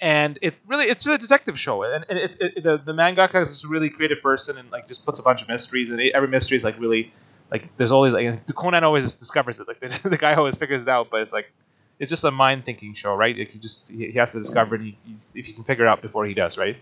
And 0.00 0.38
it 0.42 0.54
really 0.66 0.86
it's 0.86 1.06
a 1.06 1.16
detective 1.16 1.58
show, 1.58 1.82
and, 1.84 2.04
and 2.08 2.18
it's 2.18 2.34
it, 2.40 2.62
the 2.62 2.78
the 2.78 2.92
mangaka 2.92 3.42
is 3.42 3.48
this 3.48 3.64
really 3.64 3.90
creative 3.90 4.20
person, 4.22 4.58
and 4.58 4.70
like 4.70 4.88
just 4.88 5.06
puts 5.06 5.18
a 5.18 5.22
bunch 5.22 5.40
of 5.40 5.48
mysteries, 5.48 5.88
and 5.90 6.00
every 6.14 6.28
mystery 6.28 6.56
is 6.56 6.64
like 6.64 6.78
really 6.80 7.12
like 7.50 7.74
there's 7.76 7.92
always 7.92 8.12
like 8.12 8.46
the 8.46 8.52
Conan 8.52 8.82
always 8.82 9.14
discovers 9.14 9.60
it, 9.60 9.68
like 9.68 9.80
the, 9.80 10.08
the 10.08 10.18
guy 10.18 10.34
always 10.34 10.56
figures 10.56 10.82
it 10.82 10.88
out, 10.88 11.08
but 11.10 11.20
it's 11.22 11.32
like 11.32 11.52
it's 11.98 12.10
just 12.10 12.24
a 12.24 12.30
mind 12.30 12.64
thinking 12.64 12.94
show, 12.94 13.14
right? 13.14 13.36
Like 13.36 13.54
you 13.54 13.60
just 13.60 13.88
he, 13.88 14.12
has 14.12 14.32
to 14.32 14.38
discover 14.38 14.76
he, 14.76 14.96
if 15.34 15.48
you 15.48 15.54
can 15.54 15.64
figure 15.64 15.86
it 15.86 15.88
out 15.88 16.02
before 16.02 16.26
he 16.26 16.34
does, 16.34 16.58
right? 16.58 16.76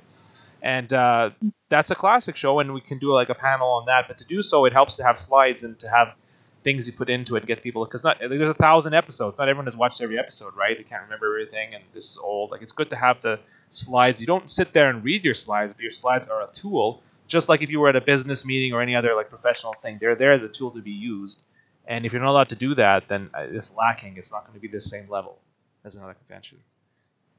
And 0.62 0.92
uh, 0.92 1.30
that's 1.68 1.90
a 1.90 1.94
classic 1.94 2.36
show, 2.36 2.60
and 2.60 2.72
we 2.72 2.80
can 2.80 2.98
do 2.98 3.12
like 3.12 3.28
a 3.28 3.34
panel 3.34 3.68
on 3.68 3.86
that. 3.86 4.06
But 4.08 4.18
to 4.18 4.24
do 4.24 4.42
so, 4.42 4.64
it 4.64 4.72
helps 4.72 4.96
to 4.96 5.04
have 5.04 5.18
slides 5.18 5.64
and 5.64 5.78
to 5.80 5.88
have 5.88 6.14
things 6.62 6.86
you 6.86 6.92
put 6.92 7.10
into 7.10 7.34
it 7.34 7.40
and 7.40 7.48
get 7.48 7.60
people 7.62 7.84
because 7.84 8.04
not 8.04 8.18
there's 8.20 8.50
a 8.50 8.54
thousand 8.54 8.94
episodes. 8.94 9.38
Not 9.38 9.48
everyone 9.48 9.66
has 9.66 9.76
watched 9.76 10.00
every 10.00 10.18
episode, 10.18 10.54
right? 10.56 10.76
They 10.76 10.84
can't 10.84 11.02
remember 11.02 11.26
everything, 11.26 11.74
and 11.74 11.82
this 11.92 12.08
is 12.10 12.18
old. 12.18 12.50
Like 12.50 12.62
it's 12.62 12.72
good 12.72 12.90
to 12.90 12.96
have 12.96 13.20
the 13.20 13.40
slides. 13.70 14.20
You 14.20 14.26
don't 14.26 14.50
sit 14.50 14.72
there 14.72 14.88
and 14.88 15.02
read 15.04 15.24
your 15.24 15.34
slides, 15.34 15.74
but 15.74 15.82
your 15.82 15.90
slides 15.90 16.28
are 16.28 16.42
a 16.42 16.50
tool. 16.52 17.02
Just 17.26 17.48
like 17.48 17.62
if 17.62 17.70
you 17.70 17.80
were 17.80 17.88
at 17.88 17.96
a 17.96 18.00
business 18.00 18.44
meeting 18.44 18.72
or 18.72 18.82
any 18.82 18.94
other 18.94 19.14
like 19.14 19.30
professional 19.30 19.74
thing, 19.82 19.98
they're 20.00 20.14
there 20.14 20.32
as 20.32 20.42
a 20.42 20.48
tool 20.48 20.70
to 20.72 20.80
be 20.80 20.90
used. 20.90 21.40
And 21.86 22.06
if 22.06 22.12
you're 22.12 22.22
not 22.22 22.30
allowed 22.30 22.50
to 22.50 22.56
do 22.56 22.74
that, 22.76 23.08
then 23.08 23.30
uh, 23.34 23.46
it's 23.50 23.72
lacking. 23.74 24.16
It's 24.16 24.30
not 24.30 24.46
going 24.46 24.54
to 24.54 24.60
be 24.60 24.68
the 24.68 24.80
same 24.80 25.08
level 25.08 25.38
as 25.84 25.96
another 25.96 26.14
convention. 26.14 26.58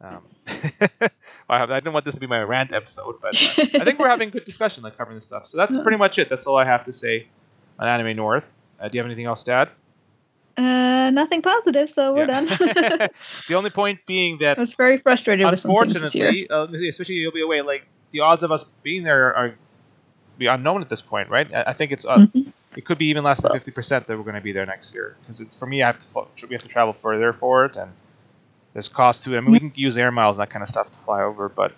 Um, 0.02 0.24
I 1.50 1.66
didn't 1.66 1.94
want 1.94 2.04
this 2.04 2.16
to 2.16 2.20
be 2.20 2.28
my 2.28 2.44
rant 2.44 2.74
episode, 2.74 3.16
but 3.22 3.36
uh, 3.36 3.48
I 3.82 3.86
think 3.86 4.00
we're 4.00 4.10
having 4.10 4.30
good 4.32 4.44
discussion, 4.44 4.84
like 4.84 4.98
covering 4.98 5.16
this 5.18 5.26
stuff. 5.26 5.48
So 5.48 5.58
that's 5.58 5.78
pretty 5.78 5.98
much 5.98 6.20
it. 6.20 6.30
That's 6.30 6.46
all 6.46 6.58
I 6.58 6.66
have 6.66 6.86
to 6.86 6.94
say 6.94 7.28
on 7.80 7.88
Anime 7.88 8.16
North. 8.18 8.54
Uh, 8.80 8.90
do 8.90 8.98
you 8.98 9.02
have 9.02 9.06
anything 9.06 9.28
else 9.28 9.44
to 9.44 9.52
add? 9.54 9.70
Uh, 10.58 11.10
nothing 11.12 11.42
positive, 11.42 11.90
so 11.90 12.14
we're 12.14 12.28
Yeah. 12.28 12.42
done. 12.42 12.46
the 13.48 13.56
only 13.56 13.70
point 13.70 14.00
being 14.06 14.40
that 14.40 14.58
I 14.58 14.62
was 14.62 14.76
very 14.76 14.98
frustrated 14.98 15.50
with 15.50 15.60
some 15.60 15.72
things 15.72 15.94
this 15.94 16.16
year. 16.16 16.28
unfortunately, 16.30 16.50
uh, 16.86 16.88
especially 16.90 17.16
you'll 17.16 17.32
be 17.32 17.42
away, 17.42 17.62
like 17.62 17.88
the 18.12 18.20
odds 18.20 18.44
of 18.44 18.52
us 18.52 18.66
being 18.84 19.04
there 19.04 19.34
are 19.36 19.56
be 20.38 20.48
unknown 20.48 20.82
at 20.82 20.90
this 20.90 21.02
point, 21.02 21.30
right? 21.30 21.52
I, 21.54 21.64
I 21.68 21.74
think 21.74 21.92
it's 21.92 22.06
uh, 22.06 22.28
Mhm. 22.36 22.54
it 22.76 22.86
could 22.86 22.98
be 22.98 23.08
even 23.08 23.24
less 23.24 23.42
than 23.42 23.52
fifty 23.52 23.72
percent 23.72 24.08
that 24.08 24.18
we're 24.18 24.24
going 24.24 24.36
to 24.36 24.42
be 24.42 24.52
there 24.52 24.66
next 24.66 24.94
year. 24.94 25.16
Because 25.22 25.42
for 25.60 25.66
me, 25.66 25.84
I 25.84 25.88
have 25.88 26.00
to 26.00 26.48
we 26.48 26.54
have 26.54 26.64
to 26.64 26.68
travel 26.70 26.94
further 26.94 27.34
for 27.34 27.66
it, 27.66 27.76
and 27.76 27.92
there's 28.74 28.90
cost 28.90 29.24
to 29.24 29.34
it. 29.34 29.38
I 29.38 29.42
mean, 29.42 29.52
we 29.52 29.60
can 29.60 29.72
use 29.76 29.98
air 29.98 30.12
miles 30.12 30.38
and 30.38 30.42
that 30.48 30.52
kind 30.52 30.64
of 30.64 30.70
stuff 30.70 30.92
to 30.92 30.98
fly 31.00 31.22
over, 31.24 31.50
but 31.50 31.74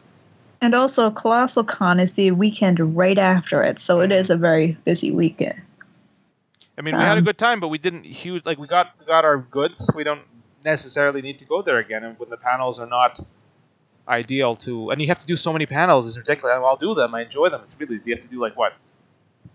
And 0.62 0.74
also, 0.74 1.12
Colossal 1.12 1.64
Con 1.64 2.00
is 2.00 2.14
the 2.14 2.32
weekend 2.32 2.96
right 2.96 3.18
after 3.20 3.62
it, 3.62 3.80
so 3.80 4.00
it 4.02 4.12
is 4.12 4.30
a 4.30 4.38
very 4.38 4.78
busy 4.86 5.12
weekend. 5.12 5.62
I 6.78 6.82
mean, 6.82 6.98
we 6.98 7.04
had 7.04 7.18
a 7.18 7.22
Um, 7.22 7.26
good 7.26 7.38
time, 7.38 7.60
but 7.60 7.70
we 7.70 7.78
didn't 7.78 8.04
huge 8.06 8.46
like 8.46 8.58
we 8.58 8.68
got 8.68 8.92
we 9.00 9.06
got 9.06 9.26
our 9.26 9.38
goods. 9.38 9.90
We 9.96 10.04
don't 10.04 10.22
necessarily 10.64 11.22
need 11.22 11.40
to 11.40 11.46
go 11.46 11.62
there 11.62 11.78
again, 11.78 12.04
and 12.04 12.18
when 12.20 12.30
the 12.30 12.38
panels 12.38 12.80
are 12.80 12.88
not 12.88 13.20
ideal 14.08 14.56
to, 14.58 14.92
and 14.92 15.02
you 15.02 15.08
have 15.08 15.20
to 15.20 15.26
do 15.26 15.36
so 15.38 15.52
many 15.54 15.66
panels, 15.66 16.08
it's 16.08 16.18
ridiculous. 16.18 16.54
I'll 16.56 16.76
do 16.78 16.94
them. 16.96 17.16
I 17.16 17.24
enjoy 17.24 17.50
them. 17.50 17.62
It's 17.66 17.80
really 17.80 18.00
you 18.06 18.14
have 18.16 18.24
to 18.24 18.30
do 18.30 18.40
like 18.40 18.56
what 18.56 18.74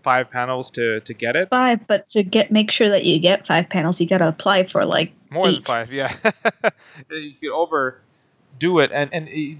five 0.03 0.29
panels 0.31 0.69
to 0.71 0.99
to 1.01 1.13
get 1.13 1.35
it. 1.35 1.49
Five, 1.49 1.85
but 1.87 2.07
to 2.09 2.23
get 2.23 2.51
make 2.51 2.71
sure 2.71 2.89
that 2.89 3.05
you 3.05 3.19
get 3.19 3.45
five 3.45 3.69
panels, 3.69 3.99
you 4.01 4.07
got 4.07 4.19
to 4.19 4.27
apply 4.27 4.65
for 4.65 4.85
like 4.85 5.11
More 5.29 5.51
than 5.51 5.63
five, 5.63 5.91
yeah. 5.91 6.13
you 7.11 7.33
could 7.39 7.51
overdo 7.51 8.79
it, 8.79 8.91
and 8.93 9.13
and 9.13 9.27
it- 9.29 9.57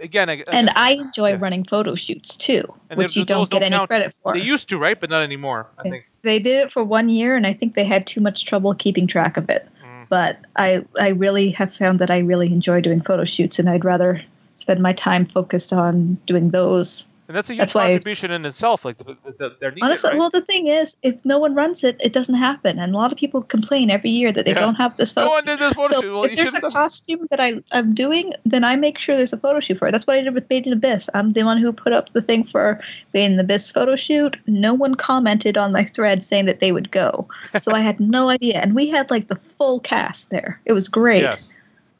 again, 0.00 0.30
I- 0.30 0.42
And 0.50 0.70
I 0.74 0.92
enjoy 0.92 1.30
Yeah. 1.30 1.38
running 1.40 1.64
photo 1.64 1.94
shoots 1.94 2.34
too, 2.36 2.62
And 2.88 2.96
which 2.98 3.16
you 3.16 3.24
don't 3.24 3.50
get 3.50 3.60
don't 3.60 3.72
any 3.74 3.86
credit 3.86 4.14
for. 4.22 4.32
they 4.32 4.40
used 4.40 4.68
to, 4.70 4.78
right? 4.78 4.98
But 4.98 5.10
not 5.10 5.22
anymore. 5.22 5.66
I 5.78 5.88
think. 5.88 6.06
They 6.22 6.38
did 6.38 6.64
it 6.64 6.70
for 6.70 6.82
one 6.84 7.08
year, 7.10 7.36
and 7.36 7.46
I 7.46 7.52
think 7.52 7.74
they 7.74 7.84
had 7.84 8.06
too 8.06 8.20
much 8.20 8.44
trouble 8.44 8.74
keeping 8.74 9.06
track 9.06 9.36
of 9.36 9.48
it. 9.50 9.68
But 10.10 10.38
I, 10.56 10.84
I 11.00 11.10
really 11.10 11.50
have 11.52 11.74
found 11.74 12.00
that 12.00 12.10
I 12.10 12.18
really 12.18 12.52
enjoy 12.52 12.82
doing 12.82 13.00
photo 13.00 13.24
shoots, 13.24 13.58
and 13.58 13.70
I'd 13.70 13.84
rather 13.84 14.20
spend 14.56 14.82
my 14.82 14.92
time 14.92 15.24
focused 15.24 15.72
on 15.72 16.18
doing 16.26 16.50
those. 16.50 17.08
And 17.30 17.36
that's 17.36 17.48
a 17.48 17.52
huge 17.52 17.60
That's 17.60 17.74
why- 17.76 17.90
in 18.34 18.44
itself. 18.44 18.84
Like 18.84 18.98
the, 18.98 19.04
the, 19.04 19.16
the, 19.38 19.56
they're 19.60 19.70
needed, 19.70 19.84
Honestly, 19.84 20.10
right? 20.10 20.18
well, 20.18 20.30
the 20.30 20.40
thing 20.40 20.66
is, 20.66 20.96
if 21.04 21.24
no 21.24 21.38
one 21.38 21.54
runs 21.54 21.84
it, 21.84 22.00
it 22.02 22.12
doesn't 22.12 22.34
happen, 22.34 22.80
and 22.80 22.92
a 22.92 22.98
lot 22.98 23.12
of 23.12 23.18
people 23.18 23.40
complain 23.40 23.88
every 23.88 24.10
year 24.10 24.32
that 24.32 24.46
they 24.46 24.50
Yeah. 24.50 24.58
don't 24.58 24.74
have 24.74 24.96
this 24.96 25.12
photo. 25.12 25.26
no 25.26 25.30
one 25.34 25.44
did 25.44 25.60
this 25.60 25.72
photo 25.74 25.88
so 25.94 26.00
shoot. 26.02 26.12
Well, 26.12 26.24
if 26.24 26.34
there's 26.34 26.54
a 26.54 26.60
costume 26.60 27.28
that 27.30 27.38
I, 27.38 27.62
I'm 27.70 27.94
doing, 27.94 28.32
then 28.44 28.64
I 28.64 28.74
make 28.74 28.98
sure 28.98 29.14
there's 29.16 29.32
a 29.32 29.36
photo 29.36 29.60
shoot 29.60 29.78
for 29.78 29.86
it. 29.86 29.92
That's 29.92 30.08
what 30.08 30.18
I 30.18 30.22
did 30.22 30.34
with 30.34 30.50
Made 30.50 30.66
in 30.66 30.72
Abyss. 30.72 31.08
I'm 31.14 31.32
the 31.34 31.44
one 31.44 31.58
who 31.58 31.72
put 31.72 31.92
up 31.92 32.12
the 32.14 32.20
thing 32.20 32.42
for 32.42 32.80
Made 33.14 33.26
in 33.26 33.38
Abyss 33.38 33.70
photo 33.70 33.94
shoot. 33.94 34.36
No 34.48 34.74
one 34.74 34.96
commented 34.96 35.56
on 35.56 35.70
my 35.70 35.84
thread 35.84 36.24
saying 36.24 36.46
that 36.46 36.58
they 36.58 36.72
would 36.72 36.90
go. 36.90 37.28
So 37.60 37.70
I 37.70 37.78
had 37.78 38.00
no 38.00 38.28
idea. 38.38 38.58
And 38.58 38.74
we 38.74 38.88
had 38.88 39.08
like 39.08 39.28
the 39.28 39.36
full 39.36 39.78
cast 39.78 40.30
there. 40.30 40.60
It 40.64 40.72
was 40.72 40.88
great. 40.88 41.22
Yes. 41.22 41.52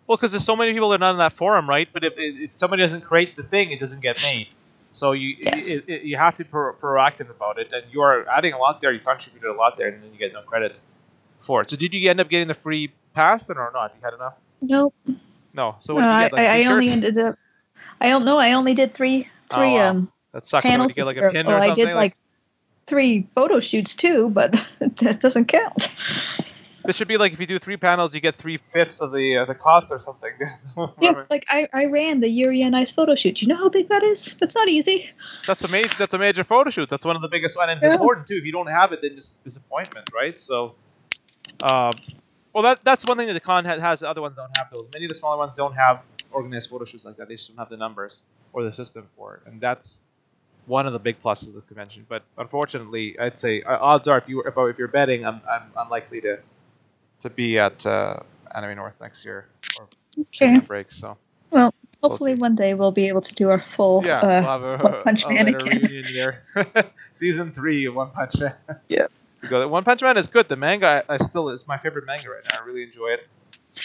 Well, 0.09 0.17
because 0.17 0.33
there's 0.33 0.45
so 0.45 0.57
many 0.57 0.73
people 0.73 0.89
that 0.89 0.97
are 0.97 0.99
not 0.99 1.13
in 1.13 1.19
that 1.19 1.35
forum, 1.35 1.69
right? 1.69 1.89
But 1.93 2.03
if, 2.03 2.15
if 2.17 2.51
somebody 2.51 2.83
doesn't 2.83 3.03
create 3.03 3.37
the 3.37 3.45
thing, 3.45 3.71
it 3.71 3.79
doesn't 3.79 4.01
get 4.03 4.21
made. 4.23 4.49
So 4.93 5.13
you 5.13 5.37
Yes. 5.39 5.69
it, 5.69 5.85
it, 5.87 6.03
you 6.03 6.17
have 6.17 6.37
to 6.37 6.45
be 6.45 6.51
pro- 6.51 6.75
proactive 6.75 7.31
about 7.31 7.59
it, 7.59 7.73
and 7.73 7.85
you 7.93 8.01
are 8.03 8.29
adding 8.29 8.53
a 8.53 8.59
lot 8.59 8.81
there. 8.81 8.93
You 8.93 9.01
contributed 9.01 9.51
a 9.51 9.55
lot 9.55 9.77
there, 9.77 9.89
and 9.89 10.03
then 10.03 10.13
you 10.13 10.19
get 10.19 10.33
no 10.33 10.43
credit 10.43 10.81
for 11.41 11.63
it. 11.63 11.71
So 11.71 11.77
did 11.77 11.95
you 11.95 12.11
end 12.11 12.21
up 12.21 12.29
getting 12.29 12.49
the 12.49 12.55
free 12.55 12.93
pass 13.15 13.49
or 13.51 13.71
not? 13.73 13.95
You 13.95 14.01
had 14.03 14.15
enough? 14.15 14.37
Nope. 14.61 14.95
No. 15.55 15.77
So 15.79 15.95
what 15.95 16.03
Uh, 16.03 16.07
did 16.07 16.15
you 16.15 16.21
get? 16.25 16.33
Like 16.33 16.49
I, 16.49 16.63
I 16.63 16.65
only 16.67 16.89
ended 16.91 17.19
up. 17.19 17.39
I 18.01 18.09
don't 18.09 18.25
know. 18.25 18.39
I 18.39 18.53
only 18.53 18.75
did 18.75 18.95
three 18.95 19.29
three 19.49 19.73
Oh, 19.73 19.75
wow. 19.75 19.91
um 19.91 20.13
that 20.33 20.47
sucks. 20.47 20.63
Panels. 20.63 20.93
Get 20.93 21.07
like 21.07 21.17
this 21.17 21.23
a 21.23 21.25
year. 21.25 21.31
pin 21.31 21.47
oh, 21.47 21.55
or 21.55 21.59
I 21.59 21.71
did 21.73 21.95
like 21.95 22.15
three 22.87 23.29
photo 23.35 23.61
shoots 23.61 23.95
too, 23.95 24.31
but 24.31 24.53
that 24.81 25.21
doesn't 25.21 25.47
count. 25.47 25.95
This 26.85 26.97
should 26.97 27.09
be 27.09 27.17
like 27.17 27.33
if 27.33 27.41
you 27.41 27.47
do 27.47 27.59
three 27.59 27.77
panels, 27.77 28.15
you 28.15 28.21
get 28.21 28.37
three 28.37 28.59
fifths 28.73 29.01
of 29.01 29.13
the 29.13 29.39
uh, 29.39 29.45
the 29.45 29.55
cost 29.55 29.91
or 29.91 30.01
something. 30.01 30.33
Yeah, 31.01 31.25
like 31.31 31.47
I, 31.49 31.67
I 31.73 31.87
ran 31.87 32.21
the 32.21 32.29
Yuri 32.29 32.63
on 32.63 32.75
Ice 32.75 32.93
photo 32.93 33.15
shoot. 33.15 33.41
You 33.41 33.49
know 33.49 33.57
how 33.57 33.71
big 33.71 33.89
that 33.89 34.03
is? 34.03 34.37
That's 34.37 34.55
not 34.55 34.69
easy. 34.69 35.09
That's 35.47 35.65
a 35.65 35.69
major. 35.69 35.95
That's 35.99 36.13
a 36.13 36.19
major 36.19 36.45
photo 36.45 36.69
shoot. 36.69 36.91
That's 36.91 37.07
one 37.07 37.17
of 37.17 37.23
the 37.23 37.29
biggest 37.29 37.57
ones, 37.57 37.69
and 37.71 37.77
it's 37.79 37.85
Yeah. 37.85 37.93
important 37.95 38.27
too. 38.27 38.37
If 38.37 38.45
you 38.45 38.53
don't 38.53 38.67
have 38.67 38.93
it, 38.93 39.01
then 39.03 39.13
it's 39.17 39.31
disappointment, 39.43 40.09
right? 40.15 40.39
So, 40.39 40.75
uh, 41.63 41.93
well, 42.53 42.65
that 42.65 42.81
that's 42.85 43.07
one 43.07 43.17
thing 43.17 43.29
that 43.29 43.33
the 43.35 43.41
con 43.41 43.65
ha- 43.65 43.79
has. 43.79 44.01
The 44.01 44.09
other 44.09 44.21
ones 44.21 44.37
don't 44.37 44.51
have 44.59 44.69
those. 44.71 44.89
Many 44.93 45.07
of 45.07 45.09
the 45.09 45.15
smaller 45.15 45.39
ones 45.39 45.55
don't 45.55 45.75
have 45.75 46.03
organized 46.33 46.69
photo 46.69 46.85
shoots 46.85 47.07
like 47.07 47.17
that. 47.17 47.29
They 47.29 47.37
just 47.37 47.49
don't 47.49 47.59
have 47.59 47.71
the 47.71 47.79
numbers 47.79 48.23
or 48.53 48.63
the 48.63 48.73
system 48.73 49.07
for 49.17 49.37
it, 49.37 49.51
and 49.51 49.61
that's 49.61 50.01
one 50.67 50.87
of 50.87 50.93
the 50.93 50.99
big 50.99 51.19
pluses 51.21 51.49
of 51.49 51.55
the 51.55 51.61
convention. 51.63 52.05
But 52.09 52.25
unfortunately, 52.37 53.19
I'd 53.19 53.39
say 53.39 53.63
uh, 53.63 53.79
odds 53.79 54.07
are 54.07 54.19
if 54.19 54.29
you 54.29 54.43
if 54.43 54.55
if 54.57 54.79
you're 54.79 54.89
betting, 54.89 55.25
I'm, 55.25 55.41
I'm 55.51 55.73
unlikely 55.79 56.21
to 56.23 56.41
to 57.21 57.31
be 57.31 57.59
at 57.59 57.85
uh, 57.87 58.21
Anime 58.55 58.77
North 58.77 58.95
next 59.01 59.25
year 59.25 59.47
or 59.79 59.89
Okay. 60.19 60.59
break. 60.59 60.93
So 60.93 61.17
Well, 61.51 61.73
Hopefully 62.03 62.35
see. 62.35 62.41
one 62.41 62.55
day 62.55 62.73
we'll 62.75 62.93
be 62.93 63.09
able 63.09 63.21
to 63.21 63.35
do 63.35 63.51
our 63.51 63.61
full. 63.61 64.03
yeah, 64.05 64.21
uh, 64.21 64.23
we'll 64.23 64.43
have 64.43 64.63
a, 64.63 64.79
One 64.79 65.01
Punch 65.03 65.25
a 65.25 65.29
Man 65.29 65.47
later 65.47 65.59
again. 65.59 65.83
reunion 65.83 66.13
there. 66.15 66.91
Season 67.13 67.53
three 67.53 67.85
of 67.87 67.95
One 67.95 68.11
Punch 68.11 68.39
Man. 68.41 68.55
Yeah. 68.89 69.07
Go. 69.49 69.67
One 69.69 69.85
Punch 69.85 70.03
Man 70.03 70.17
is 70.17 70.27
good. 70.27 70.49
The 70.49 70.57
manga 70.57 71.05
I, 71.09 71.15
I 71.15 71.17
still 71.19 71.49
is 71.51 71.67
my 71.67 71.77
favorite 71.77 72.07
manga 72.07 72.29
right 72.29 72.43
now. 72.51 72.59
I 72.61 72.65
really 72.67 72.83
enjoy 72.83 73.09
it. 73.09 73.27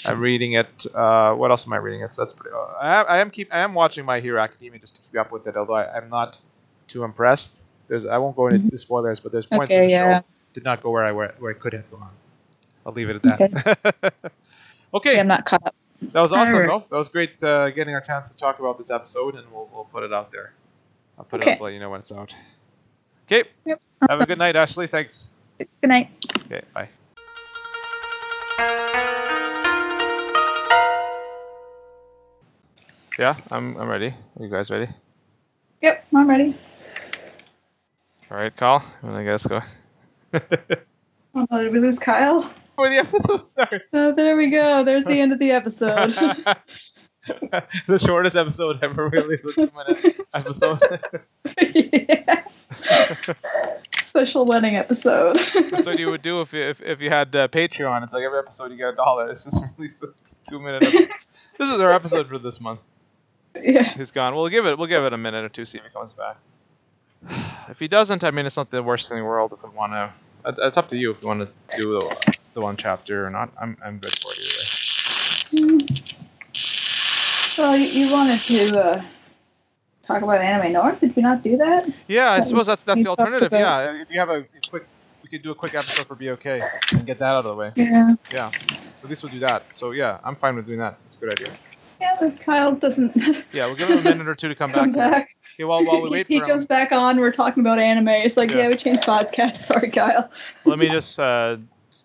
I'm 0.05 0.19
reading 0.19 0.53
it. 0.53 0.85
Uh, 0.93 1.33
what 1.35 1.51
else 1.51 1.65
am 1.65 1.73
I 1.73 1.77
reading? 1.77 2.01
It's 2.01 2.15
that's 2.17 2.33
pretty. 2.33 2.53
Uh, 2.53 2.73
I, 2.81 2.99
am- 2.99 3.05
I 3.07 3.17
am 3.19 3.29
keep. 3.29 3.53
I 3.53 3.59
am 3.59 3.73
watching 3.73 4.03
My 4.03 4.19
Hero 4.19 4.41
Academia 4.41 4.79
just 4.79 4.95
to 4.97 5.01
keep 5.03 5.17
up 5.19 5.31
with 5.31 5.47
it. 5.47 5.55
Although 5.55 5.75
I, 5.75 5.95
I'm 5.95 6.09
not 6.09 6.39
too 6.87 7.03
impressed. 7.03 7.61
There's. 7.87 8.05
I 8.05 8.17
won't 8.17 8.35
go 8.35 8.47
into 8.47 8.69
the 8.69 8.77
spoilers, 8.77 9.19
but 9.19 9.31
there's 9.31 9.45
points 9.45 9.71
in 9.71 9.81
the 9.83 9.89
yeah. 9.89 10.19
show 10.19 10.25
did 10.53 10.63
not 10.63 10.81
go 10.81 10.89
where 10.89 11.03
I 11.05 11.11
where, 11.11 11.35
where 11.39 11.51
it 11.51 11.59
could 11.59 11.73
have 11.73 11.89
gone. 11.91 12.09
I'll 12.85 12.93
leave 12.93 13.09
it 13.09 13.25
at 13.25 13.39
that. 13.39 14.13
Okay, 14.93 15.15
yeah, 15.15 15.19
I'm 15.19 15.27
not 15.27 15.45
caught 15.45 15.65
up. 15.65 15.75
that 16.13 16.21
was 16.21 16.31
awesome, 16.31 16.53
Alright. 16.55 16.69
though. 16.69 16.85
That 16.89 16.97
was 16.97 17.09
great 17.09 17.43
uh, 17.43 17.69
getting 17.71 17.93
our 17.93 17.99
chance 17.99 18.29
to 18.29 18.37
talk 18.37 18.59
about 18.59 18.77
this 18.77 18.89
episode, 18.89 19.35
and 19.35 19.45
we'll, 19.51 19.67
we'll 19.73 19.83
put 19.85 20.03
it 20.03 20.13
out 20.13 20.31
there. 20.31 20.53
I'll 21.19 21.25
put 21.25 21.45
it 21.45 21.51
up, 21.51 21.59
let 21.59 21.73
you 21.73 21.79
know 21.81 21.89
when 21.89 21.99
it's 21.99 22.13
out. 22.13 22.33
Okay. 23.25 23.43
Yep. 23.65 23.81
Have 24.09 24.21
a 24.21 24.25
good 24.25 24.37
night, 24.37 24.55
Ashley. 24.55 24.87
Thanks. 24.87 25.31
Good 25.57 25.67
night. 25.83 26.11
Okay, 26.45 26.61
bye. 26.73 26.87
Yeah, 33.17 33.35
I'm 33.51 33.77
I'm 33.77 33.87
ready. 33.87 34.07
Are 34.07 34.43
you 34.43 34.49
guys 34.49 34.69
ready? 34.69 34.87
Yep, 35.81 36.05
I'm 36.13 36.29
ready. 36.29 36.55
All 38.29 38.37
right, 38.37 38.55
Carl. 38.55 38.83
I'm 39.03 39.09
gonna 39.09 39.23
guess 39.23 39.45
go. 39.45 39.61
Oh, 41.37 41.45
no, 41.51 41.63
did 41.63 41.71
we 41.73 41.79
lose 41.79 41.99
Kyle? 41.99 42.49
For 42.75 42.89
the 42.89 42.97
episode, 42.97 43.47
sorry. 43.55 43.81
Oh, 43.93 44.11
there 44.13 44.35
we 44.35 44.49
go. 44.49 44.83
There's 44.83 45.05
the 45.05 45.19
end 45.19 45.31
of 45.31 45.39
the 45.39 45.51
episode. 45.51 46.13
the 47.87 47.99
shortest 47.99 48.35
episode 48.35 48.83
ever, 48.83 49.09
really. 49.09 49.37
Two 49.37 49.71
minute 49.75 50.17
episode. 50.33 50.81
yeah. 51.73 52.43
special 54.03 54.45
wedding 54.45 54.75
episode. 54.75 55.37
That's 55.71 55.85
what 55.85 55.99
you 55.99 56.09
would 56.09 56.21
do 56.21 56.41
if 56.41 56.51
you, 56.53 56.61
if, 56.63 56.81
if 56.81 57.01
you 57.01 57.09
had 57.09 57.35
uh, 57.35 57.47
Patreon. 57.47 58.03
It's 58.03 58.13
like 58.13 58.23
every 58.23 58.39
episode 58.39 58.71
you 58.71 58.77
get 58.77 58.89
a 58.89 58.95
dollar. 58.95 59.29
It's 59.29 59.45
just 59.45 59.63
released 59.77 60.03
a 60.03 60.13
two 60.49 60.59
minute. 60.59 60.83
Episode. 60.83 61.09
this 61.57 61.69
is 61.69 61.79
our 61.79 61.93
episode 61.93 62.27
for 62.27 62.37
this 62.37 62.59
month. 62.59 62.81
yeah. 63.55 63.93
He's 63.93 64.11
gone. 64.11 64.35
We'll 64.35 64.49
give 64.49 64.65
it. 64.65 64.77
We'll 64.77 64.87
give 64.87 65.03
it 65.05 65.13
a 65.13 65.17
minute 65.17 65.45
or 65.45 65.49
two. 65.49 65.65
See 65.65 65.77
if 65.77 65.83
he 65.83 65.89
comes 65.91 66.13
back. 66.13 66.37
If 67.67 67.79
he 67.79 67.87
doesn't, 67.87 68.23
I 68.23 68.29
mean, 68.29 68.45
it's 68.45 68.57
not 68.57 68.69
the 68.69 68.83
worst 68.83 69.09
thing 69.09 69.17
in 69.17 69.23
the 69.23 69.27
world. 69.27 69.51
If 69.51 69.63
we 69.63 69.75
want 69.75 69.93
to, 69.93 70.13
it's 70.67 70.77
up 70.77 70.87
to 70.89 70.97
you 70.97 71.09
if 71.09 71.23
you 71.23 71.27
want 71.27 71.39
to 71.39 71.77
do 71.77 71.93
the, 71.93 72.37
the 72.55 72.61
one 72.61 72.75
chapter 72.77 73.25
or 73.25 73.29
not. 73.29 73.51
I'm 73.61 73.77
I'm 73.85 73.99
good 73.99 74.17
for 74.17 74.31
it 74.31 74.39
either 75.53 75.77
way. 75.77 75.77
Well, 77.57 77.77
you, 77.77 77.85
you 77.87 78.11
wanted 78.11 78.39
to 78.41 78.79
uh, 78.83 79.03
talk 80.03 80.21
about 80.21 80.41
Anime 80.41 80.73
North. 80.73 80.99
Did 80.99 81.15
we 81.15 81.21
not 81.21 81.41
do 81.43 81.55
that? 81.57 81.87
Yeah, 82.07 82.31
I 82.31 82.39
That 82.39 82.47
suppose 82.47 82.59
was- 82.61 82.67
that's 82.67 82.83
that's 82.83 83.03
the 83.03 83.09
alternative. 83.09 83.51
Yeah, 83.51 84.01
if 84.01 84.09
you 84.09 84.19
have 84.19 84.29
a, 84.29 84.45
quick, 84.69 84.85
we 85.23 85.29
could 85.29 85.41
do 85.41 85.51
a 85.51 85.55
quick 85.55 85.73
episode 85.73 86.05
for 86.07 86.15
BOK 86.15 86.45
and 86.91 87.05
get 87.05 87.19
that 87.19 87.35
out 87.35 87.45
of 87.45 87.51
the 87.51 87.55
way. 87.55 87.71
Yeah. 87.75 88.15
Yeah, 88.33 88.51
at 89.03 89.09
least 89.09 89.23
we'll 89.23 89.31
do 89.31 89.39
that. 89.39 89.63
So 89.73 89.91
yeah, 89.91 90.19
I'm 90.23 90.35
fine 90.35 90.55
with 90.55 90.65
doing 90.65 90.79
that. 90.79 90.97
It's 91.07 91.15
a 91.17 91.19
good 91.19 91.31
idea. 91.33 91.53
Yeah, 92.01 92.17
but 92.19 92.41
Kyle 92.41 92.75
doesn't 92.75 93.15
Yeah, 93.53 93.67
we'll 93.67 93.75
give 93.75 93.87
him 93.89 93.99
a 93.99 94.01
minute 94.03 94.27
or 94.27 94.35
two 94.35 94.49
to 94.49 94.55
come 94.55 94.69
back. 94.69 94.81
come 94.81 94.93
here. 94.93 95.09
back. 95.09 95.35
Okay, 95.55 95.63
while 95.63 95.85
while 95.85 96.01
we 96.01 96.09
he 96.09 96.13
wait 96.13 96.27
he 96.27 96.39
for 96.39 96.43
him, 96.43 96.49
jumps 96.49 96.65
back 96.65 96.91
on. 96.91 97.17
We're 97.17 97.31
talking 97.31 97.61
about 97.61 97.79
anime. 97.79 98.09
It's 98.09 98.35
like, 98.35 98.51
Yeah. 98.51 98.57
yeah, 98.57 98.67
we 98.67 98.75
changed 98.75 99.03
podcast. 99.03 99.55
Sorry, 99.71 99.89
Kyle. 99.89 100.29
let 100.65 100.77
me 100.77 100.89
just 100.89 101.17
uh, 101.17 101.55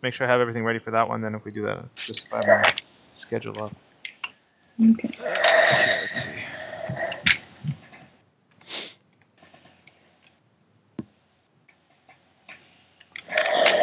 just 0.01 0.05
make 0.05 0.15
sure 0.15 0.27
I 0.27 0.31
have 0.31 0.41
everything 0.41 0.65
ready 0.65 0.79
for 0.79 0.93
that 0.93 1.09
one. 1.09 1.21
Then 1.21 1.35
if 1.35 1.45
we 1.45 1.51
do 1.53 1.63
that, 1.67 1.95
just 1.97 2.27
have 2.33 2.47
my 2.47 2.73
schedule 3.13 3.63
up. 3.63 3.77
Okay. 4.83 5.11
Okay, 5.11 5.91
let's 6.01 6.25
see. 6.25 6.41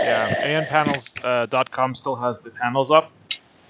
Yeah, 0.03 0.27
anpanels.com 0.27 1.91
uh, 1.91 1.93
still 1.93 2.15
has 2.15 2.41
the 2.41 2.49
panels 2.49 2.89
up, 2.89 3.11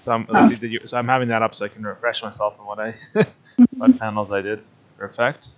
so 0.00 0.12
I'm 0.12 0.26
Oh. 0.30 0.48
the- 0.48 0.80
so 0.86 0.96
I'm 0.96 1.08
having 1.08 1.28
that 1.28 1.42
up 1.42 1.54
so 1.54 1.66
I 1.66 1.68
can 1.68 1.84
refresh 1.84 2.22
myself 2.22 2.58
on 2.58 2.66
what 2.66 2.78
I 2.80 2.94
what 3.76 3.90
mm-hmm. 3.90 3.98
panels 3.98 4.32
I 4.32 4.40
did 4.40 4.62
for 4.96 5.04
effect. 5.04 5.48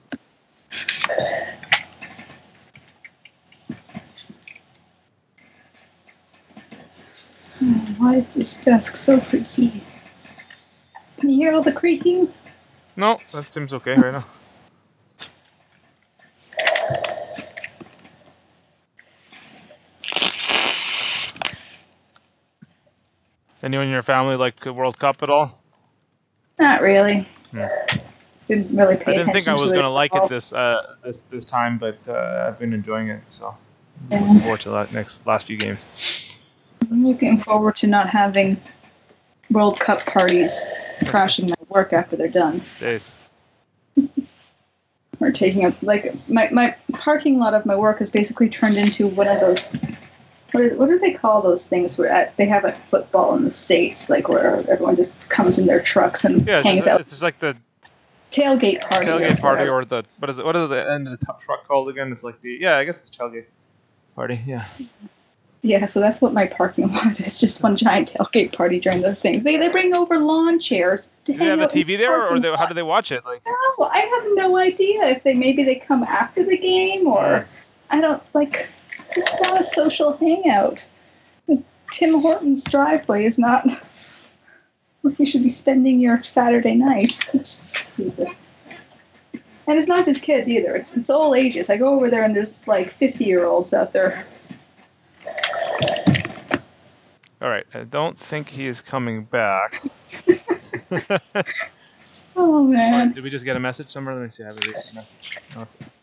Hmm, 7.59 7.90
Why 8.01 8.17
is 8.17 8.33
this 8.33 8.57
desk 8.57 8.97
so 8.97 9.21
creaky? 9.21 9.83
Can 11.19 11.29
you 11.29 11.37
hear 11.37 11.53
all 11.53 11.61
the 11.63 11.71
creaking? 11.71 12.33
No, 12.97 13.21
that 13.35 13.51
seems 13.53 13.75
okay 13.75 13.93
right 13.93 14.13
now. 14.13 14.25
Anyone 23.63 23.85
in 23.89 23.93
your 23.93 24.01
family 24.01 24.37
like 24.37 24.61
the 24.61 24.73
World 24.73 24.99
Cup 24.99 25.23
at 25.23 25.29
all? 25.29 25.63
Not 26.59 26.81
really. 26.81 27.29
Hmm. 27.51 27.67
Didn't 28.49 28.75
really 28.75 28.97
pay 28.97 29.13
I 29.13 29.15
didn't 29.15 29.33
think 29.33 29.47
I 29.47 29.55
was 29.55 29.73
to 29.73 29.77
gonna 29.77 29.91
like 29.91 30.15
it 30.15 30.27
this 30.31 30.55
uh, 30.55 30.95
this 31.05 31.21
this 31.23 31.45
time, 31.45 31.77
but 31.77 31.99
uh, 32.09 32.47
I've 32.49 32.59
been 32.59 32.73
enjoying 32.73 33.11
it. 33.11 33.21
So 33.29 33.55
Yeah. 34.11 34.21
looking 34.21 34.41
forward 34.41 34.61
to 34.63 34.71
that 34.71 34.95
next 34.95 35.27
last 35.27 35.47
few 35.49 35.59
games. 35.59 35.81
I'm 36.91 37.07
looking 37.07 37.39
forward 37.39 37.77
to 37.77 37.87
not 37.87 38.09
having 38.09 38.61
World 39.51 39.79
Cup 39.81 40.05
parties 40.07 40.65
crashing 41.07 41.47
my 41.49 41.55
work 41.69 41.93
after 41.93 42.17
they're 42.17 42.29
done. 42.29 42.61
Jeez. 42.79 43.13
Or 45.23 45.31
taking 45.31 45.67
up 45.67 45.75
like 45.83 46.15
my, 46.31 46.49
my 46.51 46.75
parking 46.95 47.39
lot 47.39 47.53
of 47.53 47.67
my 47.67 47.77
work 47.77 47.99
has 47.99 48.11
basically 48.11 48.49
turned 48.49 48.79
into 48.79 49.07
one 49.07 49.29
of 49.29 49.39
those. 49.39 49.69
What, 50.53 50.65
is, 50.65 50.79
what 50.79 50.89
do 50.89 50.99
they 50.99 51.13
call 51.13 51.43
those 51.43 51.69
things 51.69 51.99
where 51.99 52.09
at, 52.09 52.35
they 52.39 52.47
have 52.47 52.65
at 52.65 52.89
football 52.89 53.37
in 53.37 53.45
the 53.45 53.51
states, 53.51 54.09
like 54.09 54.31
where 54.31 54.67
everyone 54.71 54.97
just 54.97 55.29
comes 55.29 55.59
in 55.59 55.67
their 55.67 55.83
trucks 55.83 56.25
and 56.25 56.47
Yeah, 56.47 56.63
hangs 56.63 56.79
just, 56.79 56.89
out 56.89 57.01
it's 57.01 57.11
just 57.11 57.21
like 57.21 57.39
the 57.39 57.55
tailgate 58.31 58.81
party. 58.81 59.05
tailgate 59.05 59.39
party 59.39 59.69
or 59.69 59.85
the 59.85 60.07
what 60.21 60.31
is 60.31 60.39
it? 60.39 60.45
What 60.47 60.57
is 60.57 60.71
the 60.71 60.91
end 60.91 61.07
of 61.07 61.21
the 61.21 61.27
truck 61.39 61.69
called 61.69 61.91
again? 61.91 62.11
It's 62.13 62.25
like 62.25 62.41
the 62.41 62.57
yeah, 62.59 62.79
I 62.79 62.85
guess 62.85 62.99
it's 62.99 63.11
tailgate 63.11 63.45
party. 64.15 64.41
Yeah. 64.47 64.65
Yeah, 65.63 65.87
so 65.87 66.01
that's 66.01 66.23
what 66.23 66.33
my 66.33 66.47
parking 66.47 66.91
lot 66.93 67.21
is. 67.21 67.39
Just 67.39 67.63
one 67.63 67.77
giant 67.77 68.15
tailgate 68.15 68.53
party 68.53 68.81
during 68.81 69.03
the 69.03 69.15
thing. 69.15 69.43
They, 69.43 69.57
they 69.57 69.69
bring 69.69 69.93
over 69.95 70.19
lawn 70.19 70.59
chairs 70.59 71.09
to 71.25 71.33
Do 71.33 71.39
they 71.39 71.47
have 71.47 71.61
a 71.61 71.67
TV 71.67 71.99
there, 71.99 72.27
or 72.27 72.41
they, 72.41 72.55
how 72.57 72.67
do 72.67 72.75
they 72.75 72.83
watch 72.83 73.13
it? 73.13 73.25
Like, 73.25 73.43
No, 73.45 73.85
I 73.85 73.99
have 73.99 74.25
no 74.35 74.57
idea 74.57 75.05
if 75.05 75.23
they 75.23 75.35
maybe 75.35 75.63
they 75.63 75.75
come 75.75 76.03
after 76.03 76.45
the 76.45 76.57
game 76.57 77.07
or 77.07 77.47
I 77.91 78.01
don't 78.01 78.23
like. 78.35 78.69
It's 79.17 79.41
not 79.41 79.61
a 79.61 79.65
social 79.65 80.17
hangout. 80.17 80.87
Tim 81.93 82.21
Hortons 82.21 82.65
driveway 82.65 83.25
is 83.25 83.39
not 83.39 83.69
where 85.03 85.15
you 85.19 85.27
should 85.27 85.43
be 85.43 85.49
spending 85.49 86.01
your 86.01 86.23
Saturday 86.23 86.75
nights. 86.75 87.29
It's 87.35 87.51
stupid. 87.51 88.29
And 89.67 89.79
it's 89.79 89.89
not 89.89 90.05
just 90.05 90.23
kids 90.23 90.49
either. 90.49 90.75
It's 90.75 90.97
it's 90.97 91.11
all 91.11 91.35
ages. 91.35 91.69
I 91.69 91.77
go 91.77 91.95
over 91.95 92.09
there 92.09 92.25
and 92.25 92.35
there's 92.35 92.59
like 92.67 92.91
50 92.91 93.25
year 93.25 93.45
olds 93.45 93.75
out 93.75 93.93
there. 93.93 94.27
All 97.41 97.49
right, 97.49 97.67
I 97.75 97.85
don't 97.85 98.19
think 98.19 98.49
he 98.49 98.67
is 98.67 98.81
coming 98.81 99.25
back. 99.25 99.83
Oh 102.37 102.63
man. 102.65 103.13
Did 103.13 103.25
we 103.25 103.31
just 103.31 103.45
get 103.45 103.57
a 103.57 103.61
message 103.61 103.91
somewhere? 103.91 104.15
Let 104.15 104.23
me 104.25 104.31
see. 104.31 104.43
I 104.43 104.47
have 104.47 104.57
a 104.57 104.61
recent 104.61 104.95
message. 104.97 105.39
No, 105.55 105.63
it's, 105.63 105.77
it's. 105.81 105.99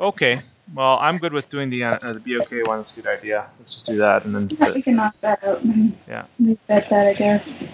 Okay. 0.00 0.40
Well, 0.74 0.96
I'm 1.00 1.18
good 1.18 1.32
with 1.32 1.50
doing 1.50 1.70
the 1.70 1.82
uh, 1.82 1.98
uh, 2.02 2.12
the 2.12 2.20
BOK 2.20 2.68
one. 2.68 2.78
That's 2.78 2.92
a 2.92 2.94
good 2.94 3.06
idea. 3.08 3.46
Let's 3.58 3.74
just 3.74 3.86
do 3.86 3.96
that, 3.96 4.24
and 4.24 4.34
then. 4.34 4.48
Yeah, 4.50 4.72
we 4.72 4.82
can 4.82 4.94
knock 4.94 5.16
that 5.22 5.42
out. 5.42 5.62
and 5.62 5.96
Yeah. 6.06 6.26
Leave 6.38 6.58
that, 6.68 6.88
that 6.90 7.06
I 7.08 7.14
guess. 7.14 7.66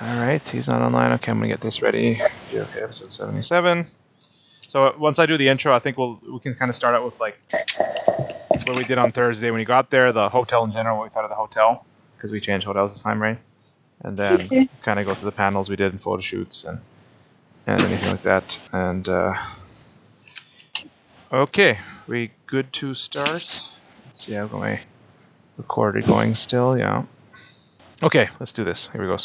All 0.00 0.16
right, 0.16 0.46
he's 0.48 0.66
not 0.66 0.82
online. 0.82 1.12
Okay, 1.12 1.30
I'm 1.30 1.38
gonna 1.38 1.48
get 1.48 1.60
this 1.60 1.80
ready. 1.80 2.20
BOK 2.52 2.76
episode 2.76 3.12
77. 3.12 3.86
So 4.68 4.86
uh, 4.86 4.92
once 4.98 5.20
I 5.20 5.26
do 5.26 5.38
the 5.38 5.48
intro, 5.48 5.74
I 5.74 5.78
think 5.78 5.96
we'll 5.96 6.20
we 6.28 6.40
can 6.40 6.54
kind 6.54 6.68
of 6.68 6.74
start 6.74 6.96
out 6.96 7.04
with 7.04 7.18
like 7.20 7.38
what 8.64 8.76
we 8.76 8.84
did 8.84 8.98
on 8.98 9.12
Thursday 9.12 9.50
when 9.50 9.60
you 9.60 9.66
got 9.66 9.90
there, 9.90 10.12
the 10.12 10.28
hotel 10.28 10.64
in 10.64 10.72
general, 10.72 10.98
what 10.98 11.04
we 11.04 11.10
thought 11.10 11.24
of 11.24 11.30
the 11.30 11.36
hotel, 11.36 11.84
because 12.16 12.32
we 12.32 12.40
changed 12.40 12.66
hotels 12.66 12.92
this 12.94 13.02
time, 13.02 13.20
right? 13.20 13.38
And 14.02 14.16
then 14.16 14.48
kind 14.82 14.98
of 14.98 15.06
go 15.06 15.14
through 15.14 15.30
the 15.30 15.36
panels 15.36 15.68
we 15.68 15.76
did 15.76 15.92
and 15.92 16.00
photo 16.00 16.20
shoots 16.20 16.64
and 16.64 16.78
and 17.66 17.84
anything 17.84 18.08
like 18.08 18.22
that. 18.22 18.58
And 18.72 19.08
uh, 19.08 19.34
okay, 21.32 21.78
we 22.06 22.30
good 22.46 22.72
to 22.74 22.94
start? 22.94 23.42
Let's 24.04 24.24
see, 24.24 24.36
I've 24.36 24.50
got 24.50 24.60
my 24.60 24.80
recorder 25.56 26.02
going 26.02 26.34
still. 26.34 26.78
Yeah. 26.78 27.04
Okay, 28.02 28.28
let's 28.38 28.52
do 28.52 28.64
this. 28.64 28.88
Here 28.92 29.00
we 29.00 29.08
go. 29.08 29.16